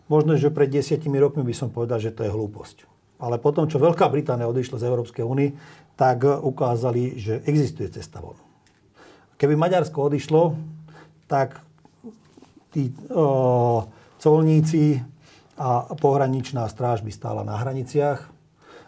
Možno, 0.07 0.39
že 0.39 0.49
pred 0.49 0.71
desiatimi 0.71 1.19
rokmi 1.19 1.43
by 1.43 1.53
som 1.53 1.69
povedal, 1.69 1.99
že 1.99 2.15
to 2.15 2.23
je 2.23 2.31
hlúposť. 2.31 2.88
Ale 3.19 3.41
potom, 3.41 3.67
čo 3.67 3.81
Veľká 3.81 4.07
Británia 4.07 4.47
odišla 4.47 4.81
z 4.81 4.88
Európskej 4.88 5.25
únie, 5.25 5.57
tak 5.97 6.23
ukázali, 6.25 7.17
že 7.17 7.41
existuje 7.49 7.89
cesta 7.89 8.21
von. 8.21 8.38
Keby 9.38 9.53
Maďarsko 9.57 9.97
odišlo, 10.09 10.57
tak 11.29 11.61
tí 12.73 12.93
o, 13.09 13.85
colníci 14.21 15.01
a 15.57 15.89
pohraničná 15.97 16.65
stráž 16.69 17.01
by 17.01 17.11
stála 17.13 17.41
na 17.41 17.57
hraniciach. 17.57 18.33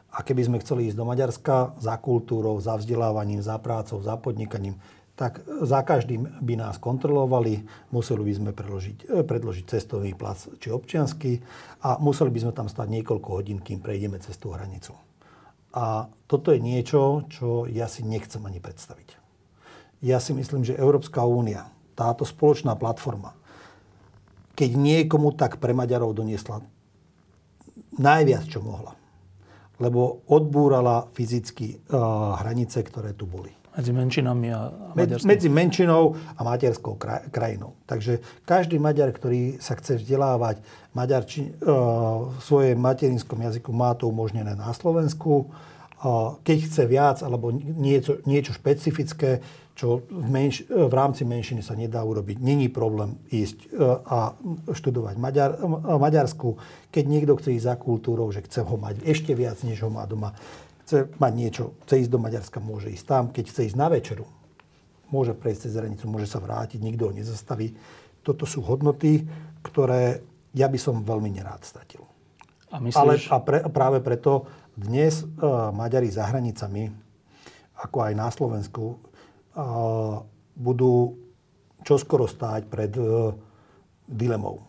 A 0.09 0.25
keby 0.25 0.49
sme 0.49 0.61
chceli 0.61 0.89
ísť 0.89 0.97
do 0.97 1.05
Maďarska 1.05 1.77
za 1.77 1.93
kultúrou, 2.01 2.57
za 2.57 2.77
vzdelávaním, 2.77 3.45
za 3.45 3.61
prácou, 3.61 4.01
za 4.01 4.17
podnikaním, 4.17 4.77
tak 5.19 5.43
za 5.43 5.83
každým 5.83 6.39
by 6.39 6.55
nás 6.55 6.79
kontrolovali, 6.79 7.67
museli 7.91 8.23
by 8.23 8.33
sme 8.39 8.51
predložiť, 8.55 8.97
e, 9.03 9.19
predložiť 9.27 9.65
cestovný 9.67 10.15
plac 10.15 10.47
či 10.63 10.71
občiansky 10.71 11.43
a 11.83 11.99
museli 11.99 12.31
by 12.31 12.39
sme 12.47 12.53
tam 12.55 12.71
stať 12.71 12.87
niekoľko 12.87 13.27
hodín, 13.35 13.59
kým 13.59 13.83
prejdeme 13.83 14.15
cez 14.23 14.39
tú 14.39 14.55
hranicu. 14.55 14.95
A 15.75 16.07
toto 16.23 16.55
je 16.55 16.63
niečo, 16.63 17.27
čo 17.27 17.67
ja 17.67 17.91
si 17.91 18.07
nechcem 18.07 18.39
ani 18.47 18.63
predstaviť. 18.63 19.19
Ja 19.99 20.23
si 20.23 20.31
myslím, 20.31 20.63
že 20.63 20.79
Európska 20.79 21.27
únia, 21.27 21.67
táto 21.99 22.23
spoločná 22.23 22.79
platforma, 22.79 23.35
keď 24.55 24.79
niekomu 24.79 25.35
tak 25.35 25.59
pre 25.59 25.75
Maďarov 25.75 26.15
doniesla 26.15 26.63
najviac, 27.99 28.47
čo 28.47 28.63
mohla. 28.63 28.95
Lebo 29.83 30.23
odbúrala 30.31 31.11
fyzicky 31.11 31.79
uh, 31.79 32.35
hranice, 32.39 32.83
ktoré 32.83 33.15
tu 33.15 33.23
boli. 33.27 33.58
Medzi 33.79 33.95
menšinami 33.95 34.47
a 34.51 34.75
Maďarskou. 34.91 35.27
Medzi 35.31 35.47
menšinou 35.47 36.19
a 36.35 36.41
maďarskou 36.43 36.99
krajinou. 37.31 37.79
Takže 37.87 38.19
každý 38.43 38.75
Maďar, 38.75 39.15
ktorý 39.15 39.55
sa 39.63 39.79
chce 39.79 40.03
vzdelávať 40.03 40.59
maďarči, 40.91 41.55
uh, 41.63 42.27
v 42.27 42.39
svojom 42.43 42.75
materinskom 42.75 43.39
jazyku, 43.39 43.71
má 43.71 43.95
to 43.95 44.11
umožnené 44.11 44.51
na 44.51 44.75
Slovensku. 44.75 45.47
Uh, 46.03 46.35
keď 46.43 46.57
chce 46.67 46.83
viac 46.91 47.17
alebo 47.23 47.55
niečo, 47.55 48.19
niečo 48.27 48.51
špecifické, 48.51 49.39
čo 49.79 50.03
v, 50.11 50.27
menš- 50.27 50.67
v 50.67 50.91
rámci 50.91 51.23
menšiny 51.23 51.63
sa 51.63 51.71
nedá 51.71 52.03
urobiť. 52.03 52.35
Není 52.35 52.67
problém 52.67 53.15
ísť 53.31 53.71
uh, 53.71 54.03
a 54.03 54.19
študovať 54.75 55.15
Maďar, 55.15 55.55
uh, 55.55 55.95
Maďarsku, 55.95 56.59
keď 56.91 57.03
niekto 57.07 57.39
chce 57.39 57.55
ísť 57.55 57.63
za 57.63 57.75
kultúrou, 57.79 58.27
že 58.27 58.43
chce 58.43 58.59
ho 58.59 58.75
mať 58.75 59.07
ešte 59.07 59.31
viac, 59.31 59.55
než 59.63 59.87
ho 59.87 59.91
má 59.91 60.03
doma 60.03 60.35
chce 60.89 61.05
mať 61.21 61.33
niečo, 61.37 61.77
chce 61.85 62.01
ísť 62.01 62.09
do 62.09 62.17
Maďarska, 62.17 62.57
môže 62.57 62.89
ísť 62.89 63.05
tam. 63.05 63.23
Keď 63.29 63.45
chce 63.45 63.61
ísť 63.69 63.77
na 63.77 63.93
večeru, 63.93 64.25
môže 65.13 65.37
prejsť 65.37 65.69
cez 65.69 65.77
hranicu, 65.77 66.09
môže 66.09 66.25
sa 66.25 66.41
vrátiť, 66.41 66.81
nikto 66.81 67.05
ho 67.05 67.13
nezastaví. 67.13 67.77
Toto 68.25 68.49
sú 68.49 68.65
hodnoty, 68.65 69.29
ktoré 69.61 70.25
ja 70.57 70.65
by 70.65 70.81
som 70.81 71.05
veľmi 71.05 71.29
nerád 71.29 71.61
stratil. 71.61 72.09
A 72.73 72.81
myslíš... 72.81 72.97
Ale 72.97 73.13
a 73.29 73.37
pre, 73.37 73.57
práve 73.69 74.01
preto 74.01 74.49
dnes 74.73 75.21
uh, 75.21 75.69
Maďari 75.69 76.09
za 76.09 76.25
hranicami, 76.25 76.89
ako 77.85 77.97
aj 78.09 78.13
na 78.17 78.27
Slovensku, 78.33 78.97
uh, 78.97 80.25
budú 80.57 81.21
čoskoro 81.85 82.25
stáť 82.25 82.65
pred 82.65 82.89
uh, 82.97 83.29
dilemou. 84.09 84.65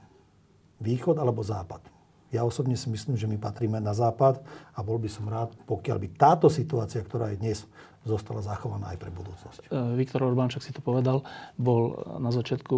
Východ 0.85 1.17
alebo 1.17 1.41
západ. 1.41 1.90
Ja 2.31 2.47
osobne 2.47 2.79
si 2.79 2.87
myslím, 2.87 3.19
že 3.19 3.27
my 3.27 3.37
patríme 3.43 3.83
na 3.83 3.91
západ 3.91 4.39
a 4.75 4.81
bol 4.87 5.03
by 5.03 5.11
som 5.11 5.27
rád, 5.27 5.51
pokiaľ 5.67 5.99
by 5.99 6.09
táto 6.15 6.47
situácia, 6.47 7.03
ktorá 7.03 7.35
je 7.35 7.43
dnes, 7.43 7.59
zostala 8.01 8.41
zachovaná 8.41 8.97
aj 8.97 8.99
pre 9.03 9.13
budúcnosť. 9.13 9.69
E, 9.69 9.99
Viktor 9.99 10.25
Orbán, 10.25 10.49
čak 10.49 10.65
si 10.65 10.73
to 10.73 10.81
povedal, 10.81 11.21
bol 11.61 12.01
na 12.17 12.33
začiatku 12.33 12.77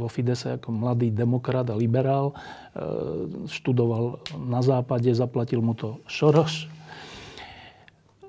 vo 0.00 0.08
Fidese 0.08 0.56
ako 0.56 0.72
mladý 0.72 1.12
demokrat 1.12 1.68
a 1.68 1.76
liberál. 1.76 2.32
E, 2.32 2.34
študoval 3.52 4.24
na 4.40 4.64
západe, 4.64 5.12
zaplatil 5.12 5.60
mu 5.60 5.76
to 5.76 6.00
Šoroš, 6.08 6.72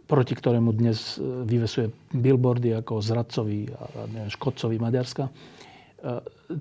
proti 0.05 0.35
ktorému 0.35 0.75
dnes 0.75 1.15
vyvesuje 1.21 1.89
billboardy 2.11 2.75
ako 2.75 2.99
zradcovi 2.99 3.71
a 3.71 3.85
neviem, 4.11 4.31
škodcovi 4.35 4.75
Maďarska. 4.77 5.31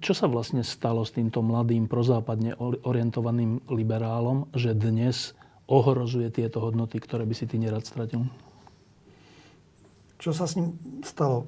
Čo 0.01 0.13
sa 0.17 0.27
vlastne 0.31 0.65
stalo 0.65 1.05
s 1.05 1.13
týmto 1.13 1.45
mladým 1.45 1.85
prozápadne 1.91 2.57
orientovaným 2.61 3.69
liberálom, 3.69 4.49
že 4.57 4.73
dnes 4.73 5.37
ohrozuje 5.69 6.33
tieto 6.33 6.61
hodnoty, 6.65 6.97
ktoré 7.01 7.29
by 7.29 7.35
si 7.37 7.45
ty 7.45 7.61
nerad 7.61 7.85
stratil? 7.85 8.25
Čo 10.17 10.33
sa 10.33 10.49
s 10.49 10.57
ním 10.57 10.77
stalo? 11.05 11.45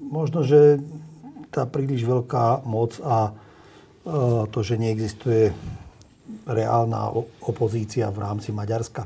Možno, 0.00 0.40
že 0.40 0.80
tá 1.52 1.68
príliš 1.68 2.08
veľká 2.08 2.64
moc 2.64 2.96
a 3.04 3.30
e, 3.30 3.32
to, 4.48 4.58
že 4.64 4.80
neexistuje 4.80 5.52
reálna 6.48 7.12
opozícia 7.44 8.08
v 8.08 8.18
rámci 8.24 8.50
Maďarska. 8.50 9.04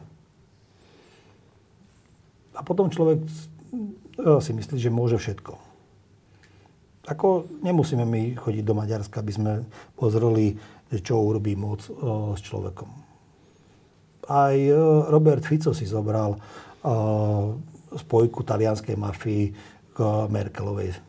A 2.54 2.60
potom 2.62 2.88
človek 2.88 3.18
e, 3.20 3.28
si 4.38 4.54
myslí, 4.54 4.76
že 4.78 4.90
môže 4.90 5.18
všetko. 5.18 5.67
Ako 7.08 7.48
nemusíme 7.64 8.04
my 8.04 8.36
chodiť 8.36 8.64
do 8.68 8.76
Maďarska, 8.76 9.24
aby 9.24 9.32
sme 9.32 9.52
pozreli, 9.96 10.60
čo 10.92 11.24
urobí 11.24 11.56
moc 11.56 11.88
o, 11.88 12.36
s 12.36 12.44
človekom. 12.44 12.88
Aj 14.28 14.52
o, 14.52 15.08
Robert 15.08 15.40
Fico 15.40 15.72
si 15.72 15.88
zobral 15.88 16.36
o, 16.36 16.40
spojku 17.96 18.44
talianskej 18.44 19.00
mafii 19.00 19.44
k 19.96 19.98
Merkelovej. 20.28 21.00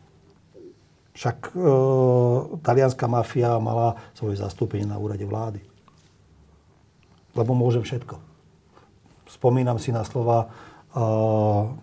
Však 1.10 1.52
talianská 2.64 3.04
mafia 3.04 3.60
mala 3.60 3.92
svoje 4.16 4.40
zastúpenie 4.40 4.88
na 4.88 4.96
úrade 4.96 5.26
vlády. 5.28 5.60
Lebo 7.36 7.52
môže 7.52 7.84
všetko. 7.84 8.16
Spomínam 9.28 9.76
si 9.76 9.92
na 9.92 10.00
slova 10.00 10.48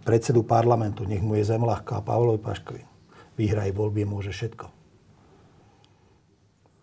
predsedu 0.01 0.41
parlamentu, 0.41 1.05
nech 1.05 1.22
mu 1.22 1.38
je 1.38 1.45
zem 1.45 1.61
ľahká, 1.61 2.01
Pavlovi 2.01 2.41
Paškovi 2.41 2.87
vyhraj 3.38 3.72
voľby, 3.72 4.04
môže 4.04 4.34
všetko. 4.34 4.66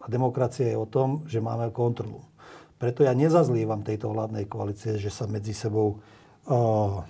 A 0.04 0.06
demokracia 0.06 0.70
je 0.70 0.78
o 0.78 0.88
tom, 0.88 1.24
že 1.26 1.42
máme 1.42 1.72
kontrolu. 1.72 2.22
Preto 2.76 3.00
ja 3.02 3.16
nezazlievam 3.16 3.80
tejto 3.80 4.12
vládnej 4.12 4.44
koalície, 4.44 5.00
že 5.00 5.08
sa 5.08 5.24
medzi 5.24 5.56
sebou 5.56 5.96
uh, 5.96 7.00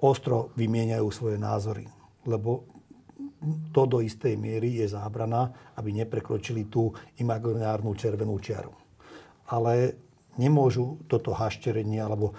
ostro 0.00 0.48
vymieňajú 0.56 1.06
svoje 1.12 1.36
názory. 1.36 1.84
Lebo 2.24 2.64
to 3.76 3.84
do 3.84 4.00
istej 4.00 4.40
miery 4.40 4.80
je 4.80 4.88
zábrana, 4.88 5.52
aby 5.76 5.92
neprekročili 5.92 6.72
tú 6.72 6.96
imaginárnu 7.20 7.92
červenú 7.92 8.40
čiaru. 8.40 8.72
Ale 9.52 10.00
nemôžu 10.40 11.04
toto 11.04 11.36
hašterenie 11.36 12.00
alebo 12.00 12.32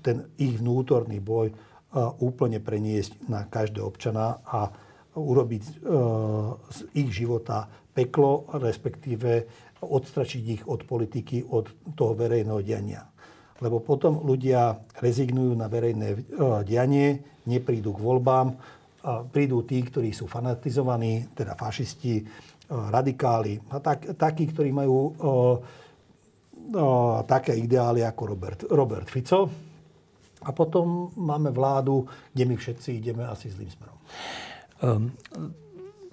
ten 0.00 0.30
ich 0.38 0.62
vnútorný 0.62 1.18
boj 1.18 1.50
uh, 1.50 2.14
úplne 2.22 2.62
preniesť 2.62 3.26
na 3.26 3.50
každého 3.50 3.90
občana 3.90 4.38
a 4.46 4.70
urobiť 5.14 5.62
e, 5.62 5.72
z 6.70 6.78
ich 6.98 7.10
života 7.14 7.66
peklo, 7.94 8.50
respektíve 8.58 9.30
odstračiť 9.80 10.42
ich 10.50 10.62
od 10.66 10.82
politiky, 10.84 11.46
od 11.46 11.94
toho 11.94 12.12
verejného 12.18 12.60
diania. 12.64 13.02
Lebo 13.62 13.78
potom 13.80 14.26
ľudia 14.26 14.74
rezignujú 14.98 15.54
na 15.54 15.70
verejné 15.70 16.08
e, 16.12 16.18
dianie, 16.66 17.22
neprídu 17.46 17.94
k 17.94 18.02
voľbám, 18.02 18.48
prídu 19.04 19.68
tí, 19.68 19.84
ktorí 19.84 20.16
sú 20.16 20.24
fanatizovaní, 20.24 21.36
teda 21.36 21.52
fašisti, 21.54 22.14
e, 22.20 22.24
radikáli, 22.68 23.60
a 23.70 23.78
tak, 23.78 24.16
takí, 24.16 24.48
ktorí 24.48 24.72
majú 24.72 24.96
o, 24.96 25.12
také 27.28 27.52
ideály 27.60 28.00
ako 28.00 28.22
Robert, 28.24 28.60
Robert 28.72 29.08
Fico. 29.12 29.44
A 30.44 30.52
potom 30.52 31.12
máme 31.16 31.52
vládu, 31.52 32.08
kde 32.32 32.44
my 32.48 32.56
všetci 32.56 33.04
ideme 33.04 33.24
asi 33.28 33.52
zlým 33.52 33.68
smerom. 33.68 33.96
Ehm, 34.82 35.14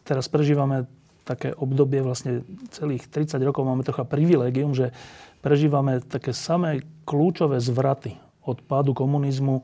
teraz 0.05 0.29
prežívame 0.29 0.85
také 1.25 1.53
obdobie, 1.53 2.01
vlastne 2.01 2.41
celých 2.73 3.07
30 3.07 3.39
rokov 3.45 3.63
máme 3.63 3.85
trocha 3.85 4.03
privilegium, 4.03 4.73
že 4.73 4.91
prežívame 5.39 6.01
také 6.01 6.33
samé 6.33 6.83
kľúčové 7.05 7.61
zvraty 7.61 8.17
od 8.41 8.61
pádu 8.65 8.97
komunizmu, 8.97 9.63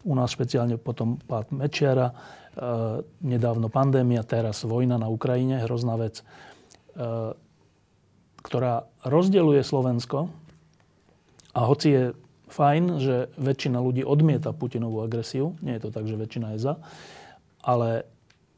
u 0.00 0.12
nás 0.16 0.32
špeciálne 0.32 0.80
potom 0.80 1.20
pád 1.20 1.52
Mečiara, 1.52 2.10
e, 2.10 2.14
nedávno 3.20 3.68
pandémia, 3.68 4.24
teraz 4.24 4.64
vojna 4.64 4.96
na 4.96 5.12
Ukrajine, 5.12 5.60
hrozná 5.60 6.00
vec, 6.00 6.20
e, 6.20 6.24
ktorá 8.40 8.88
rozdeluje 9.04 9.60
Slovensko. 9.60 10.32
A 11.52 11.60
hoci 11.68 11.88
je 11.92 12.04
fajn, 12.48 12.82
že 12.98 13.16
väčšina 13.36 13.78
ľudí 13.78 14.02
odmieta 14.02 14.56
Putinovú 14.56 15.04
agresiu, 15.04 15.54
nie 15.60 15.76
je 15.76 15.82
to 15.84 15.90
tak, 15.92 16.08
že 16.08 16.16
väčšina 16.18 16.56
je 16.56 16.64
za, 16.64 16.74
ale 17.60 18.08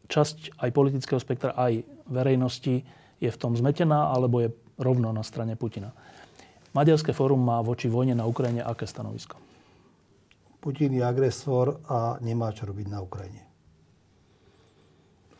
časť 0.08 0.58
aj 0.58 0.70
politického 0.74 1.20
spektra, 1.20 1.54
aj 1.54 1.86
verejnosti 2.10 2.82
je 3.22 3.30
v 3.30 3.40
tom 3.40 3.54
zmetená 3.54 4.10
alebo 4.10 4.42
je 4.42 4.50
rovno 4.82 5.14
na 5.14 5.22
strane 5.22 5.54
Putina. 5.54 5.94
Maďarské 6.72 7.12
fórum 7.12 7.38
má 7.38 7.60
voči 7.60 7.86
vojne 7.86 8.16
na 8.16 8.24
Ukrajine 8.24 8.64
aké 8.64 8.88
stanovisko? 8.88 9.36
Putin 10.62 10.94
je 10.94 11.04
agresor 11.04 11.82
a 11.90 12.16
nemá 12.22 12.54
čo 12.54 12.70
robiť 12.70 12.86
na 12.88 13.02
Ukrajine. 13.02 13.42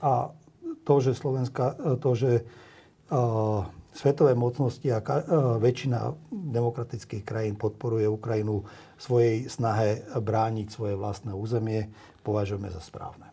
A 0.03 0.35
to, 0.83 0.95
že 0.99 1.15
Slovenska, 1.15 1.79
to, 2.03 2.11
že 2.19 2.43
uh, 2.43 3.63
svetové 3.95 4.35
mocnosti 4.35 4.85
a 4.91 4.99
ka, 4.99 5.23
uh, 5.23 5.27
väčšina 5.63 6.11
demokratických 6.31 7.23
krajín 7.23 7.55
podporuje 7.55 8.11
Ukrajinu 8.11 8.67
v 8.67 9.01
svojej 9.01 9.37
snahe 9.47 10.03
brániť 10.11 10.69
svoje 10.75 10.99
vlastné 10.99 11.31
územie, 11.31 11.87
považujeme 12.27 12.67
za 12.67 12.83
správne 12.83 13.32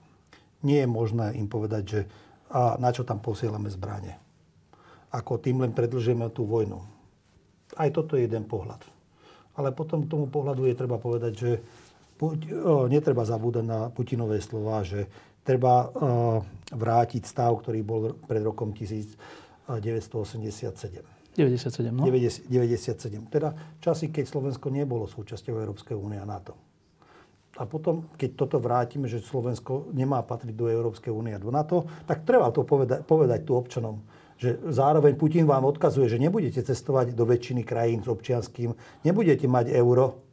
nie 0.64 0.84
je 0.84 0.90
možné 0.90 1.40
im 1.40 1.48
povedať, 1.48 1.84
že 1.88 2.02
a 2.50 2.82
na 2.82 2.90
čo 2.90 3.06
tam 3.06 3.22
posielame 3.22 3.70
zbranie. 3.70 4.18
Ako 5.14 5.38
tým 5.38 5.62
len 5.62 5.70
predlžujeme 5.70 6.34
tú 6.34 6.50
vojnu. 6.50 6.82
Aj 7.78 7.94
toto 7.94 8.18
je 8.18 8.26
jeden 8.26 8.50
pohľad. 8.50 8.82
Ale 9.54 9.70
potom 9.70 10.06
k 10.06 10.10
tomu 10.10 10.26
pohľadu 10.26 10.66
je 10.66 10.74
treba 10.74 10.98
povedať, 10.98 11.34
že 11.38 11.62
netreba 12.90 13.22
zabúdať 13.22 13.66
na 13.66 13.94
Putinové 13.94 14.42
slova, 14.42 14.82
že 14.82 15.06
treba 15.46 15.94
vrátiť 16.74 17.22
stav, 17.22 17.62
ktorý 17.62 17.86
bol 17.86 18.18
pred 18.26 18.42
rokom 18.42 18.74
1987. 18.74 21.06
97, 21.38 21.94
no? 21.94 22.04
90, 22.04 22.50
97. 22.50 23.30
Teda 23.30 23.54
časy, 23.80 24.10
keď 24.10 24.26
Slovensko 24.26 24.74
nebolo 24.74 25.06
súčasťou 25.06 25.54
Európskej 25.54 25.96
únie 25.96 26.18
a 26.18 26.26
NATO. 26.26 26.58
A 27.60 27.68
potom, 27.68 28.08
keď 28.16 28.40
toto 28.40 28.58
vrátime, 28.64 29.12
že 29.12 29.20
Slovensko 29.20 29.92
nemá 29.92 30.24
patriť 30.24 30.56
do 30.56 30.72
Európskej 30.72 31.12
únie 31.12 31.36
a 31.36 31.44
do 31.44 31.52
NATO, 31.52 31.84
tak 32.08 32.24
treba 32.24 32.48
to 32.56 32.64
povedať, 32.64 33.04
povedať 33.04 33.44
tu 33.44 33.52
občanom. 33.52 34.00
Že 34.40 34.72
zároveň 34.72 35.20
Putin 35.20 35.44
vám 35.44 35.68
odkazuje, 35.68 36.08
že 36.08 36.24
nebudete 36.24 36.64
cestovať 36.64 37.12
do 37.12 37.28
väčšiny 37.28 37.68
krajín 37.68 38.00
s 38.00 38.08
občianským, 38.08 38.72
nebudete 39.04 39.44
mať 39.52 39.76
euro 39.76 40.24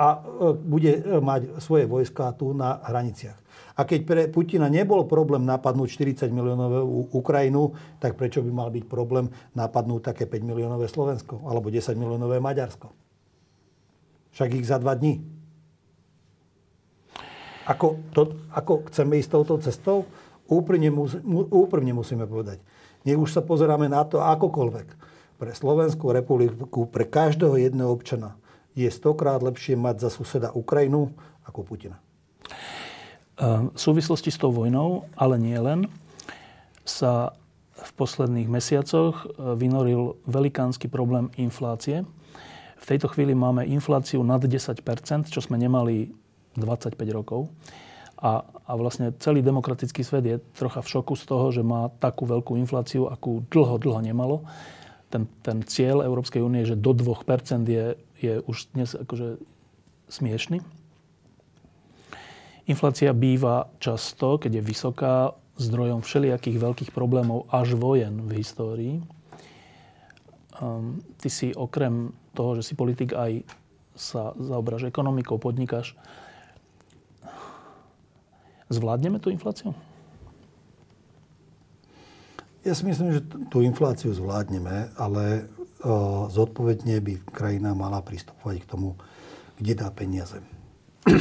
a 0.00 0.24
e, 0.24 0.56
bude 0.56 0.92
e, 0.96 1.00
mať 1.20 1.60
svoje 1.60 1.84
vojska 1.84 2.32
tu 2.40 2.56
na 2.56 2.80
hraniciach. 2.88 3.36
A 3.76 3.84
keď 3.84 4.00
pre 4.08 4.22
Putina 4.32 4.72
nebol 4.72 5.04
problém 5.04 5.44
napadnúť 5.44 6.00
40 6.00 6.32
miliónovú 6.32 7.12
Ukrajinu, 7.12 7.76
tak 8.00 8.16
prečo 8.16 8.40
by 8.40 8.48
mal 8.48 8.72
byť 8.72 8.88
problém 8.88 9.28
napadnúť 9.52 10.00
také 10.00 10.24
5 10.24 10.40
miliónové 10.48 10.88
Slovensko 10.88 11.44
alebo 11.44 11.68
10 11.68 11.92
miliónové 11.92 12.40
Maďarsko? 12.40 12.88
Však 14.32 14.48
ich 14.56 14.64
za 14.64 14.80
dva 14.80 14.96
dní. 14.96 15.43
Ako, 17.64 18.00
to, 18.12 18.36
ako 18.52 18.88
chceme 18.92 19.16
ísť 19.16 19.30
touto 19.32 19.56
cestou? 19.60 20.04
Úprimne, 20.44 20.92
mus, 20.92 21.16
úprimne 21.48 21.96
musíme 21.96 22.28
povedať. 22.28 22.60
Nech 23.08 23.16
už 23.16 23.32
sa 23.32 23.40
pozeráme 23.40 23.88
na 23.88 24.04
to 24.04 24.20
akokoľvek. 24.20 24.88
Pre 25.40 25.50
Slovenskú 25.50 26.12
republiku, 26.12 26.88
pre 26.88 27.08
každého 27.08 27.56
jedného 27.56 27.88
občana 27.88 28.36
je 28.76 28.88
stokrát 28.92 29.40
lepšie 29.40 29.76
mať 29.76 30.08
za 30.08 30.10
suseda 30.12 30.52
Ukrajinu 30.52 31.12
ako 31.44 31.64
Putina. 31.64 32.00
V 33.74 33.78
súvislosti 33.78 34.30
s 34.30 34.38
tou 34.38 34.54
vojnou, 34.54 35.10
ale 35.18 35.40
nie 35.40 35.58
len, 35.58 35.90
sa 36.86 37.34
v 37.74 37.90
posledných 37.98 38.46
mesiacoch 38.46 39.24
e, 39.24 39.56
vynoril 39.58 40.20
velikánsky 40.24 40.86
problém 40.86 41.32
inflácie. 41.34 42.06
V 42.78 42.84
tejto 42.86 43.10
chvíli 43.10 43.32
máme 43.34 43.66
infláciu 43.66 44.22
nad 44.22 44.40
10% 44.44 44.84
čo 45.32 45.40
sme 45.40 45.56
nemali 45.58 46.12
25 46.56 46.98
rokov. 47.10 47.50
A, 48.24 48.46
a 48.46 48.72
vlastne 48.78 49.12
celý 49.20 49.44
demokratický 49.44 50.00
svet 50.00 50.24
je 50.24 50.36
trocha 50.56 50.80
v 50.80 50.90
šoku 50.90 51.14
z 51.18 51.24
toho, 51.28 51.46
že 51.52 51.60
má 51.60 51.92
takú 52.00 52.24
veľkú 52.24 52.56
infláciu, 52.56 53.10
akú 53.10 53.44
dlho, 53.52 53.76
dlho 53.76 54.00
nemalo. 54.00 54.46
Ten, 55.12 55.28
ten 55.44 55.60
cieľ 55.66 56.06
Európskej 56.06 56.40
únie, 56.40 56.64
že 56.64 56.78
do 56.78 56.96
2 56.96 57.26
je, 57.68 57.84
je 58.18 58.34
už 58.48 58.56
dnes 58.72 58.90
akože 58.96 59.38
smiešný. 60.08 60.64
Inflácia 62.64 63.12
býva 63.12 63.68
často, 63.76 64.40
keď 64.40 64.58
je 64.58 64.62
vysoká, 64.64 65.16
zdrojom 65.54 66.02
všelijakých 66.02 66.58
veľkých 66.58 66.90
problémov 66.90 67.46
až 67.52 67.78
vojen 67.78 68.26
v 68.26 68.42
histórii. 68.42 68.94
Um, 70.58 70.98
ty 71.18 71.30
si 71.30 71.54
okrem 71.54 72.10
toho, 72.34 72.58
že 72.58 72.66
si 72.66 72.74
politik 72.74 73.14
aj 73.14 73.46
sa 73.94 74.34
zaobráš 74.34 74.90
ekonomikou, 74.90 75.38
podnikáš, 75.38 75.94
zvládneme 78.74 79.22
tú 79.22 79.30
infláciu? 79.30 79.72
Ja 82.64 82.72
si 82.72 82.88
myslím, 82.88 83.12
že 83.12 83.20
tú 83.52 83.60
infláciu 83.60 84.16
zvládneme, 84.16 84.96
ale 84.96 85.52
o, 85.84 86.32
zodpovedne 86.32 86.96
by 87.04 87.20
krajina 87.28 87.76
mala 87.76 88.00
pristupovať 88.00 88.64
k 88.64 88.70
tomu, 88.72 88.96
kde 89.60 89.72
dá 89.76 89.92
peniaze. 89.92 90.40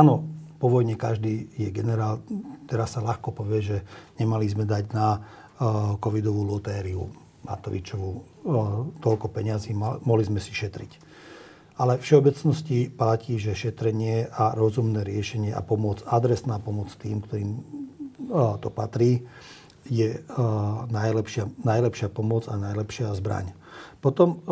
Áno, 0.00 0.28
po 0.60 0.68
vojne 0.68 1.00
každý 1.00 1.48
je 1.56 1.72
generál. 1.72 2.20
Teraz 2.68 2.92
sa 2.92 3.00
ľahko 3.00 3.32
povie, 3.32 3.64
že 3.64 3.78
nemali 4.20 4.44
sme 4.44 4.68
dať 4.68 4.84
na 4.92 5.16
uh, 5.16 5.96
covidovú 5.96 6.44
lotériu 6.44 7.08
Matovičovú 7.48 8.10
uh, 8.12 8.22
toľko 9.00 9.32
peňazí, 9.32 9.72
mohli 9.80 10.28
sme 10.28 10.44
si 10.44 10.52
šetriť. 10.52 11.09
Ale 11.80 11.96
v 11.96 12.04
všeobecnosti 12.04 12.92
platí, 12.92 13.40
že 13.40 13.56
šetrenie 13.56 14.28
a 14.28 14.52
rozumné 14.52 15.00
riešenie 15.00 15.56
a 15.56 15.64
pomoc, 15.64 16.04
adresná 16.04 16.60
pomoc 16.60 16.92
tým, 17.00 17.24
ktorým 17.24 17.64
to 18.60 18.68
patrí, 18.68 19.24
je 19.88 20.20
najlepšia, 20.92 21.48
najlepšia 21.64 22.12
pomoc 22.12 22.52
a 22.52 22.60
najlepšia 22.60 23.16
zbraň. 23.16 23.56
Potom, 24.04 24.44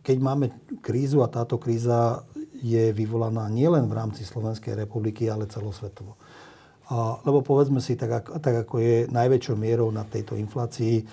keď 0.00 0.16
máme 0.16 0.48
krízu 0.80 1.20
a 1.20 1.28
táto 1.28 1.60
kríza 1.60 2.24
je 2.56 2.88
vyvolaná 2.96 3.52
nielen 3.52 3.84
v 3.84 3.96
rámci 4.00 4.24
Slovenskej 4.24 4.72
republiky, 4.72 5.28
ale 5.28 5.44
celosvetovo. 5.52 6.16
Lebo 7.22 7.44
povedzme 7.44 7.84
si, 7.84 8.00
tak, 8.00 8.32
tak 8.40 8.64
ako 8.64 8.80
je 8.80 8.96
najväčšou 9.12 9.56
mierou 9.60 9.92
na 9.92 10.08
tejto 10.08 10.40
inflácii, 10.40 11.04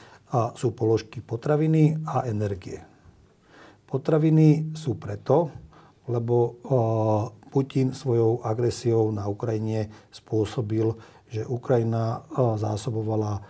sú 0.56 0.72
položky 0.72 1.20
potraviny 1.20 2.00
a 2.08 2.24
energie. 2.32 2.80
Potraviny 3.90 4.78
sú 4.78 5.02
preto, 5.02 5.50
lebo 6.06 6.36
a, 6.38 6.50
Putin 7.50 7.98
svojou 7.98 8.46
agresiou 8.46 9.10
na 9.10 9.26
Ukrajine 9.26 9.90
spôsobil, 10.14 10.94
že 11.26 11.42
Ukrajina 11.50 12.22
a, 12.22 12.54
zásobovala 12.54 13.34
a, 13.34 13.42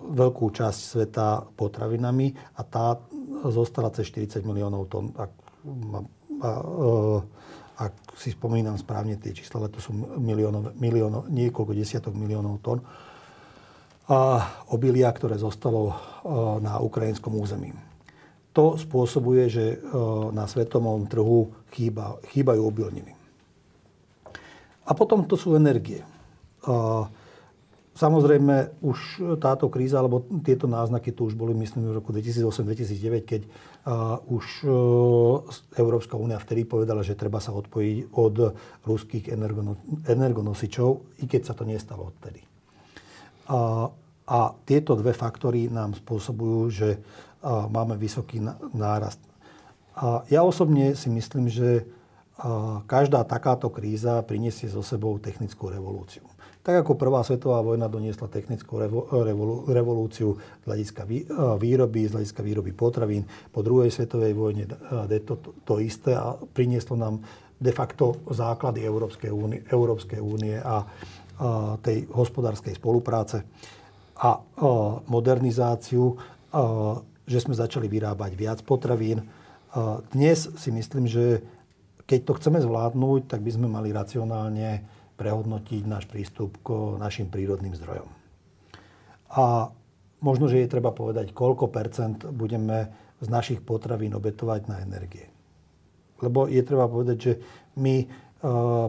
veľkú 0.00 0.48
časť 0.48 0.80
sveta 0.80 1.44
potravinami 1.52 2.32
a 2.56 2.64
tá 2.64 2.96
zostala 3.52 3.92
cez 3.92 4.08
40 4.08 4.40
miliónov 4.48 4.88
tón, 4.88 5.12
ak 5.16 5.32
ak 7.80 8.12
si 8.16 8.32
spomínam 8.36 8.76
správne 8.76 9.16
tie 9.16 9.32
čísla, 9.32 9.64
ale 9.64 9.72
to 9.72 9.80
sú 9.80 9.96
miliónov, 9.96 10.76
miliónov, 10.76 11.32
niekoľko 11.32 11.72
desiatok 11.72 12.12
miliónov 12.12 12.60
tón 12.60 12.84
a 14.10 14.44
obilia, 14.74 15.08
ktoré 15.08 15.40
zostalo 15.40 15.96
na 16.60 16.76
ukrajinskom 16.82 17.32
území. 17.40 17.72
To 18.50 18.74
spôsobuje, 18.74 19.46
že 19.46 19.64
e, 19.74 19.76
na 20.34 20.50
svetovom 20.50 21.06
trhu 21.06 21.54
chýba, 21.70 22.18
chýbajú 22.34 22.62
obilniny. 22.66 23.14
A 24.86 24.90
potom 24.90 25.22
to 25.22 25.38
sú 25.38 25.54
energie. 25.54 26.02
Samozrejme, 28.00 28.80
už 28.80 28.98
táto 29.36 29.68
kríza, 29.68 30.00
alebo 30.00 30.24
tieto 30.40 30.64
náznaky 30.64 31.12
tu 31.12 31.28
už 31.28 31.36
boli, 31.36 31.52
myslím, 31.52 31.92
v 31.92 32.00
roku 32.00 32.16
2008-2009, 32.16 33.28
keď 33.28 33.42
uh, 33.44 34.16
už 34.24 34.64
Európska 35.76 36.16
únia 36.16 36.40
vtedy 36.40 36.64
povedala, 36.64 37.04
že 37.04 37.12
treba 37.12 37.44
sa 37.44 37.52
odpojiť 37.52 38.16
od 38.16 38.56
ruských 38.88 39.28
energono, 39.28 39.76
energonosičov, 40.08 41.20
i 41.20 41.28
keď 41.28 41.52
sa 41.52 41.54
to 41.58 41.68
nestalo 41.68 42.08
odtedy. 42.08 42.40
Uh, 43.50 43.92
a 44.30 44.54
tieto 44.64 44.96
dve 44.96 45.12
faktory 45.12 45.68
nám 45.68 45.92
spôsobujú, 45.98 46.60
že 46.72 46.88
máme 47.44 47.96
vysoký 47.96 48.40
nárast. 48.76 49.20
A 49.96 50.24
ja 50.28 50.44
osobne 50.44 50.96
si 50.96 51.08
myslím, 51.12 51.48
že 51.48 51.84
každá 52.88 53.20
takáto 53.28 53.68
kríza 53.68 54.24
priniesie 54.24 54.72
so 54.72 54.80
sebou 54.80 55.20
technickú 55.20 55.68
revolúciu. 55.68 56.24
Tak 56.60 56.84
ako 56.84 56.92
prvá 57.00 57.24
svetová 57.24 57.64
vojna 57.64 57.88
doniesla 57.88 58.28
technickú 58.28 58.76
revolúciu 59.64 60.36
z 60.36 60.64
hľadiska 60.68 61.08
výroby, 61.56 62.00
z 62.04 62.12
hľadiska 62.20 62.40
výroby 62.44 62.72
potravín, 62.76 63.24
po 63.48 63.64
druhej 63.64 63.88
svetovej 63.88 64.36
vojne 64.36 64.68
to, 65.24 65.40
to, 65.40 65.50
to 65.64 65.74
isté 65.80 66.12
a 66.12 66.36
prinieslo 66.36 67.00
nám 67.00 67.24
de 67.60 67.72
facto 67.72 68.24
základy 68.28 68.84
Európskej 68.84 69.32
únie, 69.32 69.60
Európskej 69.68 70.20
únie 70.20 70.56
a, 70.60 70.80
a 70.80 70.84
tej 71.80 72.08
hospodárskej 72.12 72.76
spolupráce 72.76 73.40
a, 74.20 74.36
a 74.36 74.36
modernizáciu, 75.08 76.12
a, 76.12 77.00
že 77.24 77.42
sme 77.42 77.56
začali 77.56 77.88
vyrábať 77.88 78.32
viac 78.36 78.58
potravín. 78.64 79.26
Dnes 80.12 80.50
si 80.56 80.70
myslím, 80.70 81.06
že 81.06 81.44
keď 82.10 82.20
to 82.26 82.36
chceme 82.42 82.58
zvládnuť, 82.58 83.30
tak 83.30 83.40
by 83.46 83.50
sme 83.54 83.70
mali 83.70 83.94
racionálne 83.94 84.82
prehodnotiť 85.14 85.82
náš 85.86 86.08
prístup 86.10 86.58
k 86.64 86.98
našim 86.98 87.30
prírodným 87.30 87.76
zdrojom. 87.76 88.08
A 89.30 89.70
možno, 90.18 90.50
že 90.50 90.58
je 90.58 90.72
treba 90.72 90.90
povedať, 90.90 91.30
koľko 91.30 91.70
percent 91.70 92.18
budeme 92.34 92.90
z 93.20 93.28
našich 93.28 93.60
potravín 93.60 94.16
obetovať 94.16 94.66
na 94.66 94.80
energie. 94.82 95.28
Lebo 96.18 96.48
je 96.48 96.60
treba 96.64 96.88
povedať, 96.88 97.16
že 97.20 97.32
my 97.76 97.96
e, 98.02 98.06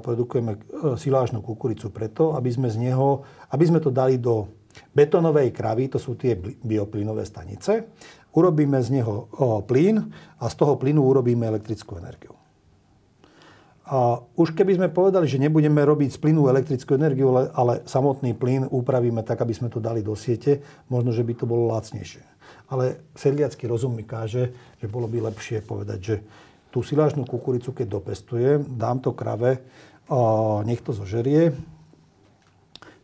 produkujeme 0.02 0.52
e, 0.56 0.60
silážnú 0.96 1.44
kukuricu 1.44 1.92
preto, 1.92 2.34
aby 2.34 2.50
sme 2.52 2.72
z 2.72 2.80
neho, 2.80 3.24
aby 3.52 3.64
sme 3.68 3.84
to 3.84 3.92
dali 3.92 4.18
do 4.18 4.48
betonovej 4.96 5.52
kravy, 5.52 5.92
to 5.92 6.00
sú 6.00 6.16
tie 6.16 6.36
bioplynové 6.40 7.28
stanice, 7.28 7.92
urobíme 8.32 8.80
z 8.80 9.02
neho 9.02 9.28
plyn 9.68 10.12
a 10.40 10.46
z 10.48 10.56
toho 10.56 10.76
plynu 10.80 11.04
urobíme 11.04 11.48
elektrickú 11.48 12.00
energiu. 12.00 12.36
A 13.92 14.24
už 14.40 14.56
keby 14.56 14.80
sme 14.80 14.88
povedali, 14.88 15.28
že 15.28 15.36
nebudeme 15.36 15.84
robiť 15.84 16.16
z 16.16 16.22
plynu 16.24 16.48
elektrickú 16.48 16.96
energiu, 16.96 17.36
ale, 17.36 17.52
ale 17.52 17.74
samotný 17.84 18.32
plyn 18.40 18.64
upravíme 18.72 19.20
tak, 19.20 19.44
aby 19.44 19.52
sme 19.52 19.68
to 19.68 19.84
dali 19.84 20.00
do 20.00 20.16
siete, 20.16 20.64
možno, 20.88 21.12
že 21.12 21.28
by 21.28 21.34
to 21.36 21.44
bolo 21.44 21.68
lacnejšie. 21.76 22.24
Ale 22.72 23.04
sedliacký 23.20 23.68
rozum 23.68 23.92
mi 23.92 24.08
káže, 24.08 24.56
že 24.80 24.88
bolo 24.88 25.12
by 25.12 25.28
lepšie 25.28 25.60
povedať, 25.60 26.00
že 26.00 26.16
tú 26.72 26.80
silážnú 26.88 27.28
kukuricu, 27.28 27.76
keď 27.76 28.00
dopestujem, 28.00 28.64
dám 28.80 29.04
to 29.04 29.12
krave, 29.12 29.60
nech 30.64 30.80
to 30.80 30.96
zožerie. 30.96 31.52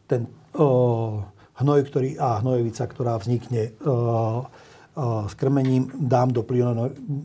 Ten 0.07 0.31
hnoj 1.59 1.79
ktorý, 1.83 2.15
a 2.15 2.39
hnojevica, 2.39 2.87
ktorá 2.87 3.19
vznikne 3.19 3.75
s 5.27 5.33
krmením, 5.37 5.93
dám 5.93 6.33
do 6.33 6.41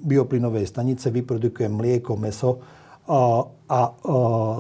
bioplynovej 0.05 0.69
stanice, 0.69 1.09
vyprodukujem 1.09 1.73
mlieko, 1.73 2.21
meso 2.21 2.61
a, 3.09 3.49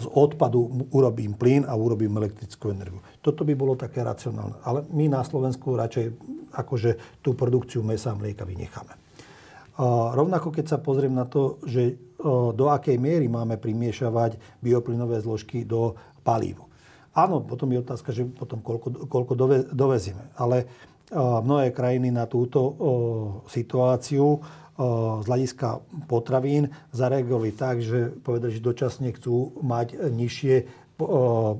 z 0.00 0.06
odpadu 0.08 0.88
urobím 0.90 1.36
plyn 1.36 1.68
a 1.68 1.76
urobím 1.76 2.16
elektrickú 2.16 2.72
energiu. 2.72 3.04
Toto 3.20 3.44
by 3.44 3.52
bolo 3.52 3.76
také 3.76 4.00
racionálne. 4.00 4.56
Ale 4.64 4.88
my 4.90 5.12
na 5.12 5.20
Slovensku 5.20 5.76
radšej 5.76 6.06
akože 6.56 7.20
tú 7.20 7.36
produkciu 7.36 7.84
mesa 7.84 8.12
a 8.12 8.18
mlieka 8.18 8.48
vynecháme. 8.48 8.96
Rovnako 10.16 10.48
keď 10.52 10.64
sa 10.68 10.78
pozriem 10.80 11.12
na 11.12 11.28
to, 11.28 11.60
že 11.68 11.96
do 12.56 12.66
akej 12.72 12.96
miery 12.96 13.28
máme 13.28 13.56
primiešavať 13.60 14.60
bioplynové 14.64 15.20
zložky 15.20 15.64
do 15.68 15.96
palív. 16.24 16.64
Áno, 17.12 17.44
potom 17.44 17.68
je 17.68 17.84
otázka, 17.84 18.08
že 18.08 18.24
potom 18.24 18.64
koľko, 18.64 19.04
koľko 19.04 19.32
dove, 19.36 19.68
dovezieme. 19.68 20.32
Ale 20.40 20.64
mnohé 21.16 21.70
krajiny 21.70 22.08
na 22.08 22.24
túto 22.24 22.60
situáciu 23.52 24.40
z 25.22 25.24
hľadiska 25.28 25.84
potravín 26.08 26.72
zareagovali 26.96 27.52
tak, 27.52 27.84
že 27.84 28.08
povedali, 28.24 28.56
že 28.56 28.64
dočasne 28.64 29.12
chcú 29.12 29.52
mať 29.60 30.08
nižšie, 30.08 30.56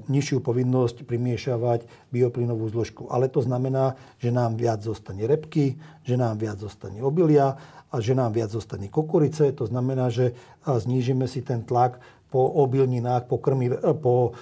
nižšiu 0.08 0.38
povinnosť 0.40 1.04
primiešavať 1.04 1.84
bioplynovú 2.08 2.72
zložku. 2.72 3.12
Ale 3.12 3.28
to 3.28 3.44
znamená, 3.44 4.00
že 4.16 4.32
nám 4.32 4.56
viac 4.56 4.80
zostane 4.80 5.28
repky, 5.28 5.76
že 6.08 6.16
nám 6.16 6.40
viac 6.40 6.56
zostane 6.56 7.04
obilia 7.04 7.60
a 7.92 8.00
že 8.00 8.16
nám 8.16 8.32
viac 8.32 8.48
zostane 8.48 8.88
kukurice. 8.88 9.52
To 9.60 9.68
znamená, 9.68 10.08
že 10.08 10.32
znížime 10.64 11.28
si 11.28 11.44
ten 11.44 11.60
tlak 11.68 12.00
po 12.32 12.48
obilninách, 12.48 13.28
po, 13.28 13.36
krmi, 13.36 13.76
po 14.00 14.32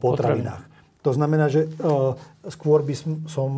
potravinách. 0.00 0.75
To 1.06 1.14
znamená, 1.14 1.46
že 1.46 1.70
skôr 2.50 2.82
by 2.82 3.22
som 3.30 3.50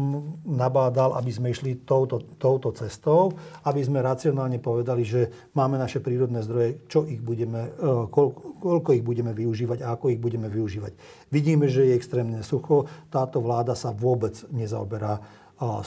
nabádal, 0.44 1.16
aby 1.16 1.32
sme 1.32 1.48
išli 1.48 1.80
touto, 1.80 2.20
touto 2.36 2.76
cestou, 2.76 3.32
aby 3.64 3.80
sme 3.80 4.04
racionálne 4.04 4.60
povedali, 4.60 5.00
že 5.00 5.48
máme 5.56 5.80
naše 5.80 6.04
prírodné 6.04 6.44
zdroje, 6.44 6.84
čo 6.92 7.08
ich 7.08 7.24
budeme, 7.24 7.72
koľko, 8.12 8.60
koľko 8.60 8.90
ich 8.92 9.00
budeme 9.00 9.32
využívať 9.32 9.80
a 9.80 9.96
ako 9.96 10.12
ich 10.12 10.20
budeme 10.20 10.52
využívať. 10.52 10.92
Vidíme, 11.32 11.72
že 11.72 11.88
je 11.88 11.96
extrémne 11.96 12.44
sucho. 12.44 12.84
Táto 13.08 13.40
vláda 13.40 13.72
sa 13.72 13.96
vôbec 13.96 14.36
nezaoberá 14.52 15.16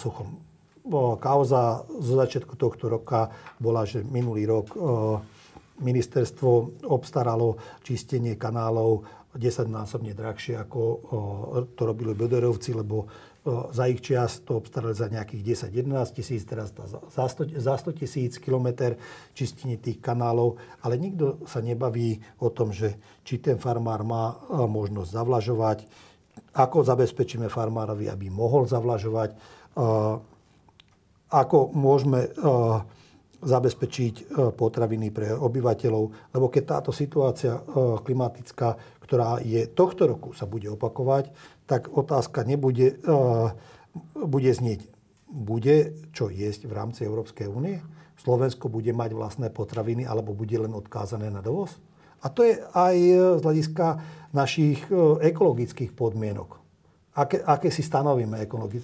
suchom. 0.02 0.42
Kauza 1.22 1.86
zo 1.86 2.14
začiatku 2.18 2.58
tohto 2.58 2.90
roka 2.90 3.30
bola, 3.62 3.86
že 3.86 4.02
minulý 4.02 4.50
rok 4.50 4.74
ministerstvo 5.78 6.50
obstaralo 6.90 7.58
čistenie 7.86 8.34
kanálov 8.34 9.21
10-násobne 9.36 10.12
drahšie, 10.12 10.60
ako 10.60 10.82
to 11.76 11.82
robili 11.88 12.12
Bederovci, 12.12 12.76
lebo 12.76 13.08
za 13.74 13.90
ich 13.90 14.06
čias 14.06 14.46
to 14.46 14.62
obstarali 14.62 14.94
za 14.94 15.10
nejakých 15.10 15.74
10-11 15.74 16.14
tisíc, 16.14 16.46
teraz 16.46 16.70
za 16.76 17.26
100, 17.26 17.58
za 17.58 17.74
100 17.74 17.98
tisíc 17.98 18.38
kilometr 18.38 19.02
čistenie 19.34 19.82
tých 19.82 19.98
kanálov. 19.98 20.62
Ale 20.86 21.02
nikto 21.02 21.42
sa 21.50 21.58
nebaví 21.58 22.22
o 22.38 22.54
tom, 22.54 22.70
že 22.70 23.02
či 23.26 23.42
ten 23.42 23.58
farmár 23.58 24.06
má 24.06 24.38
možnosť 24.52 25.10
zavlažovať, 25.10 25.80
ako 26.54 26.86
zabezpečíme 26.86 27.50
farmárovi, 27.50 28.12
aby 28.12 28.30
mohol 28.30 28.70
zavlažovať, 28.70 29.34
ako 31.32 31.58
môžeme 31.74 32.28
zabezpečiť 33.42 34.38
potraviny 34.54 35.10
pre 35.10 35.34
obyvateľov. 35.34 36.04
Lebo 36.34 36.46
keď 36.48 36.64
táto 36.64 36.92
situácia 36.94 37.58
klimatická 38.06 39.02
ktorá 39.12 39.44
je 39.44 39.68
tohto 39.68 40.08
roku, 40.08 40.32
sa 40.32 40.48
bude 40.48 40.72
opakovať, 40.72 41.36
tak 41.68 41.92
otázka 41.92 42.48
nebude, 42.48 42.96
uh, 43.04 43.52
bude 44.16 44.48
znieť, 44.48 44.88
bude 45.28 46.00
čo 46.16 46.32
jesť 46.32 46.72
v 46.72 46.76
rámci 46.80 47.04
Európskej 47.04 47.52
únie? 47.52 47.84
Slovensko 48.24 48.72
bude 48.72 48.96
mať 48.96 49.12
vlastné 49.12 49.52
potraviny 49.52 50.08
alebo 50.08 50.32
bude 50.32 50.56
len 50.56 50.72
odkázané 50.72 51.28
na 51.28 51.44
dovoz? 51.44 51.76
A 52.24 52.32
to 52.32 52.48
je 52.48 52.56
aj 52.72 52.96
z 53.36 53.42
hľadiska 53.44 54.00
našich 54.32 54.80
ekologických 55.20 55.92
podmienok 55.92 56.61
aké, 57.16 57.44
aké 57.44 57.72
si 57.72 57.84
stanovíme 57.84 58.40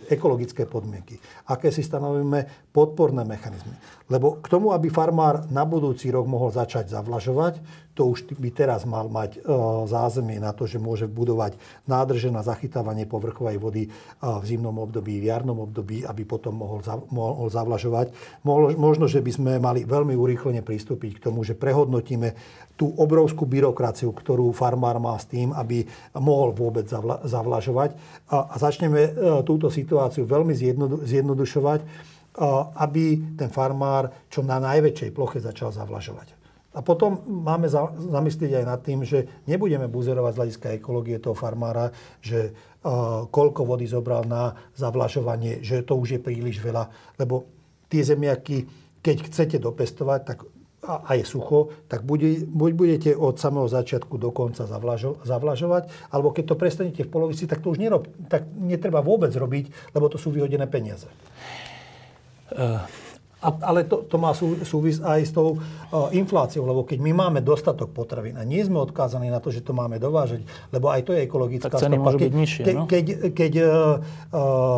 ekologické 0.09 0.67
podmienky, 0.67 1.19
aké 1.47 1.71
si 1.71 1.83
stanovíme 1.83 2.69
podporné 2.71 3.23
mechanizmy. 3.23 3.73
Lebo 4.11 4.43
k 4.43 4.47
tomu, 4.51 4.75
aby 4.75 4.91
farmár 4.91 5.47
na 5.51 5.63
budúci 5.63 6.11
rok 6.11 6.27
mohol 6.27 6.51
začať 6.51 6.91
zavlažovať, 6.91 7.59
to 7.97 8.13
už 8.13 8.29
by 8.37 8.53
teraz 8.53 8.85
mal 8.85 9.09
mať 9.09 9.41
e, 9.41 9.49
zázemie 9.89 10.37
na 10.37 10.53
to, 10.53 10.69
že 10.69 10.77
môže 10.77 11.09
budovať 11.09 11.57
nádrže 11.89 12.29
na 12.29 12.45
zachytávanie 12.45 13.09
povrchovej 13.09 13.57
vody 13.57 13.83
e, 13.85 13.91
v 14.21 14.43
zimnom 14.45 14.77
období, 14.77 15.17
v 15.17 15.33
jarnom 15.33 15.65
období, 15.65 16.05
aby 16.05 16.21
potom 16.21 16.61
mohol, 16.61 16.85
mohol 17.09 17.49
zavlažovať. 17.49 18.13
Možno, 18.77 19.09
že 19.09 19.25
by 19.25 19.31
sme 19.33 19.51
mali 19.57 19.81
veľmi 19.81 20.13
urýchlene 20.13 20.61
pristúpiť 20.61 21.17
k 21.17 21.23
tomu, 21.25 21.41
že 21.41 21.57
prehodnotíme 21.57 22.37
tú 22.77 22.93
obrovskú 22.93 23.49
byrokraciu, 23.49 24.13
ktorú 24.13 24.53
farmár 24.53 25.01
má 25.01 25.17
s 25.17 25.25
tým, 25.25 25.49
aby 25.57 25.81
mohol 26.21 26.53
vôbec 26.53 26.85
zavla, 26.85 27.25
zavlažovať. 27.25 27.97
A, 28.29 28.53
začneme 28.61 29.01
e, 29.01 29.11
túto 29.41 29.73
situáciu 29.73 30.29
veľmi 30.29 30.53
zjednodu, 30.53 31.01
zjednodušovať, 31.01 32.13
aby 32.77 33.33
ten 33.33 33.49
farmár 33.49 34.13
čo 34.29 34.45
na 34.45 34.61
najväčšej 34.61 35.09
ploche 35.09 35.41
začal 35.41 35.73
zavlažovať. 35.73 36.36
A 36.77 36.85
potom 36.85 37.25
máme 37.25 37.65
za, 37.65 37.89
zamyslieť 37.89 38.61
aj 38.61 38.65
nad 38.69 38.79
tým, 38.85 39.01
že 39.01 39.25
nebudeme 39.49 39.89
buzerovať 39.89 40.31
z 40.33 40.39
hľadiska 40.39 40.67
ekológie 40.77 41.17
toho 41.17 41.33
farmára, 41.33 41.89
že 42.21 42.53
uh, 42.53 43.25
koľko 43.33 43.65
vody 43.65 43.89
zobral 43.89 44.21
na 44.29 44.53
zavlažovanie, 44.77 45.65
že 45.65 45.81
to 45.81 45.97
už 45.97 46.17
je 46.17 46.19
príliš 46.21 46.61
veľa. 46.61 47.17
Lebo 47.17 47.49
tie 47.89 48.05
zemiaky, 48.05 48.69
keď 49.01 49.17
chcete 49.25 49.57
dopestovať, 49.57 50.21
tak 50.21 50.45
a 50.87 51.17
je 51.17 51.25
sucho, 51.25 51.73
tak 51.89 52.05
bude, 52.05 52.45
buď 52.47 52.71
budete 52.77 53.11
od 53.17 53.35
samého 53.41 53.65
začiatku 53.67 54.15
do 54.21 54.29
konca 54.29 54.63
zavlažo, 54.69 55.19
zavlažovať, 55.25 55.89
alebo 56.13 56.31
keď 56.31 56.53
to 56.53 56.55
prestanete 56.55 57.01
v 57.03 57.11
polovici, 57.11 57.49
tak 57.49 57.59
to 57.59 57.73
už 57.73 57.81
nerob, 57.81 58.07
tak 58.29 58.45
netreba 58.55 59.01
vôbec 59.01 59.33
robiť, 59.33 59.91
lebo 59.97 60.07
to 60.07 60.21
sú 60.21 60.29
vyhodené 60.31 60.69
peniaze. 60.69 61.09
Uh. 62.53 63.06
A, 63.37 63.53
ale 63.69 63.85
to, 63.85 64.01
to 64.09 64.17
má 64.17 64.33
sú, 64.33 64.65
súvis 64.65 64.97
aj 64.97 65.21
s 65.21 65.29
tou 65.29 65.61
uh, 65.61 66.09
infláciou, 66.09 66.65
lebo 66.65 66.81
keď 66.81 66.97
my 67.05 67.13
máme 67.13 67.39
dostatok 67.45 67.93
potravín 67.93 68.33
a 68.33 68.41
nie 68.41 68.65
sme 68.65 68.81
odkázaní 68.81 69.29
na 69.29 69.37
to, 69.37 69.53
že 69.53 69.61
to 69.61 69.77
máme 69.77 70.01
dovážať, 70.01 70.41
lebo 70.73 70.89
aj 70.89 71.05
to 71.05 71.13
je 71.13 71.21
ekologická 71.29 71.69
tak 71.69 71.85
ceny 71.85 72.01
stopa. 72.01 72.17
Keď, 72.17 72.21
byť 72.25 72.33
nižšie, 72.33 72.63
ke, 72.65 72.73
no? 72.73 72.83
keď, 72.89 73.05
keď 73.37 73.53
uh, 73.61 73.69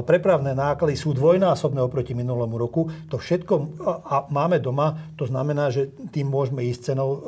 prepravné 0.03 0.51
náklady 0.51 0.99
sú 0.99 1.15
dvojnásobné 1.15 1.79
oproti 1.79 2.11
minulému 2.11 2.59
roku, 2.59 2.91
to 3.07 3.15
všetko 3.15 3.53
uh, 3.55 3.63
a 4.03 4.15
máme 4.27 4.59
doma, 4.59 5.15
to 5.15 5.23
znamená, 5.23 5.71
že 5.71 5.95
tým 6.11 6.27
môžeme 6.27 6.59
ísť 6.67 6.91
cenou 6.91 7.09
uh, 7.15 7.21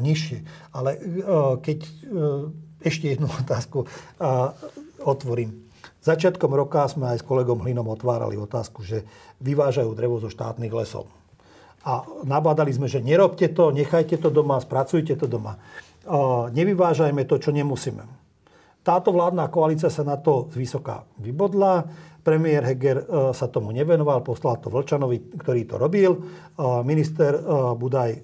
nižšie. 0.00 0.72
Ale 0.72 0.96
uh, 0.96 1.60
keď 1.60 1.78
uh, 1.84 2.48
ešte 2.80 3.12
jednu 3.12 3.28
otázku 3.44 3.84
uh, 3.84 4.56
otvorím 5.04 5.69
Začiatkom 6.00 6.56
roka 6.56 6.88
sme 6.88 7.12
aj 7.12 7.20
s 7.20 7.26
kolegom 7.28 7.60
Hlinom 7.60 7.84
otvárali 7.84 8.40
otázku, 8.40 8.80
že 8.80 9.04
vyvážajú 9.44 9.92
drevo 9.92 10.16
zo 10.16 10.32
štátnych 10.32 10.72
lesov. 10.72 11.12
A 11.84 12.04
nabádali 12.24 12.72
sme, 12.72 12.88
že 12.88 13.04
nerobte 13.04 13.48
to, 13.52 13.72
nechajte 13.72 14.16
to 14.20 14.28
doma, 14.32 14.60
spracujte 14.60 15.16
to 15.16 15.28
doma. 15.28 15.60
Nevyvážajme 16.52 17.24
to, 17.28 17.36
čo 17.36 17.52
nemusíme. 17.52 18.04
Táto 18.80 19.12
vládna 19.12 19.52
koalícia 19.52 19.92
sa 19.92 20.00
na 20.00 20.16
to 20.16 20.48
zvysoka 20.56 21.04
vybodla. 21.20 21.84
Premiér 22.20 22.68
Heger 22.68 22.98
e, 23.00 23.04
sa 23.32 23.48
tomu 23.48 23.72
nevenoval, 23.72 24.20
poslal 24.20 24.60
to 24.60 24.68
Vlčanovi, 24.68 25.36
ktorý 25.40 25.64
to 25.68 25.76
robil. 25.80 26.12
Minister 26.84 27.32
e, 27.36 27.40
Budaj 27.76 28.10
e, 28.12 28.20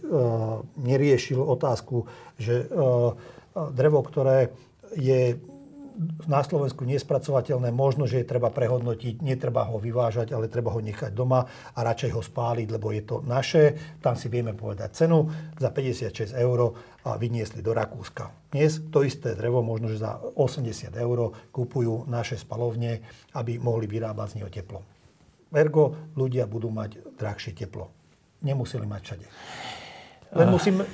neriešil 0.81 1.41
otázku, 1.41 2.05
že 2.37 2.69
drevo, 3.57 4.05
ktoré 4.05 4.53
je 4.93 5.37
na 6.29 6.45
Slovensku 6.45 6.85
nespracovateľné, 6.85 7.73
možno, 7.73 8.05
že 8.05 8.21
je 8.21 8.29
treba 8.29 8.53
prehodnotiť, 8.53 9.25
netreba 9.25 9.65
ho 9.65 9.81
vyvážať, 9.81 10.37
ale 10.37 10.53
treba 10.53 10.69
ho 10.77 10.81
nechať 10.81 11.17
doma 11.17 11.49
a 11.49 11.79
radšej 11.81 12.11
ho 12.13 12.21
spáliť, 12.21 12.69
lebo 12.69 12.93
je 12.93 13.03
to 13.03 13.25
naše. 13.25 13.97
Tam 14.05 14.13
si 14.13 14.29
vieme 14.29 14.53
povedať 14.53 15.05
cenu. 15.05 15.25
Za 15.57 15.73
56 15.73 16.37
eur 16.37 16.77
a 17.07 17.17
vyniesli 17.17 17.65
do 17.65 17.73
Rakúska. 17.73 18.53
Dnes 18.53 18.77
to 18.93 19.01
isté 19.07 19.33
drevo, 19.33 19.65
možno, 19.65 19.89
že 19.89 20.05
za 20.05 20.21
80 20.21 20.93
eur 20.93 21.33
kupujú 21.49 22.05
naše 22.11 22.37
spalovne, 22.37 23.01
aby 23.33 23.57
mohli 23.57 23.89
vyrábať 23.89 24.37
z 24.37 24.37
neho 24.43 24.51
teplo. 24.53 24.85
Ergo 25.57 26.13
ľudia 26.13 26.45
budú 26.45 26.69
mať 26.69 27.17
drahšie 27.17 27.57
teplo. 27.57 27.89
Nemuseli 28.45 28.85
mať 28.85 29.01
všade. 29.01 29.27
Len, 30.37 30.49
musím, 30.53 30.85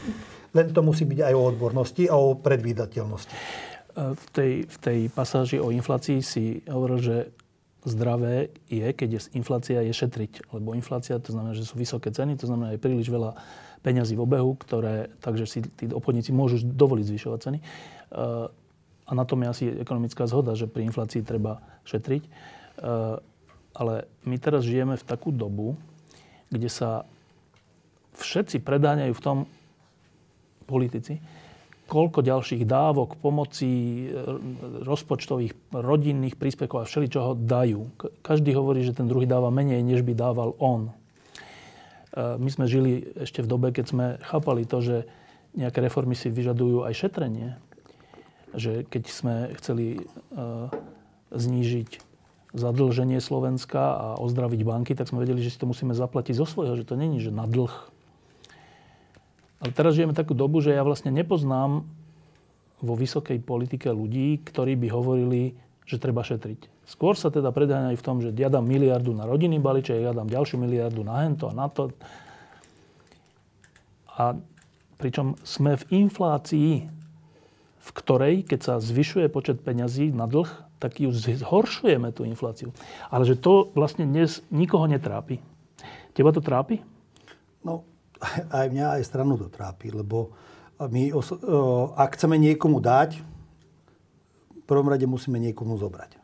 len 0.54 0.66
to 0.70 0.80
musí 0.86 1.02
byť 1.02 1.20
aj 1.26 1.34
o 1.34 1.42
odbornosti 1.42 2.04
a 2.06 2.14
o 2.14 2.38
predvídateľnosti 2.38 3.71
v 3.92 4.26
tej, 4.32 4.52
v 4.64 4.76
tej 4.80 4.98
pasáži 5.12 5.60
o 5.60 5.68
inflácii 5.68 6.24
si 6.24 6.64
hovoril, 6.64 6.98
že 7.00 7.16
zdravé 7.82 8.54
je, 8.70 8.86
keď 8.94 9.08
je 9.10 9.20
inflácia, 9.34 9.82
je 9.82 9.92
šetriť. 9.92 10.54
Lebo 10.54 10.72
inflácia 10.72 11.18
to 11.18 11.34
znamená, 11.34 11.52
že 11.52 11.66
sú 11.66 11.74
vysoké 11.76 12.14
ceny, 12.14 12.38
to 12.38 12.46
znamená, 12.46 12.74
je 12.74 12.82
príliš 12.82 13.10
veľa 13.10 13.34
peňazí 13.82 14.14
v 14.14 14.22
obehu, 14.22 14.54
ktoré, 14.54 15.10
takže 15.18 15.44
si 15.44 15.58
tí 15.66 15.90
obchodníci 15.90 16.30
môžu 16.30 16.62
dovoliť 16.62 17.04
zvyšovať 17.10 17.38
ceny. 17.42 17.58
E, 17.58 17.64
a 19.02 19.12
na 19.12 19.24
tom 19.26 19.42
je 19.42 19.48
asi 19.50 19.64
ekonomická 19.82 20.30
zhoda, 20.30 20.54
že 20.54 20.70
pri 20.70 20.86
inflácii 20.86 21.26
treba 21.26 21.58
šetriť. 21.82 22.22
E, 22.22 22.30
ale 23.74 23.94
my 24.22 24.36
teraz 24.38 24.62
žijeme 24.62 24.94
v 24.94 25.04
takú 25.04 25.34
dobu, 25.34 25.74
kde 26.54 26.70
sa 26.70 27.02
všetci 28.14 28.62
predáňajú 28.62 29.12
v 29.16 29.24
tom 29.24 29.38
politici, 30.70 31.18
koľko 31.92 32.24
ďalších 32.24 32.64
dávok, 32.64 33.20
pomoci, 33.20 34.08
e, 34.08 34.24
rozpočtových, 34.80 35.52
rodinných 35.76 36.40
príspevkov 36.40 36.78
a 36.80 36.88
všeličoho 36.88 37.36
dajú. 37.36 37.92
Každý 38.24 38.56
hovorí, 38.56 38.80
že 38.80 38.96
ten 38.96 39.04
druhý 39.04 39.28
dáva 39.28 39.52
menej, 39.52 39.84
než 39.84 40.00
by 40.00 40.16
dával 40.16 40.56
on. 40.56 40.96
My 42.12 42.50
sme 42.52 42.68
žili 42.68 43.08
ešte 43.24 43.40
v 43.40 43.48
dobe, 43.48 43.72
keď 43.72 43.84
sme 43.88 44.06
chápali 44.20 44.68
to, 44.68 44.84
že 44.84 44.96
nejaké 45.56 45.84
reformy 45.84 46.16
si 46.16 46.32
vyžadujú 46.32 46.84
aj 46.84 46.92
šetrenie. 46.96 47.56
Že 48.52 48.84
keď 48.88 49.02
sme 49.08 49.34
chceli 49.56 49.96
e, 49.96 50.00
znížiť 51.32 51.90
zadlženie 52.52 53.16
Slovenska 53.20 53.80
a 53.96 54.06
ozdraviť 54.20 54.60
banky, 54.60 54.92
tak 54.92 55.08
sme 55.08 55.24
vedeli, 55.24 55.40
že 55.40 55.56
si 55.56 55.60
to 55.60 55.68
musíme 55.68 55.96
zaplatiť 55.96 56.36
zo 56.36 56.44
svojho, 56.44 56.76
že 56.76 56.84
to 56.84 57.00
není, 57.00 57.16
že 57.16 57.32
na 57.32 57.48
dlh. 57.48 57.72
Ale 59.62 59.70
teraz 59.70 59.94
žijeme 59.94 60.10
takú 60.10 60.34
dobu, 60.34 60.58
že 60.58 60.74
ja 60.74 60.82
vlastne 60.82 61.14
nepoznám 61.14 61.86
vo 62.82 62.94
vysokej 62.98 63.38
politike 63.38 63.86
ľudí, 63.94 64.42
ktorí 64.42 64.74
by 64.74 64.88
hovorili, 64.90 65.54
že 65.86 66.02
treba 66.02 66.26
šetriť. 66.26 66.82
Skôr 66.82 67.14
sa 67.14 67.30
teda 67.30 67.54
predáňajú 67.54 67.94
v 67.94 68.06
tom, 68.06 68.18
že 68.18 68.34
ja 68.34 68.50
dám 68.50 68.66
miliardu 68.66 69.14
na 69.14 69.22
rodinný 69.22 69.62
balíček, 69.62 70.02
ja 70.02 70.10
dám 70.10 70.26
ďalšiu 70.26 70.58
miliardu 70.58 71.06
na 71.06 71.22
hento 71.22 71.46
a 71.46 71.54
na 71.54 71.70
to. 71.70 71.94
A 74.18 74.34
pričom 74.98 75.38
sme 75.46 75.78
v 75.78 76.06
inflácii, 76.06 76.70
v 77.82 77.90
ktorej, 77.94 78.42
keď 78.46 78.60
sa 78.62 78.74
zvyšuje 78.82 79.30
počet 79.30 79.62
peňazí 79.62 80.10
na 80.10 80.26
dlh, 80.26 80.50
tak 80.82 80.98
ju 80.98 81.14
zhoršujeme 81.14 82.10
tú 82.10 82.26
infláciu. 82.26 82.74
Ale 83.06 83.22
že 83.22 83.38
to 83.38 83.70
vlastne 83.78 84.10
dnes 84.10 84.42
nikoho 84.50 84.90
netrápi. 84.90 85.38
Teba 86.18 86.34
to 86.34 86.42
trápi? 86.42 86.82
No, 87.62 87.86
aj 88.50 88.66
mňa, 88.70 88.86
aj 88.98 89.02
stranu 89.04 89.34
to 89.36 89.50
trápi, 89.50 89.90
lebo 89.90 90.32
my, 90.78 91.14
ak 91.94 92.10
chceme 92.18 92.38
niekomu 92.38 92.82
dať, 92.82 93.20
v 94.62 94.64
prvom 94.66 94.88
rade 94.88 95.06
musíme 95.06 95.38
niekomu 95.42 95.78
zobrať. 95.78 96.18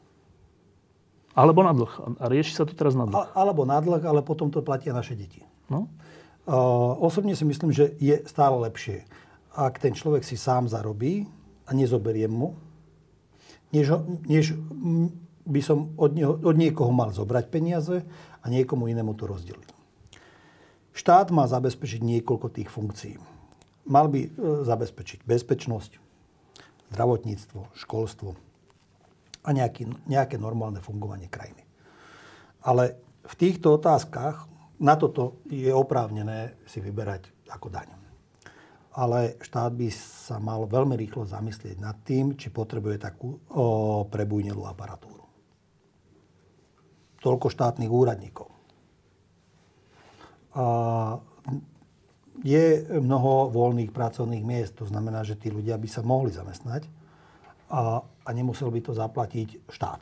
Alebo 1.38 1.62
na 1.62 1.70
dlh. 1.70 2.18
A 2.18 2.24
rieši 2.26 2.58
sa 2.58 2.66
to 2.66 2.74
teraz 2.74 2.98
na 2.98 3.06
dlh. 3.06 3.30
Alebo 3.34 3.62
na 3.62 3.78
dlh, 3.78 4.02
ale 4.02 4.26
potom 4.26 4.50
to 4.50 4.58
platia 4.62 4.90
naše 4.90 5.14
deti. 5.14 5.46
No? 5.70 5.86
Uh, 6.48 6.96
osobne 6.98 7.36
si 7.38 7.44
myslím, 7.46 7.70
že 7.70 7.94
je 8.02 8.24
stále 8.26 8.56
lepšie, 8.66 9.04
ak 9.54 9.78
ten 9.78 9.92
človek 9.92 10.24
si 10.24 10.34
sám 10.34 10.66
zarobí 10.66 11.28
a 11.68 11.76
nezoberiem 11.76 12.32
mu, 12.32 12.56
než, 13.70 14.00
než 14.24 14.56
by 15.44 15.60
som 15.60 15.92
od, 16.00 16.16
neho, 16.16 16.40
od 16.40 16.56
niekoho 16.56 16.88
mal 16.88 17.12
zobrať 17.12 17.52
peniaze 17.52 18.00
a 18.40 18.46
niekomu 18.48 18.88
inému 18.88 19.12
to 19.14 19.28
rozdeliť. 19.28 19.77
Štát 20.98 21.30
má 21.30 21.46
zabezpečiť 21.46 22.02
niekoľko 22.02 22.50
tých 22.50 22.66
funkcií. 22.66 23.14
Mal 23.86 24.10
by 24.10 24.20
e, 24.26 24.30
zabezpečiť 24.66 25.22
bezpečnosť, 25.22 25.94
zdravotníctvo, 26.90 27.70
školstvo, 27.78 28.34
a 29.46 29.48
nejaký, 29.54 29.88
nejaké 30.10 30.36
normálne 30.36 30.82
fungovanie 30.82 31.30
krajiny. 31.30 31.62
Ale 32.66 32.98
v 33.24 33.34
týchto 33.38 33.78
otázkach 33.78 34.50
na 34.82 34.98
toto 34.98 35.40
je 35.46 35.70
oprávnené 35.70 36.58
si 36.66 36.82
vyberať 36.82 37.30
ako 37.48 37.70
daň. 37.70 37.88
Ale 38.98 39.38
štát 39.38 39.70
by 39.78 39.88
sa 39.94 40.42
mal 40.42 40.66
veľmi 40.66 40.98
rýchlo 40.98 41.22
zamyslieť 41.22 41.78
nad 41.78 41.94
tým, 42.02 42.34
či 42.34 42.50
potrebuje 42.50 42.98
takú 42.98 43.38
o, 43.54 44.02
prebujnelú 44.10 44.66
aparatúru. 44.66 45.22
Toľko 47.22 47.46
štátnych 47.46 47.90
úradníkov. 47.90 48.57
Je 52.38 52.64
mnoho 52.86 53.50
voľných 53.50 53.90
pracovných 53.90 54.46
miest, 54.46 54.78
to 54.78 54.86
znamená, 54.86 55.26
že 55.26 55.34
tí 55.34 55.50
ľudia 55.50 55.74
by 55.74 55.88
sa 55.90 56.06
mohli 56.06 56.30
zamestnať 56.30 56.86
a, 57.70 58.00
a 58.02 58.30
nemusel 58.30 58.70
by 58.70 58.80
to 58.82 58.92
zaplatiť 58.94 59.68
štát. 59.68 60.00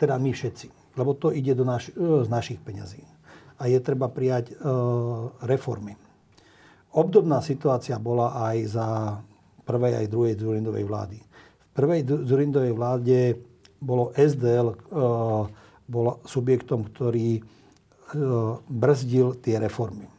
Teda 0.00 0.16
my 0.16 0.32
všetci. 0.32 0.96
Lebo 0.96 1.14
to 1.14 1.30
ide 1.30 1.54
do 1.54 1.62
naš, 1.62 1.92
e, 1.92 2.24
z 2.24 2.28
našich 2.28 2.58
peňazí. 2.58 3.04
A 3.60 3.68
je 3.68 3.78
treba 3.84 4.08
prijať 4.08 4.50
e, 4.50 4.54
reformy. 5.44 5.94
Obdobná 6.96 7.38
situácia 7.44 8.00
bola 8.00 8.34
aj 8.50 8.56
za 8.66 8.86
prvej 9.62 10.02
aj 10.02 10.06
druhej 10.10 10.34
Zurindovej 10.34 10.84
vlády. 10.88 11.18
V 11.20 11.68
prvej 11.76 12.00
Zurindovej 12.26 12.72
vláde 12.74 13.38
bolo 13.78 14.10
SDL 14.16 14.74
e, 14.74 14.76
bol 15.90 16.18
subjektom, 16.26 16.90
ktorý 16.90 17.42
brzdil 18.66 19.38
tie 19.38 19.60
reformy. 19.60 20.06
E, 20.06 20.12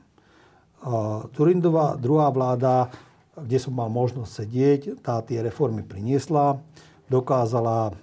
Zurindová 1.35 1.99
druhá 1.99 2.31
vláda 2.31 2.91
kde 3.37 3.57
som 3.57 3.71
mal 3.71 3.87
možnosť 3.87 4.31
sedieť, 4.31 4.81
tá 4.99 5.23
tie 5.23 5.39
reformy 5.39 5.81
priniesla, 5.87 6.59
dokázala 7.07 7.95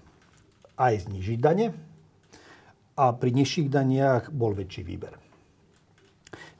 aj 0.78 1.08
znižiť 1.08 1.38
dane 1.38 1.74
a 2.96 3.04
pri 3.12 3.30
nižších 3.36 3.68
daniach 3.68 4.32
bol 4.32 4.56
väčší 4.56 4.82
výber. 4.84 5.14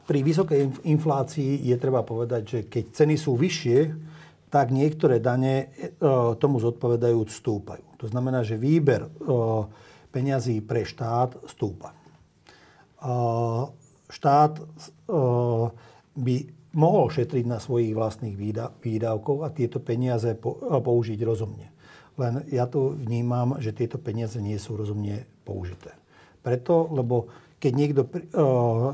Pri 0.09 0.25
vysokej 0.25 0.89
inflácii 0.89 1.69
je 1.69 1.77
treba 1.77 2.01
povedať, 2.01 2.43
že 2.45 2.59
keď 2.65 2.85
ceny 2.97 3.17
sú 3.21 3.37
vyššie, 3.37 3.79
tak 4.49 4.73
niektoré 4.73 5.21
dane 5.21 5.55
e, 5.61 5.67
tomu 6.41 6.57
zodpovedajúc 6.57 7.29
stúpajú. 7.29 7.85
To 8.01 8.09
znamená, 8.09 8.41
že 8.41 8.57
výber 8.57 9.11
peňazí 10.09 10.65
pre 10.65 10.89
štát 10.89 11.37
stúpa. 11.45 11.93
Štát 14.09 14.53
by 16.19 16.37
mohol 16.75 17.07
šetriť 17.09 17.45
na 17.49 17.59
svojich 17.63 17.97
vlastných 17.97 18.37
výdavkov 18.83 19.43
a 19.45 19.55
tieto 19.55 19.81
peniaze 19.81 20.37
použiť 20.37 21.19
rozumne. 21.25 21.71
Len 22.19 22.43
ja 22.51 22.67
to 22.67 22.99
vnímam, 22.99 23.63
že 23.63 23.71
tieto 23.71 23.97
peniaze 24.03 24.43
nie 24.43 24.59
sú 24.59 24.75
rozumne 24.75 25.23
použité. 25.47 25.95
Preto, 26.43 26.91
lebo 26.91 27.31
keď, 27.59 27.73
niekto, 27.75 28.03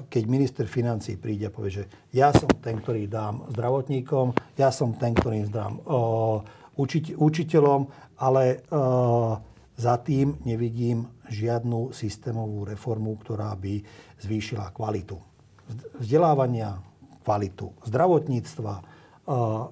keď 0.09 0.23
minister 0.25 0.65
financí 0.69 1.17
príde 1.21 1.49
a 1.49 1.55
povie, 1.55 1.85
že 1.85 1.85
ja 2.13 2.33
som 2.33 2.49
ten, 2.61 2.81
ktorý 2.81 3.09
dám 3.09 3.49
zdravotníkom, 3.53 4.33
ja 4.57 4.73
som 4.73 4.97
ten, 4.97 5.13
ktorý 5.13 5.49
dám 5.49 5.81
učiteľom, 7.17 7.81
ale 8.21 8.65
za 9.75 9.99
tým 9.99 10.39
nevidím 10.47 11.11
žiadnu 11.27 11.91
systémovú 11.91 12.63
reformu, 12.63 13.19
ktorá 13.19 13.55
by 13.59 13.83
zvýšila 14.23 14.71
kvalitu 14.71 15.19
vzdelávania, 15.99 16.79
kvalitu 17.25 17.73
zdravotníctva, 17.89 18.75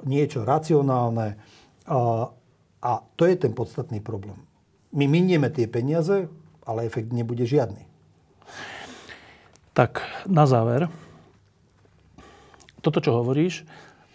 niečo 0.08 0.42
racionálne. 0.42 1.36
A 2.82 2.92
to 3.14 3.22
je 3.28 3.36
ten 3.36 3.52
podstatný 3.52 4.00
problém. 4.00 4.40
My 4.92 5.06
minieme 5.08 5.52
tie 5.52 5.68
peniaze, 5.68 6.28
ale 6.64 6.88
efekt 6.88 7.12
nebude 7.12 7.44
žiadny. 7.44 7.84
Tak 9.72 10.04
na 10.28 10.44
záver, 10.44 10.88
toto, 12.84 13.00
čo 13.00 13.16
hovoríš, 13.16 13.64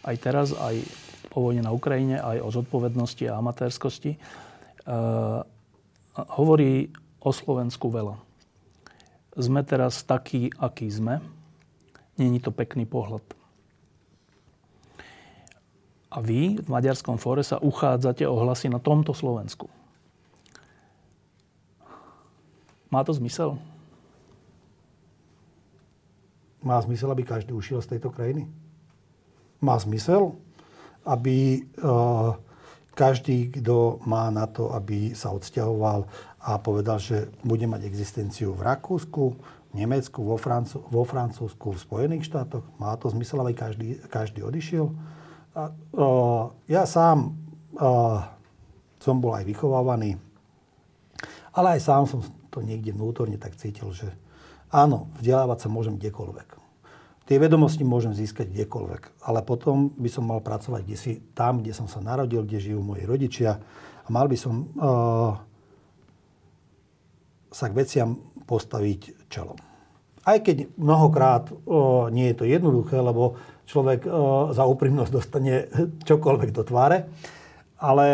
aj 0.06 0.16
teraz, 0.22 0.48
aj 0.54 0.86
o 1.34 1.42
vojne 1.42 1.66
na 1.66 1.74
Ukrajine, 1.74 2.22
aj 2.22 2.42
o 2.46 2.50
zodpovednosti 2.54 3.26
a 3.26 3.38
amatérskosti, 3.42 4.18
uh, 4.18 5.42
hovorí 6.38 6.90
o 7.22 7.30
Slovensku 7.30 7.92
veľa. 7.94 8.18
Sme 9.38 9.62
teraz 9.62 10.02
takí, 10.02 10.50
akí 10.58 10.90
sme 10.90 11.22
Není 12.18 12.42
to 12.42 12.50
pekný 12.50 12.90
pohľad. 12.90 13.22
A 16.10 16.18
vy 16.18 16.58
v 16.58 16.68
Maďarskom 16.68 17.22
fóre 17.22 17.46
sa 17.46 17.62
uchádzate 17.62 18.26
o 18.26 18.34
hlasy 18.42 18.74
na 18.74 18.82
tomto 18.82 19.14
Slovensku. 19.14 19.70
Má 22.90 23.06
to 23.06 23.14
zmysel? 23.14 23.62
Má 26.66 26.82
zmysel, 26.82 27.14
aby 27.14 27.22
každý 27.22 27.54
ušiel 27.54 27.86
z 27.86 27.96
tejto 27.96 28.10
krajiny? 28.10 28.50
Má 29.62 29.78
zmysel, 29.78 30.34
aby 31.06 31.70
uh, 31.86 32.34
každý, 32.98 33.54
kto 33.54 34.02
má 34.10 34.34
na 34.34 34.50
to, 34.50 34.74
aby 34.74 35.14
sa 35.14 35.30
odsťahoval 35.30 36.10
a 36.42 36.58
povedal, 36.58 36.98
že 36.98 37.30
bude 37.46 37.70
mať 37.70 37.86
existenciu 37.86 38.58
v 38.58 38.66
Rakúsku, 38.66 39.38
Nemecku, 39.78 40.26
vo, 40.26 40.42
Francú, 40.42 40.82
vo 40.90 41.06
Francúzsku, 41.06 41.78
v 41.78 41.78
Spojených 41.78 42.26
štátoch. 42.26 42.66
Má 42.82 42.98
to 42.98 43.14
zmysel, 43.14 43.46
aby 43.46 43.54
každý, 43.54 44.02
každý 44.10 44.42
odišiel. 44.42 44.90
A, 45.54 45.70
o, 45.94 46.08
ja 46.66 46.90
sám 46.90 47.38
o, 47.78 48.18
som 48.98 49.22
bol 49.22 49.38
aj 49.38 49.46
vychovávaný, 49.46 50.18
ale 51.54 51.78
aj 51.78 51.82
sám 51.86 52.04
som 52.10 52.26
to 52.50 52.66
niekde 52.66 52.98
vnútorne 52.98 53.38
tak 53.38 53.54
cítil, 53.54 53.94
že 53.94 54.10
áno, 54.74 55.14
vzdelávať 55.22 55.68
sa 55.68 55.70
môžem 55.70 56.02
kdekoľvek. 56.02 56.57
Tie 57.28 57.44
vedomosti 57.44 57.84
môžem 57.84 58.16
získať 58.16 58.56
kdekoľvek, 58.56 59.28
ale 59.28 59.44
potom 59.44 59.92
by 60.00 60.08
som 60.08 60.32
mal 60.32 60.40
pracovať 60.40 60.82
kde 60.88 60.96
si, 60.96 61.12
tam, 61.36 61.60
kde 61.60 61.76
som 61.76 61.92
sa 61.92 62.00
narodil, 62.00 62.48
kde 62.48 62.72
žijú 62.72 62.80
moji 62.80 63.04
rodičia 63.04 63.60
a 63.60 64.08
mal 64.08 64.32
by 64.32 64.38
som 64.40 64.72
uh, 64.80 65.36
sa 67.52 67.68
k 67.68 67.78
veciam 67.84 68.16
postaviť 68.48 69.28
čelom. 69.28 69.60
Aj 70.24 70.40
keď 70.40 70.72
mnohokrát 70.80 71.52
uh, 71.52 72.08
nie 72.16 72.32
je 72.32 72.36
to 72.40 72.46
jednoduché, 72.48 72.96
lebo 73.04 73.36
človek 73.68 74.08
uh, 74.08 74.56
za 74.56 74.64
úprimnosť 74.64 75.12
dostane 75.12 75.68
čokoľvek 76.08 76.50
do 76.56 76.64
tváre, 76.64 77.12
ale 77.84 78.08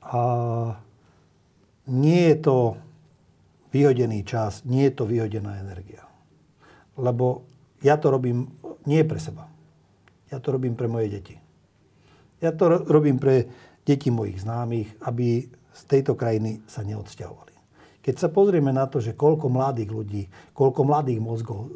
uh, 0.00 0.72
nie 1.92 2.32
je 2.32 2.36
to 2.40 2.56
vyhodený 3.68 4.24
čas, 4.24 4.64
nie 4.64 4.88
je 4.88 4.96
to 4.96 5.04
vyhodená 5.04 5.60
energia. 5.60 6.08
Lebo 6.96 7.53
ja 7.84 8.00
to 8.00 8.08
robím 8.08 8.48
nie 8.88 9.04
pre 9.04 9.20
seba. 9.20 9.46
Ja 10.32 10.40
to 10.40 10.56
robím 10.56 10.72
pre 10.74 10.88
moje 10.88 11.12
deti. 11.12 11.36
Ja 12.40 12.50
to 12.56 12.82
robím 12.88 13.20
pre 13.20 13.46
deti 13.84 14.08
mojich 14.08 14.40
známych, 14.40 14.96
aby 15.04 15.46
z 15.52 15.82
tejto 15.84 16.16
krajiny 16.16 16.64
sa 16.64 16.80
neodsťahovali. 16.80 17.52
Keď 18.04 18.14
sa 18.20 18.28
pozrieme 18.28 18.68
na 18.72 18.84
to, 18.84 19.00
že 19.00 19.16
koľko 19.16 19.48
mladých 19.48 19.90
ľudí, 19.92 20.22
koľko 20.52 20.84
mladých 20.84 21.20
mozgov 21.24 21.72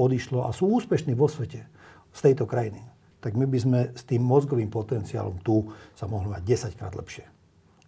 odišlo 0.00 0.44
a 0.44 0.52
sú 0.52 0.68
úspešní 0.76 1.16
vo 1.16 1.28
svete 1.28 1.64
z 2.12 2.20
tejto 2.20 2.44
krajiny, 2.44 2.84
tak 3.20 3.36
my 3.36 3.44
by 3.48 3.58
sme 3.60 3.80
s 3.92 4.04
tým 4.04 4.24
mozgovým 4.24 4.68
potenciálom 4.68 5.40
tu 5.44 5.72
sa 5.96 6.08
mohli 6.08 6.32
mať 6.32 6.72
10 6.72 6.78
krát 6.80 6.92
lepšie. 6.96 7.24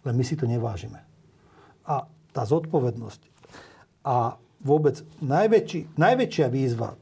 Len 0.05 0.13
my 0.13 0.23
si 0.25 0.37
to 0.37 0.49
nevážime. 0.49 1.01
A 1.85 2.05
tá 2.33 2.41
zodpovednosť 2.45 3.29
a 4.05 4.41
vôbec 4.65 4.99
najväčší, 5.21 5.93
najväčšia 5.99 6.47
výzva 6.49 6.97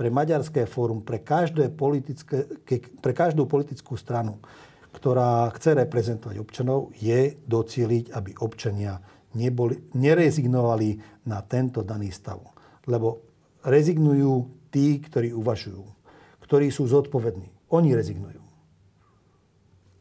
pre 0.00 0.08
Maďarské 0.08 0.64
fórum, 0.64 1.04
pre, 1.04 1.20
každé 1.20 1.76
politické, 1.76 2.48
pre 3.04 3.12
každú 3.12 3.44
politickú 3.44 4.00
stranu, 4.00 4.40
ktorá 4.96 5.52
chce 5.52 5.76
reprezentovať 5.76 6.40
občanov, 6.40 6.88
je 6.96 7.36
docieliť, 7.44 8.08
aby 8.16 8.32
občania 8.40 8.96
neboli, 9.36 9.76
nerezignovali 9.92 11.20
na 11.28 11.44
tento 11.44 11.84
daný 11.84 12.08
stav. 12.16 12.40
Lebo 12.88 13.28
rezignujú 13.60 14.48
tí, 14.72 15.04
ktorí 15.04 15.36
uvažujú, 15.36 15.84
ktorí 16.48 16.72
sú 16.72 16.88
zodpovední. 16.88 17.52
Oni 17.68 17.92
rezignujú. 17.92 18.40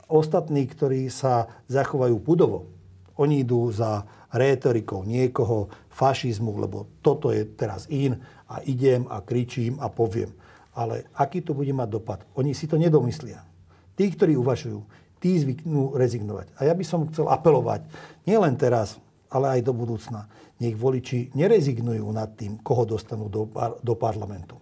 Ostatní, 0.08 0.64
ktorí 0.64 1.12
sa 1.12 1.60
zachovajú 1.68 2.16
pudovo, 2.24 2.72
oni 3.20 3.44
idú 3.44 3.68
za 3.68 4.08
rétorikou 4.32 5.04
niekoho, 5.04 5.68
fašizmu, 5.92 6.56
lebo 6.56 6.88
toto 7.04 7.36
je 7.36 7.44
teraz 7.44 7.84
in 7.92 8.16
a 8.50 8.66
idem 8.66 9.06
a 9.08 9.22
kričím 9.22 9.78
a 9.78 9.88
poviem. 9.88 10.34
Ale 10.74 11.06
aký 11.14 11.46
to 11.46 11.54
bude 11.54 11.70
mať 11.70 11.90
dopad? 11.90 12.20
Oni 12.36 12.58
si 12.58 12.66
to 12.66 12.82
nedomyslia. 12.82 13.46
Tí, 13.94 14.10
ktorí 14.10 14.34
uvažujú, 14.40 14.80
tí 15.20 15.36
zvyknú 15.38 15.94
rezignovať. 15.94 16.56
A 16.58 16.66
ja 16.66 16.74
by 16.74 16.84
som 16.88 17.06
chcel 17.12 17.28
apelovať, 17.28 17.86
nielen 18.24 18.56
teraz, 18.56 18.98
ale 19.30 19.60
aj 19.60 19.62
do 19.68 19.74
budúcna. 19.76 20.26
Nech 20.60 20.76
voliči 20.76 21.36
nerezignujú 21.36 22.08
nad 22.10 22.34
tým, 22.34 22.60
koho 22.64 22.88
dostanú 22.88 23.28
do, 23.28 23.52
do 23.84 23.94
parlamentu. 24.00 24.58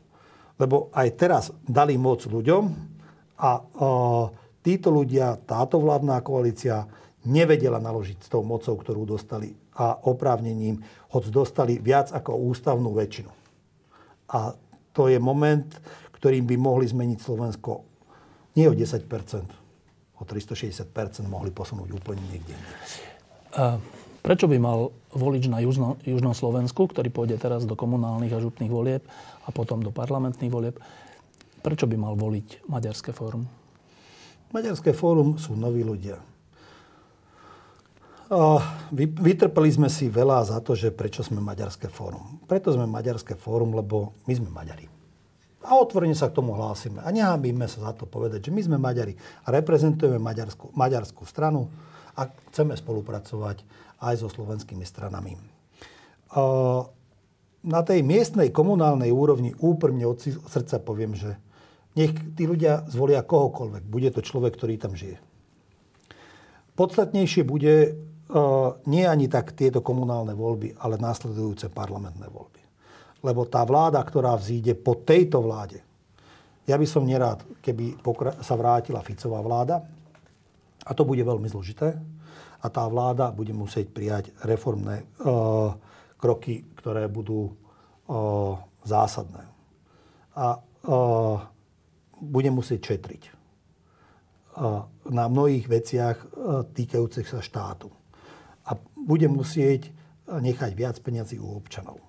Lebo 0.58 0.90
aj 0.92 1.08
teraz 1.16 1.44
dali 1.64 1.96
moc 1.96 2.26
ľuďom 2.26 2.64
a 3.38 3.50
e, 3.54 3.62
títo 4.66 4.90
ľudia, 4.90 5.38
táto 5.46 5.78
vládna 5.78 6.26
koalícia 6.26 6.90
nevedela 7.30 7.78
naložiť 7.78 8.26
s 8.26 8.30
tou 8.30 8.42
mocou, 8.42 8.74
ktorú 8.74 9.06
dostali 9.06 9.54
a 9.78 9.94
oprávnením, 10.10 10.82
hoď 11.14 11.24
dostali 11.30 11.78
viac 11.78 12.10
ako 12.10 12.34
ústavnú 12.50 12.98
väčšinu. 12.98 13.47
A 14.32 14.56
to 14.92 15.08
je 15.08 15.18
moment, 15.22 15.68
ktorým 16.16 16.44
by 16.50 16.56
mohli 16.58 16.90
zmeniť 16.90 17.20
Slovensko 17.22 17.86
nie 18.58 18.66
o 18.66 18.74
10% 18.74 19.06
o 20.18 20.26
360% 20.26 20.90
mohli 21.30 21.54
posunúť 21.54 21.94
úplne 21.94 22.22
niekde. 22.34 22.58
A 23.54 23.78
prečo 24.26 24.50
by 24.50 24.58
mal 24.58 24.90
volič 25.14 25.46
na 25.46 25.62
južno, 25.62 26.02
južnom 26.02 26.34
Slovensku, 26.34 26.90
ktorý 26.90 27.14
pôjde 27.14 27.38
teraz 27.38 27.70
do 27.70 27.78
komunálnych 27.78 28.34
a 28.34 28.42
župných 28.42 28.74
volieb 28.74 29.06
a 29.46 29.50
potom 29.54 29.86
do 29.86 29.94
parlamentných 29.94 30.50
volieb, 30.50 30.76
prečo 31.62 31.86
by 31.86 31.96
mal 32.02 32.18
voliť 32.18 32.66
Maďarské 32.66 33.14
fórum? 33.14 33.46
Maďarské 34.50 34.96
fórum 34.96 35.38
sú 35.38 35.54
noví 35.54 35.86
ľudia 35.86 36.18
Vytrpeli 39.24 39.72
sme 39.72 39.88
si 39.88 40.12
veľa 40.12 40.44
za 40.44 40.60
to, 40.60 40.76
že 40.76 40.92
prečo 40.92 41.24
sme 41.24 41.40
Maďarské 41.40 41.88
fórum. 41.88 42.44
Preto 42.44 42.76
sme 42.76 42.84
Maďarské 42.84 43.40
fórum, 43.40 43.72
lebo 43.72 44.12
my 44.28 44.34
sme 44.36 44.52
Maďari. 44.52 44.92
A 45.68 45.76
otvorene 45.80 46.16
sa 46.16 46.32
k 46.32 46.36
tomu 46.40 46.56
hlásime. 46.56 47.04
A 47.04 47.12
nehábime 47.12 47.68
sa 47.68 47.88
za 47.88 47.92
to 47.96 48.08
povedať, 48.08 48.48
že 48.48 48.56
my 48.56 48.62
sme 48.64 48.78
Maďari 48.80 49.16
a 49.44 49.52
reprezentujeme 49.52 50.20
maďarskú, 50.20 50.72
maďarskú 50.76 51.24
stranu 51.28 51.68
a 52.16 52.32
chceme 52.52 52.76
spolupracovať 52.76 53.64
aj 54.00 54.14
so 54.20 54.28
slovenskými 54.32 54.88
stranami. 54.88 55.36
Na 57.68 57.82
tej 57.84 58.00
miestnej 58.04 58.52
komunálnej 58.52 59.12
úrovni 59.12 59.56
úprimne 59.60 60.08
od 60.08 60.24
srdca 60.24 60.80
poviem, 60.80 61.16
že 61.20 61.36
nech 62.00 62.16
tí 62.36 62.48
ľudia 62.48 62.88
zvolia 62.88 63.24
kohokoľvek. 63.24 63.84
Bude 63.88 64.08
to 64.12 64.24
človek, 64.24 64.56
ktorý 64.56 64.80
tam 64.80 64.96
žije. 64.96 65.20
Podstatnejšie 66.78 67.42
bude 67.42 67.98
nie 68.88 69.08
ani 69.08 69.32
tak 69.32 69.56
tieto 69.56 69.80
komunálne 69.80 70.36
voľby, 70.36 70.76
ale 70.84 71.00
následujúce 71.00 71.72
parlamentné 71.72 72.28
voľby. 72.28 72.62
Lebo 73.24 73.48
tá 73.48 73.64
vláda, 73.64 74.04
ktorá 74.04 74.36
vzíde 74.36 74.76
po 74.76 75.00
tejto 75.00 75.40
vláde, 75.40 75.80
ja 76.68 76.76
by 76.76 76.84
som 76.84 77.08
nerád, 77.08 77.48
keby 77.64 78.04
sa 78.44 78.60
vrátila 78.60 79.00
Ficová 79.00 79.40
vláda, 79.40 79.80
a 80.84 80.92
to 80.92 81.08
bude 81.08 81.24
veľmi 81.24 81.48
zložité, 81.48 81.96
a 82.58 82.68
tá 82.68 82.84
vláda 82.90 83.32
bude 83.32 83.56
musieť 83.56 83.88
prijať 83.94 84.36
reformné 84.44 85.08
uh, 85.24 85.72
kroky, 86.20 86.68
ktoré 86.76 87.08
budú 87.08 87.48
uh, 87.48 88.60
zásadné. 88.84 89.46
A 90.36 90.58
uh, 90.58 91.38
bude 92.18 92.50
musieť 92.52 92.98
četriť 92.98 93.22
uh, 94.58 94.84
na 95.08 95.26
mnohých 95.32 95.70
veciach 95.70 96.18
týkajúcich 96.76 97.30
sa 97.30 97.40
štátu 97.40 97.97
a 98.68 98.76
bude 98.96 99.28
musieť 99.32 99.90
nechať 100.28 100.72
viac 100.76 101.00
peniazy 101.00 101.40
u 101.40 101.56
občanov. 101.56 102.04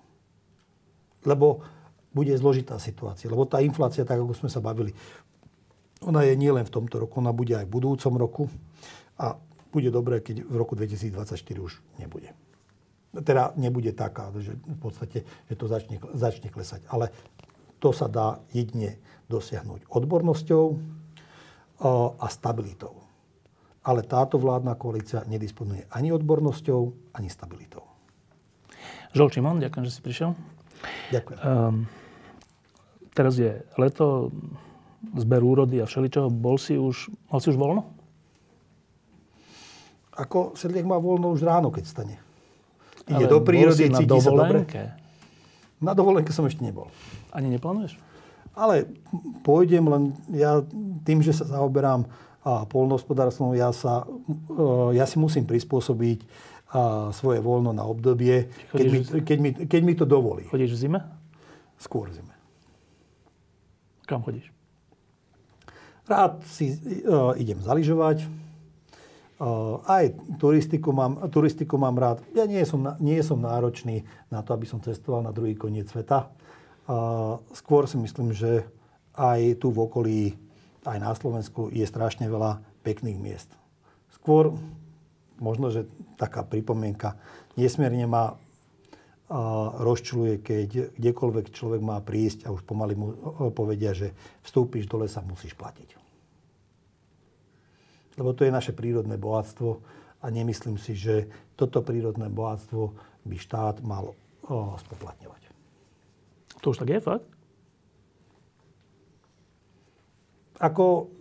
Lebo 1.22 1.62
bude 2.11 2.34
zložitá 2.34 2.82
situácia. 2.82 3.30
Lebo 3.30 3.46
tá 3.46 3.62
inflácia, 3.62 4.02
tak 4.02 4.18
ako 4.18 4.34
sme 4.34 4.50
sa 4.50 4.59
bavili, 4.59 4.90
ona 6.02 6.26
je 6.26 6.34
nielen 6.34 6.66
v 6.66 6.74
tomto 6.74 6.98
roku, 6.98 7.22
ona 7.22 7.30
bude 7.30 7.54
aj 7.54 7.66
v 7.66 7.74
budúcom 7.74 8.14
roku. 8.18 8.44
A 9.18 9.38
bude 9.70 9.90
dobré, 9.94 10.18
keď 10.18 10.46
v 10.46 10.54
roku 10.59 10.74
2024 10.74 11.38
už 11.62 11.78
nebude. 12.02 12.34
Teda 13.22 13.54
nebude 13.54 13.94
taká, 13.94 14.30
že 14.38 14.59
v 14.59 14.78
podstate, 14.78 15.22
že 15.46 15.54
to 15.54 15.70
začne, 15.70 16.02
začne 16.14 16.48
klesať. 16.50 16.86
Ale 16.90 17.14
to 17.78 17.94
sa 17.94 18.11
dá 18.11 18.42
jedine 18.50 18.98
dosiahnuť 19.30 19.86
odbornosťou 19.86 20.64
a 22.18 22.26
stabilitou 22.26 23.07
ale 23.89 24.05
táto 24.05 24.36
vládna 24.36 24.76
koalícia 24.76 25.24
nedisponuje 25.24 25.89
ani 25.89 26.12
odbornosťou, 26.12 26.80
ani 27.16 27.32
stabilitou. 27.32 27.89
Žol 29.16 29.32
Čimon, 29.32 29.64
ďakujem, 29.64 29.84
že 29.89 29.93
si 29.97 30.01
prišiel. 30.05 30.36
Ďakujem. 31.09 31.39
Um, 31.41 31.89
teraz 33.16 33.41
je 33.41 33.64
leto, 33.80 34.28
zber 35.16 35.41
úrody 35.41 35.80
a 35.80 35.89
všeličoho. 35.89 36.28
Bol 36.28 36.61
si 36.61 36.76
už, 36.76 37.09
mal 37.32 37.41
si 37.41 37.49
už 37.49 37.57
voľno? 37.57 37.89
Ako 40.20 40.53
sedliek 40.53 40.84
má 40.84 41.01
voľno 41.01 41.32
už 41.32 41.41
ráno, 41.49 41.72
keď 41.72 41.84
stane. 41.89 42.16
Ide 43.09 43.24
Ale 43.24 43.32
do 43.32 43.41
prírody, 43.41 43.89
cíti 43.89 44.20
sa 44.20 44.28
dobre. 44.28 44.68
Na 45.80 45.97
dovolenke 45.97 46.34
som 46.34 46.45
ešte 46.45 46.61
nebol. 46.61 46.93
Ani 47.32 47.49
neplánuješ? 47.49 47.97
Ale 48.53 48.91
pôjdem, 49.47 49.86
len 49.86 50.12
ja 50.34 50.61
tým, 51.07 51.22
že 51.24 51.32
sa 51.32 51.47
zaoberám 51.47 52.05
a 52.47 52.64
polnohospodárstvom, 52.66 53.57
ja, 53.59 53.74
sa, 53.74 54.07
e, 54.07 54.95
ja 54.95 55.05
si 55.05 55.18
musím 55.18 55.45
prispôsobiť 55.45 56.22
svoje 57.16 57.41
voľno 57.41 57.72
na 57.72 57.80
obdobie, 57.80 58.53
keď 58.68 58.86
mi, 58.93 58.99
keď, 59.24 59.39
mi, 59.41 59.51
keď 59.57 59.80
mi 59.80 59.95
to 59.97 60.05
dovolí. 60.05 60.45
Chodíš 60.45 60.76
v 60.76 60.80
zime? 60.84 61.01
Skôr 61.80 62.12
v 62.12 62.20
zime. 62.20 62.34
Kam 64.05 64.20
chodíš? 64.20 64.53
Rád 66.09 66.41
si 66.49 66.72
uh, 67.05 67.36
idem 67.36 67.61
zaližovať. 67.61 68.24
Uh, 69.39 69.84
aj 69.84 70.16
turistiku 70.41 70.91
mám, 70.91 71.28
turistiku 71.28 71.76
mám 71.76 71.97
rád. 71.97 72.24
Ja 72.32 72.49
nie 72.49 72.64
som, 72.64 72.97
nie 72.99 73.20
som 73.20 73.45
náročný 73.45 74.09
na 74.32 74.41
to, 74.41 74.57
aby 74.57 74.64
som 74.64 74.80
cestoval 74.80 75.24
na 75.24 75.32
druhý 75.32 75.53
koniec 75.57 75.93
sveta. 75.93 76.32
Uh, 76.89 77.41
skôr 77.53 77.84
si 77.84 78.01
myslím, 78.01 78.32
že 78.32 78.64
aj 79.12 79.61
tu 79.61 79.68
v 79.68 79.78
okolí 79.84 80.20
aj 80.89 80.99
na 80.99 81.12
Slovensku 81.12 81.68
je 81.68 81.84
strašne 81.84 82.24
veľa 82.24 82.64
pekných 82.80 83.20
miest. 83.20 83.53
Skôr 84.16 84.57
možno, 85.39 85.68
že 85.68 85.86
taká 86.16 86.43
pripomienka, 86.43 87.20
nesmierne 87.55 88.09
ma 88.09 88.34
rozčuluje, 89.76 90.41
keď 90.41 90.97
kdekoľvek 90.97 91.53
človek 91.53 91.84
má 91.84 92.01
prísť 92.01 92.49
a 92.49 92.53
už 92.57 92.64
pomaly 92.64 92.97
mu 92.97 93.12
povedia, 93.53 93.93
že 93.93 94.16
vstúpiš 94.41 94.89
do 94.89 95.05
lesa, 95.05 95.20
musíš 95.20 95.53
platiť. 95.53 96.01
Lebo 98.16 98.32
to 98.32 98.49
je 98.49 98.51
naše 98.51 98.72
prírodné 98.72 99.20
bohatstvo 99.20 99.84
a 100.24 100.26
nemyslím 100.32 100.80
si, 100.80 100.97
že 100.97 101.28
toto 101.55 101.84
prírodné 101.84 102.32
bohatstvo 102.32 102.97
by 103.28 103.36
štát 103.36 103.84
mal 103.84 104.16
spoplatňovať. 104.80 105.43
To 106.64 106.72
už 106.72 106.80
tak 106.82 106.91
je, 106.91 106.99
fakt? 106.99 107.28
Ako 110.59 111.14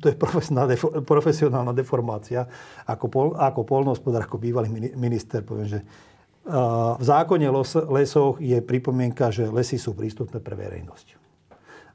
to 0.00 0.12
je 0.12 0.16
profesionálna, 1.06 1.72
deformácia. 1.72 2.44
Ako, 2.84 3.06
pol, 3.08 3.26
ako 3.38 3.64
polnohospodár, 3.64 4.26
ako 4.26 4.36
bývalý 4.36 4.68
minister, 4.92 5.40
poviem, 5.40 5.68
že 5.68 5.80
v 6.98 7.04
zákone 7.04 7.46
lesov 7.88 8.40
je 8.40 8.58
pripomienka, 8.64 9.30
že 9.30 9.48
lesy 9.48 9.78
sú 9.78 9.94
prístupné 9.94 10.40
pre 10.42 10.56
verejnosť. 10.56 11.20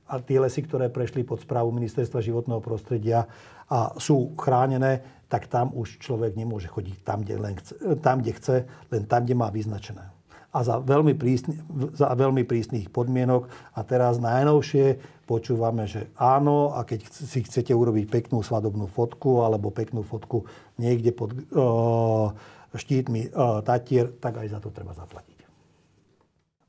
A 0.06 0.22
tie 0.22 0.38
lesy, 0.38 0.62
ktoré 0.62 0.94
prešli 0.94 1.26
pod 1.26 1.42
správu 1.42 1.74
Ministerstva 1.74 2.22
životného 2.22 2.62
prostredia 2.62 3.26
a 3.66 3.98
sú 3.98 4.38
chránené, 4.38 5.02
tak 5.26 5.50
tam 5.50 5.74
už 5.74 5.98
človek 5.98 6.38
nemôže 6.38 6.70
chodiť 6.70 7.02
tam, 7.02 7.26
kde, 7.26 7.36
len 7.42 7.54
chce, 7.58 7.74
tam, 8.06 8.22
kde 8.22 8.32
chce, 8.38 8.56
len 8.94 9.10
tam, 9.10 9.26
kde 9.26 9.34
má 9.34 9.50
vyznačené 9.50 10.15
a 10.56 10.64
za 10.64 10.80
veľmi, 10.80 11.20
prísny, 11.20 11.60
za 11.92 12.16
veľmi 12.16 12.48
prísnych 12.48 12.88
podmienok. 12.88 13.52
A 13.76 13.84
teraz 13.84 14.24
najnovšie 14.24 15.04
počúvame, 15.28 15.84
že 15.84 16.08
áno, 16.16 16.72
a 16.72 16.88
keď 16.88 17.12
si 17.12 17.44
chcete 17.44 17.76
urobiť 17.76 18.08
peknú 18.08 18.40
svadobnú 18.40 18.88
fotku 18.88 19.44
alebo 19.44 19.76
peknú 19.76 20.08
fotku 20.08 20.48
niekde 20.80 21.12
pod 21.12 21.36
uh, 21.36 22.32
štítmi 22.72 23.36
uh, 23.36 23.60
Tatier, 23.68 24.16
tak 24.16 24.40
aj 24.40 24.48
za 24.56 24.60
to 24.64 24.72
treba 24.72 24.96
zaplatiť. 24.96 25.44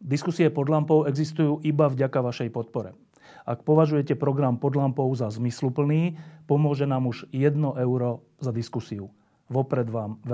Diskusie 0.03 0.51
pod 0.51 0.67
lampou 0.67 1.07
existujú 1.07 1.63
iba 1.63 1.87
vďaka 1.87 2.19
vašej 2.21 2.51
podpore. 2.51 2.99
Ak 3.47 3.63
považujete 3.63 4.19
program 4.19 4.59
pod 4.59 4.75
lampou 4.75 5.07
za 5.15 5.31
zmysluplný, 5.31 6.19
pomôže 6.51 6.83
nám 6.83 7.07
už 7.07 7.31
1 7.31 7.55
euro 7.79 8.27
za 8.43 8.51
diskusiu. 8.51 9.15
Vopred 9.47 9.87
vám 9.87 10.19
veľmi 10.23 10.25